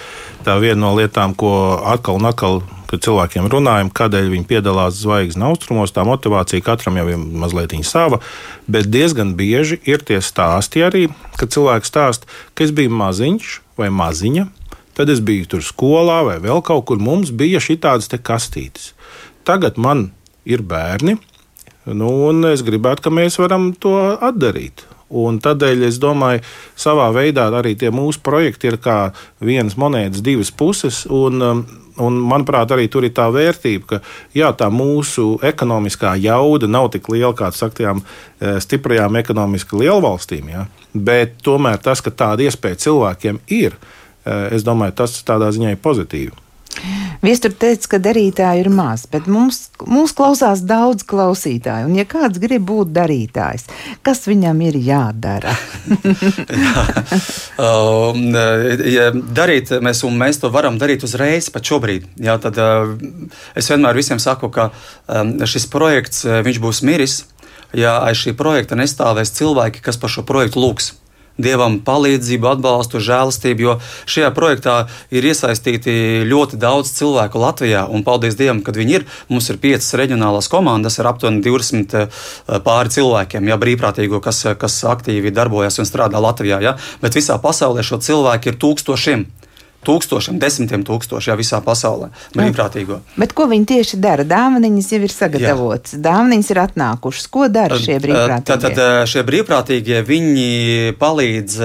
tā 0.47 0.59
viena 0.63 0.81
no 0.87 0.95
lietām, 0.99 1.37
ko 1.39 1.79
atkal 1.87 2.19
un 2.19 2.31
atkal 2.31 2.63
kad 2.91 3.05
cilvēkiem 3.07 3.47
runājam, 3.51 3.91
kādēļ 3.95 4.31
viņi 4.33 4.49
piedalās 4.51 4.99
zvaigznes 4.99 5.47
austrumos, 5.47 5.95
tā 5.95 6.03
motivācija 6.07 6.65
katram 6.67 6.99
jau 6.99 7.07
ir 7.13 7.21
mazliet 7.21 7.75
sava. 7.87 8.19
Bet 8.67 8.91
diezgan 8.91 9.37
bieži 9.39 9.79
ir 9.87 10.03
tie 10.03 10.19
stāsti 10.19 10.83
arī, 10.83 11.07
kad 11.39 11.55
cilvēks 11.55 11.93
stāsta, 11.93 12.27
ka 12.55 12.67
es 12.67 12.75
biju 12.75 12.91
maziņš 12.91 13.61
vai 13.79 13.91
maziņa, 13.95 14.49
tad 14.99 15.11
es 15.13 15.23
biju 15.23 15.47
tur 15.55 15.63
skolā 15.65 16.21
vai 16.27 16.39
vēl 16.43 16.63
kaut 16.67 16.89
kur. 16.91 16.99
Mums 16.99 17.31
bija 17.31 17.63
šī 17.63 17.79
tādas 17.81 18.11
kastītes. 18.11 18.93
Tagad 19.47 19.79
man 19.79 20.11
ir 20.45 20.63
bērni, 20.67 21.17
nu, 21.87 22.11
un 22.29 22.45
es 22.51 22.65
gribētu, 22.67 23.07
ka 23.07 23.15
mēs 23.15 23.39
varam 23.39 23.71
to 23.73 23.95
atdarīt. 24.19 24.85
Un 25.11 25.41
tādēļ 25.43 25.89
es 25.89 25.99
domāju, 25.99 26.43
savā 26.79 27.09
veidā 27.15 27.49
arī 27.59 27.75
tie 27.79 27.91
mūsu 27.91 28.21
projekti 28.23 28.71
ir 28.71 28.77
kā 28.83 29.11
vienas 29.43 29.75
monētas 29.75 30.23
divas 30.23 30.53
puses. 30.55 31.03
Un, 31.11 31.43
um, 31.43 31.65
Un, 32.01 32.17
manuprāt, 32.31 32.73
arī 32.75 32.89
tur 32.93 33.05
ir 33.05 33.15
tā 33.17 33.27
vērtība, 33.33 33.87
ka 33.87 34.01
jā, 34.37 34.51
tā 34.57 34.71
mūsu 34.73 35.35
ekonomiskā 35.45 36.15
jauda 36.21 36.69
nav 36.71 36.91
tik 36.95 37.11
liela 37.13 37.35
kā 37.37 37.51
tām 37.53 38.03
eh, 38.03 38.59
stiprajām 38.61 39.17
ekonomiski 39.21 39.77
lielvalstīm. 39.83 40.49
Ja? 40.49 40.67
Bet 40.95 41.41
tomēr 41.45 41.81
tas, 41.83 42.01
ka 42.01 42.11
tāda 42.11 42.47
iespēja 42.49 42.81
cilvēkiem 42.87 43.41
ir, 43.49 43.77
eh, 44.25 44.49
es 44.57 44.65
domāju, 44.65 44.97
tas 45.03 45.21
tādā 45.27 45.53
ziņā 45.53 45.75
ir 45.77 45.83
pozitīvi. 45.83 46.50
Viestur 47.21 47.53
teica, 47.53 47.89
ka 47.93 47.99
darītāji 48.01 48.63
ir 48.63 48.71
maz, 48.73 49.03
bet 49.11 49.27
mums, 49.29 49.67
mums 49.85 50.15
klausās 50.17 50.63
daudz 50.65 51.05
klausītāju. 51.09 51.91
Un, 51.91 51.97
ja 51.99 52.07
kāds 52.09 52.41
grib 52.41 52.65
būt 52.71 52.95
darītājs, 52.97 53.67
kas 54.07 54.25
viņam 54.29 54.63
ir 54.65 54.79
jādara? 54.87 55.53
Jā. 56.65 56.85
Um, 57.61 58.31
ja 58.89 59.11
darīt, 59.13 59.75
mēs, 59.85 60.01
mēs 60.17 60.41
to 60.41 60.53
varam 60.55 60.79
darīt 60.81 61.05
uzreiz, 61.05 61.51
pat 61.53 61.67
šobrīd. 61.69 62.07
Jā, 62.25 62.39
tad, 62.41 62.57
uh, 62.57 62.95
es 63.59 63.69
vienmēr 63.69 63.99
visiem 63.99 64.23
saku, 64.23 64.49
ka 64.55 64.71
um, 64.71 65.37
šis 65.45 65.69
projekts 65.73 66.25
uh, 66.25 66.41
būs 66.41 66.81
miris, 66.87 67.21
ja 67.77 67.99
aiz 68.07 68.23
šī 68.23 68.33
projekta 68.39 68.79
nestāvēs 68.79 69.35
cilvēki, 69.37 69.85
kas 69.85 70.01
par 70.01 70.13
šo 70.13 70.25
projektu 70.29 70.63
lūgs. 70.65 70.95
Dievam 71.45 71.79
palīdzību, 71.87 72.49
atbalstu, 72.55 73.01
žēlastību, 73.05 73.65
jo 73.65 73.77
šajā 74.11 74.31
projektā 74.37 74.77
ir 75.15 75.27
iesaistīti 75.31 75.95
ļoti 76.29 76.61
daudz 76.61 76.93
cilvēku 76.99 77.41
Latvijā. 77.43 77.87
Un 77.91 78.05
paldies 78.07 78.39
Dievam, 78.39 78.63
ka 78.67 78.75
viņi 78.77 78.99
ir. 79.01 79.09
Mums 79.33 79.51
ir 79.53 79.61
piecas 79.63 79.93
reģionālās 79.99 80.51
komandas 80.53 81.01
ar 81.01 81.11
aptuveni 81.13 81.43
20 81.45 81.99
eh, 81.99 82.23
pāri 82.65 82.95
cilvēkiem, 82.97 83.51
ja 83.51 83.59
brīvprātīgo, 83.61 84.23
kas, 84.25 84.45
kas 84.61 84.81
aktīvi 84.89 85.35
darbojas 85.35 85.81
un 85.81 85.89
strādā 85.89 86.23
Latvijā. 86.23 86.63
Ja? 86.65 86.77
Bet 87.03 87.19
visā 87.19 87.41
pasaulē 87.43 87.85
šo 87.87 88.01
cilvēku 88.05 88.53
ir 88.53 88.61
tūkstošiem 88.61 89.29
tūkstošiem, 89.87 90.39
desmitiem 90.41 90.85
tūkstošiem 90.87 91.39
visā 91.41 91.61
pasaulē 91.65 92.11
brīvprātīgo. 92.35 93.01
Bet 93.21 93.35
ko 93.37 93.47
viņi 93.51 93.69
tieši 93.75 94.01
dara? 94.03 94.27
Dāvanas 94.29 94.91
jau 94.93 95.01
ir 95.01 95.13
sagatavotas, 95.13 95.97
dāvanas 96.03 96.51
ir 96.53 96.61
atnākušas. 96.63 97.29
Ko 97.33 97.49
dara 97.53 97.79
šie 97.81 97.99
brīvprātīgie? 98.03 98.49
Tad, 98.51 98.67
tad 98.77 99.09
šie 99.11 99.25
brīvprātīgie 99.27 100.03
viņi 100.07 100.49
palīdz 101.01 101.59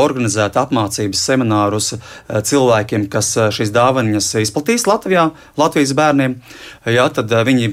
organizēt 0.00 0.58
apmācības 0.60 1.24
seminārus 1.30 1.92
cilvēkiem, 2.28 3.06
kas 3.12 3.34
šīs 3.54 3.72
dāvanas 3.74 4.32
izplatīs 4.42 4.88
Latvijā, 4.90 5.28
Latvijas 5.60 5.94
bērniem. 5.96 6.36
Jā, 6.90 7.06
tad 7.14 7.32
viņi 7.46 7.70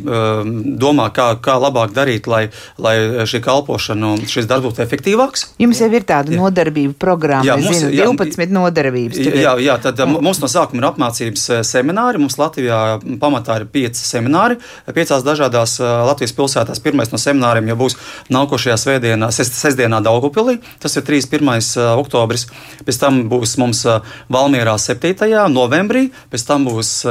domā, 0.82 1.10
kā, 1.16 1.32
kā 1.44 1.58
labāk 1.62 1.96
darīt, 1.96 2.30
lai, 2.32 2.44
lai 2.82 3.26
šī 3.28 3.42
kalpošana, 3.44 4.14
šis 4.30 4.48
darbs 4.50 4.70
būtu 4.70 4.84
efektīvāks. 4.86 5.48
Jums 5.62 5.82
jau 5.82 5.90
ir 5.92 6.06
tāda 6.08 6.34
jā. 6.34 6.40
nodarbība 6.40 6.96
programma, 7.02 7.48
jā, 7.48 7.58
mums, 7.60 7.82
zinu, 7.82 7.92
jā, 7.96 8.08
12 8.08 8.56
nodarbības. 8.56 9.22
Jā, 9.42 9.56
jā, 9.62 9.71
tad 9.82 10.00
un, 10.04 10.18
mums 10.26 10.42
no 10.42 10.50
sākuma 10.52 10.82
ir 10.82 10.88
apmācības 10.90 11.46
semināri. 11.68 12.20
Mums 12.22 12.40
Latvijā 12.42 12.80
pamatā 13.22 13.62
ir 13.62 13.68
pieci 13.72 14.04
semināri, 14.04 14.58
piecās 14.90 15.24
dažādās 15.28 15.78
Latvijas 15.80 16.36
pilsētās. 16.38 16.82
Pirmais 16.84 17.14
no 17.14 17.22
semināriem 17.22 17.72
jau 17.72 17.78
būs 17.84 17.98
nākošajā 18.34 18.78
svētdienā, 18.82 19.32
sestdienā 19.32 20.02
Daugupilī. 20.04 20.60
Tas 20.82 20.98
ir 20.98 21.08
31. 21.08 21.62
oktobris. 22.02 22.48
Pēc 22.88 23.02
tam 23.02 23.24
būs 23.32 23.56
mums 23.62 23.86
Valmierā 24.32 24.78
7. 24.82 25.48
novembrī, 25.54 26.10
pēc 26.34 26.48
tam 26.50 26.68
būs 26.70 27.02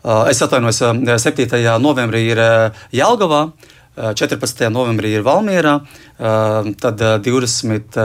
Es 0.00 0.38
atvainojos, 0.40 0.78
7. 1.20 1.44
novembrī 1.76 2.22
ir 2.30 2.38
Jālgavā, 2.96 3.50
14. 4.16 4.70
novembrī 4.72 5.10
ir 5.18 5.24
Valmierā, 5.26 5.74
tad 6.80 7.02
20. 7.26 7.98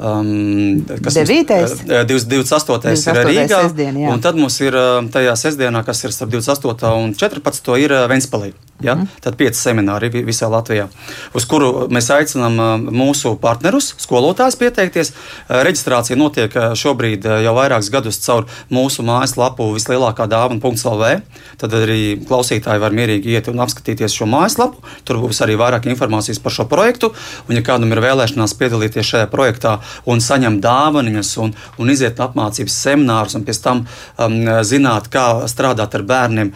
Um, 0.00 0.82
kas 1.04 1.14
9. 1.14 1.52
Mums, 1.52 1.82
28. 2.26 2.88
28. 2.88 3.12
ir 3.12 3.28
Rīgā. 3.28 3.60
Sestdien, 3.68 3.98
un 4.10 4.22
tad 4.24 4.38
mums 4.40 4.56
ir 4.64 4.76
tajā 5.14 5.34
sestdienā, 5.38 5.84
kas 5.86 6.00
ir 6.06 6.14
starp 6.16 6.32
28. 6.32 6.92
un 7.04 7.12
14. 7.18 7.76
ir 7.84 7.94
Ventspēlī. 8.10 8.54
Ja? 8.82 8.96
Mm. 8.98 9.06
Tad 9.22 9.36
pieci 9.38 9.60
semināri 9.60 10.10
visā 10.26 10.48
Latvijā, 10.50 10.88
uz 11.38 11.44
kuru 11.46 11.86
mēs 11.92 12.08
aicinām 12.10 12.56
mūsu 12.90 13.36
partnerus, 13.40 13.92
skolotājus 14.02 14.58
pieteikties. 14.58 15.12
Reģistrācija 15.48 16.18
notiek 16.18 16.56
šobrīd 16.78 17.26
jau 17.44 17.52
vairākus 17.56 17.92
gadus 17.94 18.18
caur 18.24 18.48
mūsu 18.72 19.04
mājaslapu 19.06 19.68
vislielākā 19.76 20.26
dāvana.lv. 20.30 21.12
Tad 21.62 21.76
arī 21.78 22.00
klausītāji 22.26 22.82
var 22.82 22.96
mierīgi 22.96 23.36
iet 23.36 23.50
un 23.52 23.62
apskatīties 23.62 24.16
šo 24.18 24.26
mājaslapu. 24.30 24.82
Tur 25.06 25.20
būs 25.22 25.42
arī 25.46 25.54
vairāk 25.60 25.86
informācijas 25.92 26.42
par 26.42 26.56
šo 26.56 26.66
projektu. 26.70 27.12
Un, 27.46 27.54
ja 27.58 27.62
kādam 27.66 27.94
ir 27.94 28.02
vēlēšanās 28.02 28.56
piedalīties 28.58 29.12
šajā 29.12 29.30
projektā 29.30 29.76
un 30.10 30.22
saņemt 30.24 30.62
dāvanas 30.64 31.36
un, 31.42 31.54
un 31.78 31.94
iziet 31.94 32.18
apmācības 32.22 32.80
seminārus, 32.88 33.38
un 33.38 33.46
pēc 33.46 33.62
tam 33.62 33.84
um, 33.86 34.38
zināt, 34.66 35.06
kā 35.12 35.46
strādāt 35.50 35.94
ar 35.94 36.06
bērniem 36.08 36.52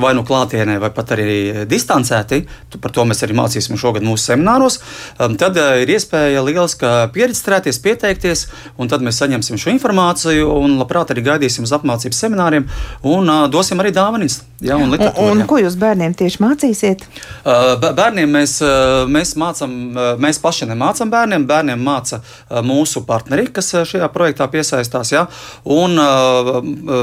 vai 0.00 0.12
nu 0.18 0.26
klātienē, 0.28 0.76
vai 0.82 0.92
pat 0.94 1.16
arī 1.16 1.40
distancēti, 1.68 2.42
par 2.80 2.94
to 2.94 3.06
mēs 3.08 3.24
arī 3.26 3.36
mācīsim 3.38 3.78
šogad 3.80 4.04
mūsu 4.06 4.32
semināros, 4.32 4.80
tad 5.18 5.58
uh, 5.60 5.72
ir 5.82 5.94
iespēja 5.96 6.44
lieliski 6.46 6.92
pieregistrēties, 7.14 7.80
pieteikties, 7.84 8.46
un 8.80 8.92
tad 8.92 9.04
mēs 9.04 9.20
saņemsim 9.22 9.60
šo 9.60 9.74
informāciju 9.74 10.52
un 10.60 10.78
labprāt 10.80 11.14
arī 11.14 11.26
gaidīsim 11.32 11.66
uz 11.68 11.74
apmācības 11.76 12.24
semināriem. 12.26 12.68
Un 13.06 13.28
uh, 13.28 13.48
dosim 13.52 13.80
arī 13.82 13.94
dāvanas. 13.96 14.42
Ja, 14.60 14.76
un, 14.76 14.92
un, 14.92 15.06
un 15.24 15.40
ko 15.48 15.56
jūs 15.56 15.76
bērniem 15.80 16.12
tieši 16.16 16.40
mācīsiet? 16.42 17.04
Uh, 17.40 17.78
bērniem 17.80 18.28
mēs, 18.28 18.58
uh, 18.60 19.06
mēs 19.08 19.32
mācām, 19.40 19.76
uh, 19.94 20.08
mēs 20.20 20.36
paši 20.42 20.68
nemācām 20.68 21.08
bērniem. 21.12 21.46
Bērniem 21.48 21.80
māca 21.80 22.18
mūsu 22.66 23.00
partneri, 23.08 23.46
kas 23.54 23.72
šajā 23.88 24.10
projektā 24.12 24.44
piesaistās. 24.52 25.12
Ja? 25.14 25.22
Un 25.64 25.96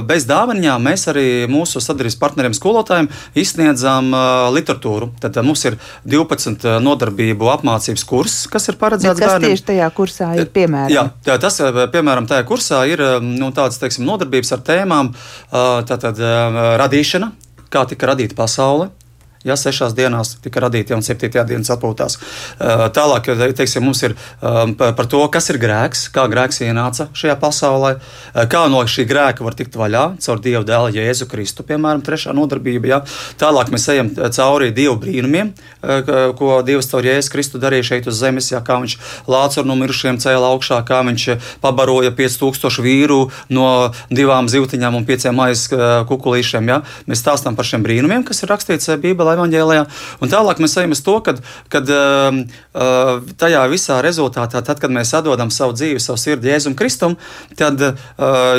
bez 0.08 0.28
dāvanām 0.30 0.86
mēs 0.86 1.08
arī 1.10 1.26
mūsu 1.50 1.82
sadarbības 1.82 2.18
partneriem, 2.22 2.56
skolotājiem 2.58 3.10
izsniedzam 3.38 4.12
literatūru. 4.54 5.10
Tad 5.24 5.40
mums 5.46 5.66
ir 5.70 5.80
12 6.06 6.78
nodarbību 6.86 7.50
apmācības 7.56 8.06
kurs, 8.08 8.38
kas 8.52 8.70
ir 8.70 8.78
paredzēts 8.82 9.18
kas 9.18 9.34
bērniem. 9.34 9.56
Tieši 9.56 9.68
tajā 9.72 9.90
kursā 9.98 10.30
ir 10.38 10.52
piemēram? 10.54 10.94
Jā, 10.94 11.08
tā, 11.26 11.40
tas, 11.42 11.60
piemēram, 11.96 12.30
tajā 12.30 12.46
kursā 12.48 12.84
ir 12.92 13.04
nu, 13.26 13.50
tādas, 13.56 13.82
teiksim, 13.82 14.06
nodarbības 14.08 14.56
ar 14.58 14.64
tēmām 14.72 15.14
tātad 15.90 16.22
radīšana 16.86 17.34
kā 17.72 17.84
tika 17.90 18.10
radīta 18.12 18.38
pasaule, 18.38 18.90
Ja 19.48 19.56
sešās 19.56 19.96
dienās 19.96 20.36
tika 20.44 20.60
radīta 20.66 20.94
jau 20.94 21.00
septītajā 21.06 21.46
dienas 21.48 21.72
atpūtās. 21.72 22.18
Tālāk, 22.96 23.30
teiksim, 23.56 23.86
mums 23.88 24.04
ir 24.04 24.16
par 24.42 25.08
to, 25.08 25.22
kas 25.32 25.48
ir 25.54 25.60
grēks, 25.62 26.08
kā 26.12 26.26
grēks 26.28 26.60
ienāca 26.66 27.08
šajā 27.16 27.38
pasaulē, 27.40 27.94
kā 28.52 28.66
no 28.72 28.82
šī 28.84 29.08
grēka 29.08 29.46
var 29.46 29.56
tikt 29.56 29.78
vaļā 29.80 30.04
caur 30.24 30.42
Dieva 30.44 30.64
dēlu 30.68 30.92
Jēzu 30.98 31.30
Kristu, 31.32 31.64
piemēram, 31.68 32.04
trešā 32.04 32.36
nodarbība. 32.36 32.90
Ja? 32.92 33.00
Tālāk 33.40 33.72
mēs 33.72 33.88
ejam 33.94 34.12
cauri 34.36 34.74
Dieva 34.76 34.98
brīnumiem, 35.00 35.54
ko 36.40 36.60
Dievs 36.68 36.92
caur 36.92 37.08
Jēzu 37.08 37.32
Kristu 37.32 37.62
darīja 37.64 37.94
šeit 37.94 38.12
uz 38.12 38.20
zemes, 38.20 38.52
ja? 38.52 38.60
kā 38.66 38.82
viņš 38.84 38.98
lācaru 39.32 39.70
no 39.70 39.78
mirušiem 39.80 40.20
cēla 40.24 40.52
augšā, 40.52 40.82
kā 40.88 41.00
viņš 41.08 41.30
pabaroja 41.64 42.12
5000 42.18 42.84
vīru 42.84 43.22
no 43.54 43.70
divām 44.12 44.52
zivtiņām 44.52 45.00
un 45.00 45.08
pieciem 45.08 45.40
maizes 45.40 45.72
kukulīšiem. 46.10 46.74
Ja? 46.74 46.82
Mēs 47.08 47.24
stāstām 47.24 47.56
par 47.56 47.68
šiem 47.70 47.86
brīnumiem, 47.88 48.28
kas 48.28 48.44
ir 48.44 48.52
rakstīts 48.52 48.92
Bībelē 48.98 49.37
evanģēlijā. 49.38 49.84
Un 50.22 50.32
tālāk 50.32 50.62
mēs 50.64 50.78
ejam 50.82 50.96
uz 50.96 51.02
to, 51.06 51.18
ka 51.24 51.36
uh, 51.38 52.40
uh, 52.40 53.12
tajā 53.38 53.64
visā 53.72 54.00
rezultātā, 54.06 54.62
tad, 54.66 54.82
kad 54.82 54.94
mēs 54.94 55.14
atdodam 55.18 55.52
savu 55.54 55.76
dzīvi, 55.78 56.02
savu 56.04 56.22
sirdi 56.22 56.52
Jēzum 56.52 56.78
Kristum, 56.80 57.18
tad 57.60 57.84
uh, 57.84 57.98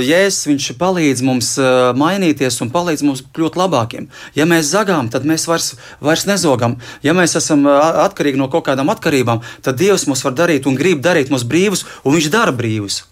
Jēzus 0.05 0.70
palīdz 0.79 1.24
mums 1.26 1.55
uh, 1.61 1.91
mainīties 1.99 2.61
un 2.64 2.72
palīdz 2.74 3.05
mums 3.07 3.24
kļūt 3.35 3.59
labākiem. 3.59 4.09
Ja 4.39 4.47
mēs 4.49 4.70
zagām, 4.72 5.11
tad 5.12 5.26
mēs 5.29 5.49
vairs, 5.51 5.72
vairs 6.05 6.26
nezogam. 6.29 6.79
Ja 7.03 7.16
mēs 7.16 7.37
esam 7.41 7.66
uh, 7.66 7.79
atkarīgi 8.05 8.41
no 8.41 8.51
kaut 8.53 8.68
kādām 8.68 8.93
atkarībām, 8.93 9.43
tad 9.64 9.81
Dievs 9.81 10.07
mūs 10.11 10.24
var 10.26 10.37
darīt 10.39 10.68
un 10.68 10.79
grib 10.79 11.03
darīt 11.05 11.33
mūs 11.33 11.47
brīvus, 11.49 11.87
un 12.05 12.18
Viņš 12.18 12.33
dara 12.35 12.51
brīvus. 12.51 13.05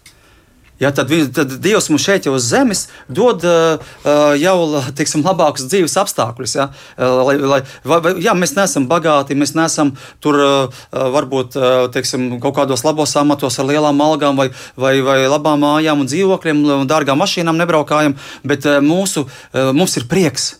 Ja, 0.79 0.91
tad, 0.93 1.09
tad 1.33 1.55
Dievs 1.63 1.89
mums 1.89 2.03
šeit 2.05 2.27
jau 2.27 2.35
uz 2.37 2.45
zemes 2.51 2.83
dod 3.09 3.41
uh, 3.47 3.95
jau 4.37 4.81
tiksim, 4.97 5.23
labākus 5.25 5.65
dzīves 5.71 5.97
apstākļus. 6.03 6.53
Ja? 6.59 6.67
Lai, 6.97 7.37
lai, 7.41 7.61
vai, 7.87 8.13
jā, 8.21 8.35
mēs 8.37 8.53
neesam 8.57 8.85
bagāti, 8.89 9.37
mēs 9.37 9.55
neesam 9.57 9.95
tur 10.23 10.37
uh, 10.43 10.83
varbūt 11.17 11.57
uh, 11.57 11.79
teiksim, 11.93 12.29
kaut 12.43 12.59
kādos 12.59 12.85
labos 12.85 13.15
amatos 13.17 13.57
ar 13.57 13.69
lielām 13.71 14.05
algām 14.05 14.37
vai, 14.37 14.51
vai, 14.77 14.93
vai 15.01 15.17
labām 15.25 15.65
mājām 15.65 16.05
un 16.05 16.11
dzīvokļiem 16.11 16.63
dārgām 16.89 17.17
mašīnām 17.23 17.57
nebraukājam, 17.57 18.13
bet 18.47 18.69
mūsu, 18.85 19.25
mums 19.73 19.97
ir 19.97 20.05
prieks. 20.11 20.53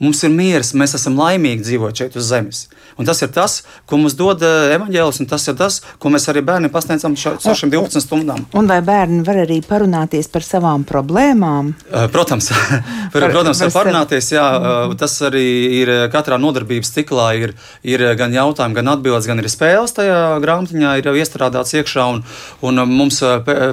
Mums 0.00 0.22
ir 0.24 0.32
miers, 0.32 0.72
mēs 0.72 0.94
esam 0.96 1.18
laimīgi 1.20 1.66
dzīvot 1.66 1.98
šeit 2.00 2.14
uz 2.16 2.30
zemes. 2.32 2.62
Un 3.00 3.08
tas 3.08 3.20
ir 3.24 3.30
tas, 3.34 3.60
ko 3.88 3.98
mums 4.00 4.14
dod 4.18 4.42
eh, 4.44 4.74
evanģēlis, 4.76 5.20
un 5.22 5.28
tas 5.30 5.46
ir 5.50 5.56
tas, 5.58 5.80
ko 6.00 6.12
mēs 6.12 6.28
arī 6.30 6.42
bērniem 6.46 6.72
pasniedzam 6.72 7.16
caur 7.18 7.58
šīm 7.58 7.72
12 7.72 8.04
stundām. 8.04 8.44
Un 8.56 8.70
vai 8.70 8.80
bērni 8.84 9.22
var 9.26 9.42
arī 9.44 9.60
parunāties 9.66 10.30
par 10.32 10.46
savām 10.46 10.84
problēmām? 10.88 11.72
Eh, 11.90 12.06
protams, 12.12 12.50
par, 13.14 13.26
protams 13.32 13.64
var 13.66 13.74
parunāties. 13.74 14.30
Jā, 14.36 14.46
mm. 14.60 14.96
tas 15.00 15.16
arī 15.26 15.44
ir 15.80 15.92
katrā 16.12 16.38
nodarbības 16.40 16.94
ciklā. 16.94 17.30
Ir, 17.40 17.54
ir 17.86 18.04
gan 18.20 18.34
jautājumi, 18.34 18.78
gan 18.78 18.94
atbildes, 18.94 19.28
gan 19.30 19.42
arī 19.42 19.50
spēles 19.52 19.96
tajā 19.96 20.20
grāmatiņā 20.44 20.94
ir 21.00 21.10
jau 21.10 21.16
iestrādāts 21.18 21.74
iekšā. 21.80 22.06
Un, 22.14 22.22
un 22.66 22.84
mums 22.88 23.20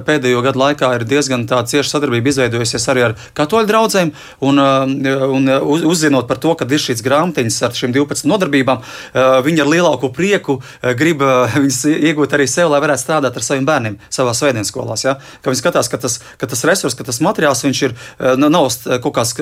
pēdējo 0.08 0.44
gadu 0.46 0.64
laikā 0.64 0.92
ir 0.98 1.08
diezgan 1.08 1.46
cieša 1.48 1.88
sadarbība 1.94 2.34
izveidojusies 2.34 2.90
arī 2.94 3.08
ar 3.10 3.18
katoļu 3.38 3.70
draugiem. 3.70 4.14
Un, 4.48 4.62
un 4.62 5.52
uzzinot 5.86 6.08
uzzinot 6.08 6.28
par 6.28 6.38
to, 6.38 6.54
ka 6.56 6.66
ir 6.66 6.82
šīs 6.82 7.04
grāmatiņas 7.06 7.62
ar 7.66 7.76
šīm 7.76 7.94
12 7.96 8.28
nodarbībām, 8.30 8.82
eh, 9.14 9.17
viņi 9.46 9.64
ar 9.64 9.70
lielāko 9.72 10.10
prieku 10.14 10.58
eh, 10.82 10.94
grib 10.98 11.24
eh, 11.26 11.58
viņas 11.64 11.80
iegūt 11.94 12.36
arī 12.38 12.48
sev, 12.50 12.72
lai 12.74 12.82
varētu 12.84 13.04
strādāt 13.04 13.40
ar 13.40 13.46
saviem 13.46 13.68
bērniem 13.68 13.98
savā 14.14 14.36
svētdienas 14.38 14.72
skolās. 14.74 15.06
Ja? 15.08 15.18
Ka 15.42 15.52
viņi 15.52 15.62
skatās, 15.62 15.92
ka 15.92 16.02
tas, 16.04 16.20
ka 16.40 16.50
tas 16.50 16.66
resurs, 16.68 16.98
ka 16.98 17.08
tas 17.08 17.22
materiāls 17.24 17.64
ir, 17.68 17.96
nav 18.38 18.70
kaut 19.04 19.14
kāds 19.16 19.34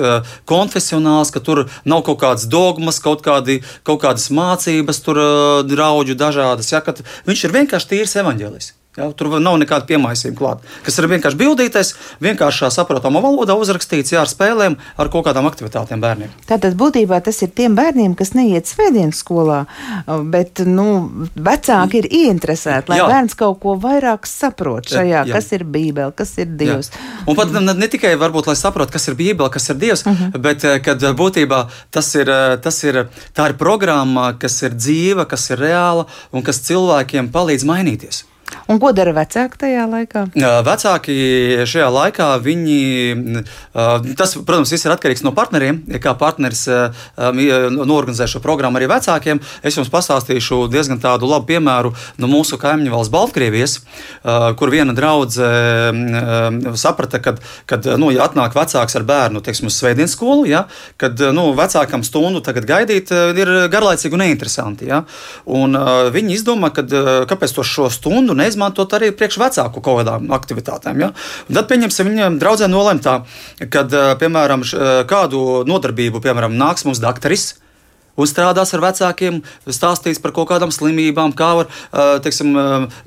konfesionāls, 0.48 1.32
ka 1.34 1.42
tur 1.44 1.66
nav 1.88 2.02
kaut 2.06 2.20
kādas 2.22 2.46
dogmas, 2.50 3.00
kaut, 3.02 3.22
kādi, 3.26 3.60
kaut 3.86 4.02
kādas 4.04 4.28
mācības, 4.34 5.02
tur 5.04 5.20
draudžu 5.66 6.18
dažādas. 6.18 6.72
Ja? 6.72 6.82
Ka 6.84 6.96
viņš 7.28 7.46
ir 7.46 7.56
vienkārši 7.60 7.92
tīrs 7.94 8.18
evaņģēlis. 8.22 8.72
Ja, 8.96 9.10
tur 9.12 9.34
nav 9.44 9.58
nekāda 9.60 9.84
piemaisījuma 9.90 10.36
klāta. 10.38 10.70
Kas 10.86 10.96
ir 10.96 11.06
vienkārši 11.10 11.36
bildītais, 11.36 11.90
vienkāršā 12.24 12.70
saprotamā 12.72 13.20
valodā 13.20 13.52
uzrakstīts 13.60 14.14
jā, 14.14 14.22
ar 14.24 14.30
spēlēm, 14.30 14.78
ar 14.96 15.10
kaut 15.12 15.26
kādām 15.26 15.44
aktivitātēm 15.50 16.00
bērniem. 16.00 16.30
Tātad 16.48 16.78
būtībā 16.80 17.18
tas 17.26 17.42
ir 17.44 17.50
tiem 17.52 17.74
bērniem, 17.76 18.14
kas 18.16 18.32
neiet 18.32 18.70
svētdienas 18.70 19.20
skolā, 19.20 19.58
bet 20.32 20.62
nu, 20.64 20.86
vecāki 21.36 22.00
ir 22.00 22.08
ieinteresēti, 22.08 22.88
lai 22.94 23.00
jā. 23.02 23.08
bērns 23.10 23.36
kaut 23.36 23.58
ko 23.60 23.74
vairāk 23.82 24.24
saprot 24.30 24.88
šajā, 24.88 25.26
jā. 25.28 25.34
kas 25.34 25.52
ir 25.52 25.66
Bībele, 25.76 26.14
kas 26.16 26.32
ir 26.40 26.54
Dievs. 26.56 26.88
Jā. 26.94 27.10
Un 27.28 27.36
pat 27.36 27.52
ne, 27.52 27.74
ne 27.76 27.88
tikai 27.92 28.14
varbūt, 28.20 28.48
lai 28.48 28.56
saprotu, 28.56 28.94
kas 28.96 29.10
ir 29.10 29.18
Bībele, 29.18 29.50
kas 29.52 29.68
ir 29.74 29.76
Dievs, 29.82 30.06
uh 30.06 30.12
mhm. 30.14 30.30
-huh. 30.30 30.40
bet 30.46 30.64
eh, 30.64 30.78
kad 30.80 31.04
būtībā 31.20 31.66
tas 31.90 32.14
ir, 32.14 32.30
eh, 32.32 32.56
tas 32.64 32.80
ir, 32.84 33.02
tā 33.36 33.50
ir 33.50 33.58
programma, 33.60 34.32
kas 34.40 34.56
ir 34.62 34.72
dzīva, 34.72 35.28
kas 35.28 35.50
ir 35.50 35.60
reāla 35.60 36.08
un 36.32 36.42
kas 36.42 36.64
cilvēkiem 36.64 37.28
palīdz 37.28 37.68
mainīties. 37.68 38.24
Un 38.66 38.80
ko 38.82 38.90
dara 38.94 39.12
vecāki 39.14 39.58
tajā 39.60 39.84
laikā? 39.90 40.24
Vecāki 40.66 41.14
šajā 41.70 41.86
laikā, 41.94 42.26
viņi, 42.42 42.78
tas, 44.18 44.34
protams, 44.38 44.72
viss 44.74 44.86
ir 44.86 44.94
atkarīgs 44.94 45.22
no 45.26 45.32
partneriem. 45.36 45.82
Ja 45.90 46.00
kā 46.02 46.14
partneris 46.18 46.64
norganizē 47.16 48.26
šo 48.30 48.42
programmu 48.42 48.80
arī 48.80 48.88
vecākiem, 48.90 49.40
es 49.66 49.78
jums 49.78 49.90
pastāstīšu 49.92 50.66
diezgan 50.72 50.98
tādu 51.02 51.30
labu 51.30 51.46
piemēru 51.50 51.92
no 52.22 52.30
mūsu 52.30 52.58
kaimiņu 52.62 52.94
valsts 52.94 53.12
Baltkrievijas, 53.14 53.76
kur 54.58 54.74
viena 54.74 54.94
draudzene 54.96 56.74
saprata, 56.78 57.22
ka, 57.22 57.36
kad, 57.70 57.86
nu, 58.02 58.10
ja 58.14 58.26
atnāk 58.26 58.54
vecāks 58.56 58.98
ar 58.98 59.06
bērnu, 59.06 59.42
teiksim, 59.46 59.70
uz 59.70 59.78
svētdienas 59.78 60.14
skolu, 60.18 60.46
ja, 60.50 60.64
kad 61.00 61.22
nu, 61.34 61.48
vecākam 61.58 62.02
stundu 62.06 62.42
tagad 62.46 62.66
gaidīt 62.68 63.14
ir 63.14 63.52
garlaicīgi 63.72 64.18
un 64.18 64.24
neinteresanti. 64.26 64.90
Ja. 64.90 65.02
Un, 65.46 65.78
viņi 66.14 66.38
izdomā, 66.40 66.72
kad, 66.74 66.90
kāpēc 67.30 67.56
to 67.56 67.66
šo 67.66 67.90
stundu 67.94 68.35
neizmantot 68.38 68.96
arī 68.96 69.12
priekš 69.16 69.40
vecāku 69.42 69.82
kaut 69.84 70.02
kādām 70.02 70.32
aktivitātēm. 70.36 71.02
Ja? 71.04 71.12
Un 71.48 71.58
tad, 71.58 71.68
pieņemsim, 71.70 72.12
viņam 72.12 72.40
draudzē 72.42 72.70
nolēma 72.70 73.04
tā, 73.04 73.18
ka, 73.72 73.86
piemēram, 74.20 74.64
kādu 75.10 75.62
nodarbību, 75.68 76.22
piemēram, 76.24 76.58
nāks 76.60 76.86
mums 76.88 77.02
daktaris 77.02 77.54
un 78.16 78.28
strādās 78.28 78.72
ar 78.74 78.82
vecākiem, 78.84 79.40
stāstīs 79.68 80.20
par 80.22 80.32
kaut 80.36 80.48
kādām 80.50 80.72
slimībām, 80.74 81.34
kā 81.36 81.50
var 81.60 81.70
teiksim, 82.24 82.54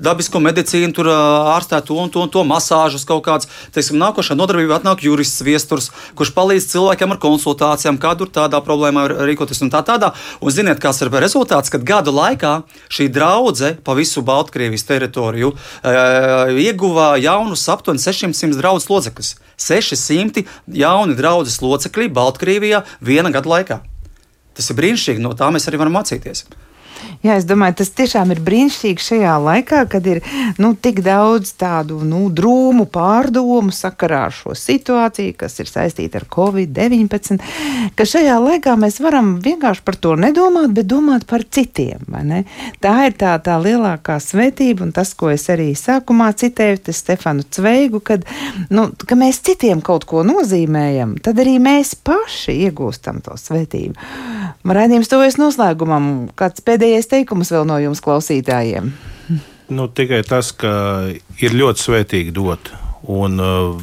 dabisko 0.02 0.40
medicīnu, 0.42 0.94
tur 0.96 1.10
ārstēt 1.10 1.88
to 1.90 1.98
un 1.98 2.12
to, 2.12 2.24
un 2.24 2.32
to 2.32 2.44
masāžas 2.46 3.06
kaut 3.08 3.24
kādas. 3.26 3.50
Teiksim, 3.74 3.98
nākošā 4.00 4.36
nodarbība 4.38 4.78
atnāk 4.78 5.04
jurists 5.04 5.44
viesturs, 5.46 5.90
kurš 6.18 6.32
palīdz 6.36 6.70
cilvēkiem 6.72 7.14
ar 7.16 7.20
konsultācijām, 7.22 8.00
kādu 8.00 8.28
ir 8.28 8.34
tādā 8.38 8.62
problēmā 8.64 9.06
rīkoties 9.30 9.64
un 9.66 9.72
tā 9.74 9.82
tādā. 9.86 10.12
Un 10.40 10.54
ziniet, 10.54 10.80
kāds 10.82 11.02
ir 11.02 11.12
rezultāts, 11.20 11.72
kad 11.72 11.84
gadu 11.86 12.14
laikā 12.14 12.60
šī 12.92 13.10
draudzene 13.12 13.80
pa 13.84 13.96
visu 13.98 14.22
Baltkrievijas 14.26 14.86
teritoriju 14.88 15.54
ieguva 16.60 17.12
jaunus 17.20 17.66
aptuveni 17.72 18.02
600 18.02 18.58
draugu 18.60 18.82
locekļus. 18.88 19.34
600 19.60 20.46
jauni 20.80 21.16
draugu 21.18 21.50
locekļi 21.60 22.10
Baltkrievijā 22.16 22.84
viena 23.04 23.32
gada 23.34 23.56
laikā. 23.56 23.80
Tas 24.60 24.68
ir 24.68 24.76
brīnišķīgi, 24.76 25.22
no 25.24 25.30
tā 25.32 25.46
mēs 25.48 25.64
arī 25.70 25.78
varam 25.80 25.94
mācīties. 25.96 26.42
Jā, 27.20 27.36
es 27.36 27.44
domāju, 27.48 27.80
tas 27.80 27.90
tiešām 27.96 28.30
ir 28.32 28.40
brīnišķīgi 28.44 29.04
šajā 29.04 29.34
laikā, 29.44 29.82
kad 29.92 30.06
ir 30.08 30.22
nu, 30.60 30.72
tik 30.72 31.02
daudz 31.04 31.52
tādu 31.60 31.98
nu, 32.06 32.22
drūmu 32.32 32.86
pārdomu 32.92 33.74
sakarā 33.74 34.22
ar 34.28 34.36
šo 34.36 34.54
situāciju, 34.56 35.34
kas 35.40 35.58
ir 35.60 35.68
saistīta 35.68 36.20
ar 36.20 36.26
Covid-19, 36.32 37.40
ka 37.96 38.06
šajā 38.08 38.38
laikā 38.40 38.76
mēs 38.80 39.00
varam 39.04 39.34
vienkārši 39.44 39.84
par 39.84 39.98
to 40.00 40.14
nedomāt, 40.20 40.72
bet 40.76 40.88
domāt 40.90 41.26
par 41.30 41.44
citiem. 41.44 42.06
Tā 42.80 42.94
ir 43.08 43.16
tā, 43.20 43.34
tā 43.44 43.58
lielākā 43.60 44.16
svētība, 44.22 44.86
un 44.88 44.94
tas, 44.96 45.12
ko 45.12 45.32
es 45.34 45.48
arī 45.52 45.72
sākumā 45.76 46.30
citēju, 46.40 46.94
Stefanu 46.94 47.44
Cveigu, 47.44 48.00
kad 48.04 48.24
nu, 48.72 48.88
ka 49.06 49.16
mēs 49.18 49.42
citiem 49.44 49.80
kaut 49.84 50.06
ko 50.08 50.24
nozīmējam, 50.26 51.16
tad 51.24 51.40
arī 51.42 51.58
mēs 51.62 51.94
paši 52.06 52.56
iegūstam 52.66 53.20
to 53.24 53.36
svētību. 53.40 53.94
Raidījums 54.60 55.08
tuvojas 55.10 55.38
noslēgumam. 55.40 56.30
Kāds 56.38 56.62
pēdējais 56.64 56.89
teikums 57.10 57.52
vēl 57.54 57.66
no 57.68 57.78
jums 57.82 58.02
klausītājiem? 58.04 58.90
Nu, 59.70 59.86
tikai 59.86 60.24
tas, 60.26 60.50
ka 60.50 60.70
ir 61.38 61.54
ļoti 61.54 61.84
svētīgi 61.84 62.34
dot. 62.34 62.72
Un, 63.10 63.38
uh, 63.38 63.78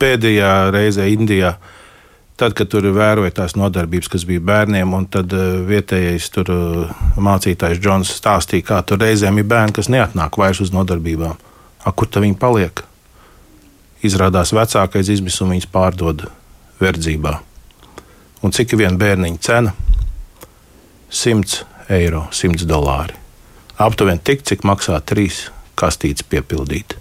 pēdējā 0.00 0.52
reizē 0.72 1.08
Indijā, 1.12 1.52
tad, 2.40 2.54
kad 2.56 2.70
tur 2.72 2.86
vēroja 2.94 3.34
tās 3.42 3.56
nodarbības, 3.58 4.08
kas 4.12 4.24
bija 4.28 4.40
bērniem, 4.48 4.94
un 4.96 5.04
tad 5.12 5.34
uh, 5.36 5.58
vietējais 5.68 6.30
tur, 6.34 6.52
uh, 6.54 7.02
mācītājs 7.20 7.82
Džons 7.82 8.14
stāstīja, 8.16 8.66
kā 8.70 8.80
tur 8.86 9.02
reizēm 9.04 9.42
ir 9.42 9.48
bērni, 9.50 9.76
kas 9.76 9.90
neatnāk 9.92 10.40
vairs 10.40 10.62
uz 10.64 10.72
nodarbībām. 10.74 11.36
A, 11.84 11.92
kur 11.92 12.08
tad 12.08 12.24
viņi 12.24 12.38
paliek? 12.40 12.82
Izrādās 14.04 14.54
vecākais 14.54 15.10
izmisums 15.12 15.52
viņus 15.52 15.70
pārdod 15.74 16.28
verdzībā. 16.80 17.38
Un 18.46 18.54
cik 18.54 18.72
ir 18.72 18.84
viena 18.84 18.98
bērniņa 18.98 19.42
cena? 19.42 19.74
100 21.10 21.64
eiro, 21.88 22.26
100 22.30 22.66
dolāri. 22.68 23.16
Aptuveni 23.78 24.20
tik, 24.24 24.42
cik 24.46 24.64
maksā 24.66 24.98
trīs 25.06 25.46
kastītes 25.78 26.26
piepildīt. 26.26 26.96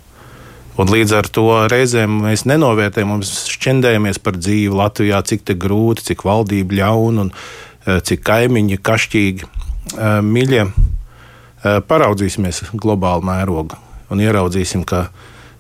Un 0.78 0.92
līdz 0.94 1.14
ar 1.18 1.28
to 1.34 1.48
reizēm 1.72 2.20
mēs 2.28 2.46
nenovērtējam, 2.46 3.16
mums 3.16 3.32
šķendējamies 3.50 4.20
par 4.22 4.38
dzīvi 4.38 4.76
Latvijā, 4.78 5.24
cik 5.26 5.50
grūti, 5.58 6.06
cik 6.12 6.22
valdība 6.28 6.78
ļauna 6.84 7.24
un 7.26 7.32
e, 7.34 7.98
cik 8.06 8.22
kaimiņi 8.28 8.78
kašķīgi. 8.86 9.48
E, 9.48 10.12
Mīļie, 10.22 10.68
e, 10.68 11.74
paraudzīsimies 11.90 12.68
globāli 12.78 13.26
mērogu 13.26 13.80
un 14.14 14.22
ieraudzīsim, 14.24 14.86
ka 14.88 15.10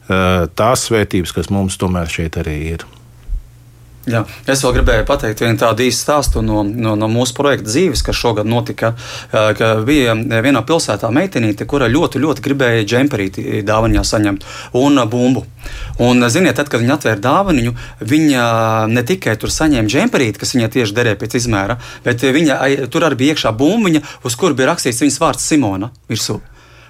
tās 0.08 0.86
svētības, 0.88 1.34
kas 1.36 1.50
mums 1.52 1.76
tomēr 1.76 2.08
šeit 2.08 2.38
arī 2.39 2.54
ir. 2.70 2.86
Jā, 4.08 4.22
es 4.47 4.62
vēl 4.64 4.78
gribēju 4.78 5.03
pateikt 5.08 5.41
vienu 5.43 5.60
tādu 5.60 5.84
īstu 5.84 6.05
stāstu 6.05 6.41
no, 6.45 6.62
no, 6.64 6.93
no 6.95 7.10
mūsu 7.12 7.36
projekta 7.36 7.68
dzīves, 7.68 8.05
kas 8.08 8.16
šogad 8.16 8.47
notika. 8.47 8.93
Ka 9.32 9.72
bija 9.84 10.16
vienā 10.16 10.62
pilsētā 10.68 11.10
meitenīte, 11.12 11.68
kura 11.68 11.89
ļoti, 11.91 12.22
ļoti 12.24 12.45
gribēja 12.45 12.88
džemperīti 12.88 13.62
dāvanā 13.68 14.05
saņemt 14.08 14.47
un 14.80 15.03
bumbu. 15.12 15.43
Un, 15.99 16.24
ziniet, 16.32 16.55
tad, 16.55 16.72
kad 16.72 16.80
viņa 16.80 16.95
atvēra 16.95 17.24
dāvanu, 17.28 17.76
viņa 17.99 18.43
ne 18.93 19.03
tikai 19.08 19.36
tur 19.41 19.51
saņēma 19.51 19.91
džemperīti, 19.91 20.39
kas 20.39 20.55
viņai 20.55 20.74
tieši 20.78 20.95
derēja 20.95 21.20
pēc 21.20 21.41
izmēra, 21.41 21.76
bet 22.08 22.24
viņa, 22.24 22.62
tur 22.93 23.10
arī 23.10 23.20
bija 23.20 23.36
iekšā 23.36 23.51
bumbiņa, 23.60 24.05
uz 24.24 24.39
kur 24.39 24.55
bija 24.55 24.72
rakstīts 24.72 25.03
viņas 25.03 25.20
vārds 25.26 25.51
Simona 25.51 25.91
virsū. 26.08 26.39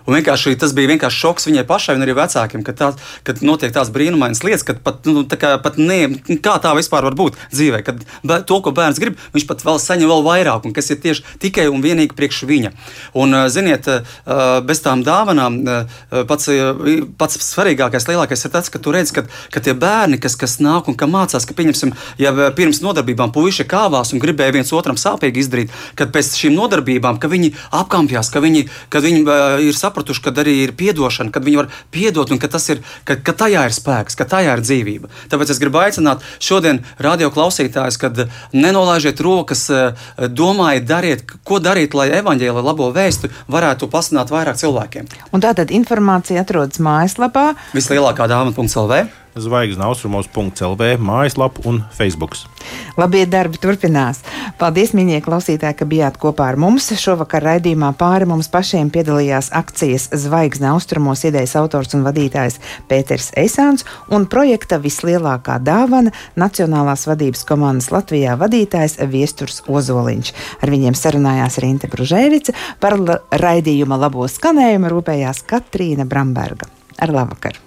Un 0.08 0.16
vienkārši 0.16 0.56
tas 0.60 0.72
bija 0.76 0.94
vienkārši 0.94 1.20
šoks 1.20 1.50
viņai 1.50 1.66
pašai 1.68 1.98
un 1.98 2.06
arī 2.06 2.16
vecākiem, 2.16 2.64
ka, 2.64 2.74
tā, 2.78 2.92
ka 3.28 3.36
notiek 3.44 3.74
tās 3.76 3.92
brīnumainas 3.92 4.40
lietas, 4.46 4.64
ka 4.64 4.78
pat, 4.80 5.04
nu, 5.10 5.26
kā, 5.28 5.58
pat 5.60 5.76
ne, 5.82 6.00
kā 6.44 6.56
tā 6.64 6.72
vispār 6.78 7.04
var 7.10 7.18
būt 7.20 7.36
dzīvē, 7.52 7.82
kad 7.84 8.06
to, 8.48 8.60
ko 8.64 8.72
bērns 8.76 9.02
grib, 9.04 9.18
viņš 9.36 9.48
pat 9.50 9.66
vēl 9.68 9.82
saņem 9.84 10.08
vēl 10.08 10.24
vairāk, 10.24 10.68
un 10.70 10.76
kas 10.76 10.88
ir 10.94 11.02
tieši 11.04 11.38
tikai 11.44 11.68
un 11.68 11.84
vienīgi 11.84 12.16
priekš 12.16 12.46
viņa. 12.48 12.72
Un, 13.20 13.36
ziniet, 13.52 13.90
bez 14.68 14.82
tām 14.86 15.04
dāvanām 15.04 15.60
pats, 16.30 16.48
pats 17.20 17.42
svarīgākais, 17.50 18.08
lielākais 18.08 18.48
ir 18.48 18.56
tas, 18.56 18.72
ka 18.72 18.80
tu 18.80 18.96
redz, 18.96 19.12
ka, 19.12 19.26
ka 19.52 19.64
tie 19.64 19.76
bērni, 19.76 20.22
kas, 20.24 20.40
kas 20.40 20.58
nāk 20.64 20.88
un 20.88 20.96
kas 20.96 21.12
mācās, 21.12 21.48
ka, 21.50 21.58
pieņemsim, 21.58 21.92
ja 22.24 22.32
pirms 22.56 22.80
nodarbībām 22.86 23.36
puiši 23.36 23.68
kāvās 23.68 24.16
un 24.16 24.24
gribēja 24.24 24.56
viens 24.56 24.72
otram 24.72 24.96
sāpīgi 25.00 25.44
izdarīt, 25.44 25.76
kad 26.00 26.16
pēc 26.16 26.32
šīm 26.40 26.56
nodarbībām, 26.56 27.20
ka 27.20 27.28
viņi 27.32 27.54
apkampjās, 27.76 28.32
ka 28.32 28.44
viņi, 28.44 28.68
kad 28.94 29.04
viņi 29.04 29.38
ir 29.68 29.76
sapratuši, 29.76 29.97
sapratuši, 29.98 30.22
ka 30.22 30.34
arī 30.38 30.54
ir 30.64 30.74
atdošana, 30.78 31.32
kad 31.34 31.44
viņi 31.44 31.58
var 31.58 31.70
piedot 31.92 32.30
un 32.32 32.40
ka, 32.40 32.48
ir, 32.70 32.82
ka, 33.04 33.18
ka 33.18 33.34
tajā 33.34 33.66
ir 33.66 33.74
spēks, 33.74 34.16
ka 34.16 34.26
tajā 34.30 34.54
ir 34.58 34.62
dzīvība. 34.62 35.10
Tāpēc 35.32 35.52
es 35.52 35.60
gribu 35.60 35.82
aicināt 35.82 36.22
šodien 36.40 36.84
radio 37.00 37.32
klausītājus, 37.34 37.98
kad 37.98 38.28
nenolaižiet 38.54 39.20
rokas, 39.22 39.68
domājiet, 40.18 40.88
dariet, 40.88 41.26
ko 41.44 41.60
darīt, 41.60 41.98
lai 41.98 42.10
evaņģēlī 42.22 42.64
labo 42.64 42.92
vēstu 42.94 43.32
varētu 43.50 43.90
pasināt 43.90 44.32
vairāk 44.34 44.60
cilvēkiem. 44.62 45.10
Un 45.34 45.44
tātad 45.44 45.74
informācija 45.74 46.46
atrodas 46.46 46.82
mājaslapā. 46.84 47.54
Vislielākā 47.74 48.30
dāvana.lv 48.30 49.08
zvaigznes 49.44 49.86
austrumos.clv, 49.86 50.98
mājaslapa 51.02 51.64
un 51.70 51.82
Facebook. 51.94 52.36
Labie 52.98 53.24
darbi 53.30 53.60
turpinās. 53.62 54.24
Paldies, 54.58 54.94
mīļie 54.98 55.20
klausītāji, 55.26 55.78
ka 55.78 55.88
bijāt 55.90 56.18
kopā 56.22 56.50
ar 56.52 56.58
mums. 56.60 56.90
Šovakar 56.98 57.46
raidījumā 57.46 57.92
pāri 58.00 58.28
mums 58.30 58.50
pašiem 58.52 58.90
piedalījās 58.94 59.52
akcijas 59.56 60.10
Zvaigznes 60.18 60.72
austrumos 60.74 61.24
idejas 61.28 61.56
autors 61.60 61.94
un 61.98 62.06
vadītājs 62.08 62.60
Pēters 62.90 63.30
Eisāns 63.38 63.86
un 64.14 64.26
projekta 64.32 64.82
vislielākā 64.82 65.60
dāvana 65.64 66.14
Nacionālās 66.40 67.06
vadības 67.10 67.46
komandas 67.48 67.92
Latvijā 67.94 68.38
vadītājs 68.40 68.98
Viesturs 69.12 69.62
Ozoliņš. 69.68 70.34
Ar 70.62 70.74
viņiem 70.74 70.98
sarunājās 70.98 71.62
Rinte 71.64 71.92
Bružēvica, 71.92 72.56
par 72.82 72.98
raidījuma 73.32 74.02
labo 74.02 74.26
skanējumu 74.32 74.92
rūpējās 74.96 75.46
Katrīna 75.48 76.10
Bramberga. 76.10 76.72
Ar 76.98 77.14
labvakar! 77.14 77.67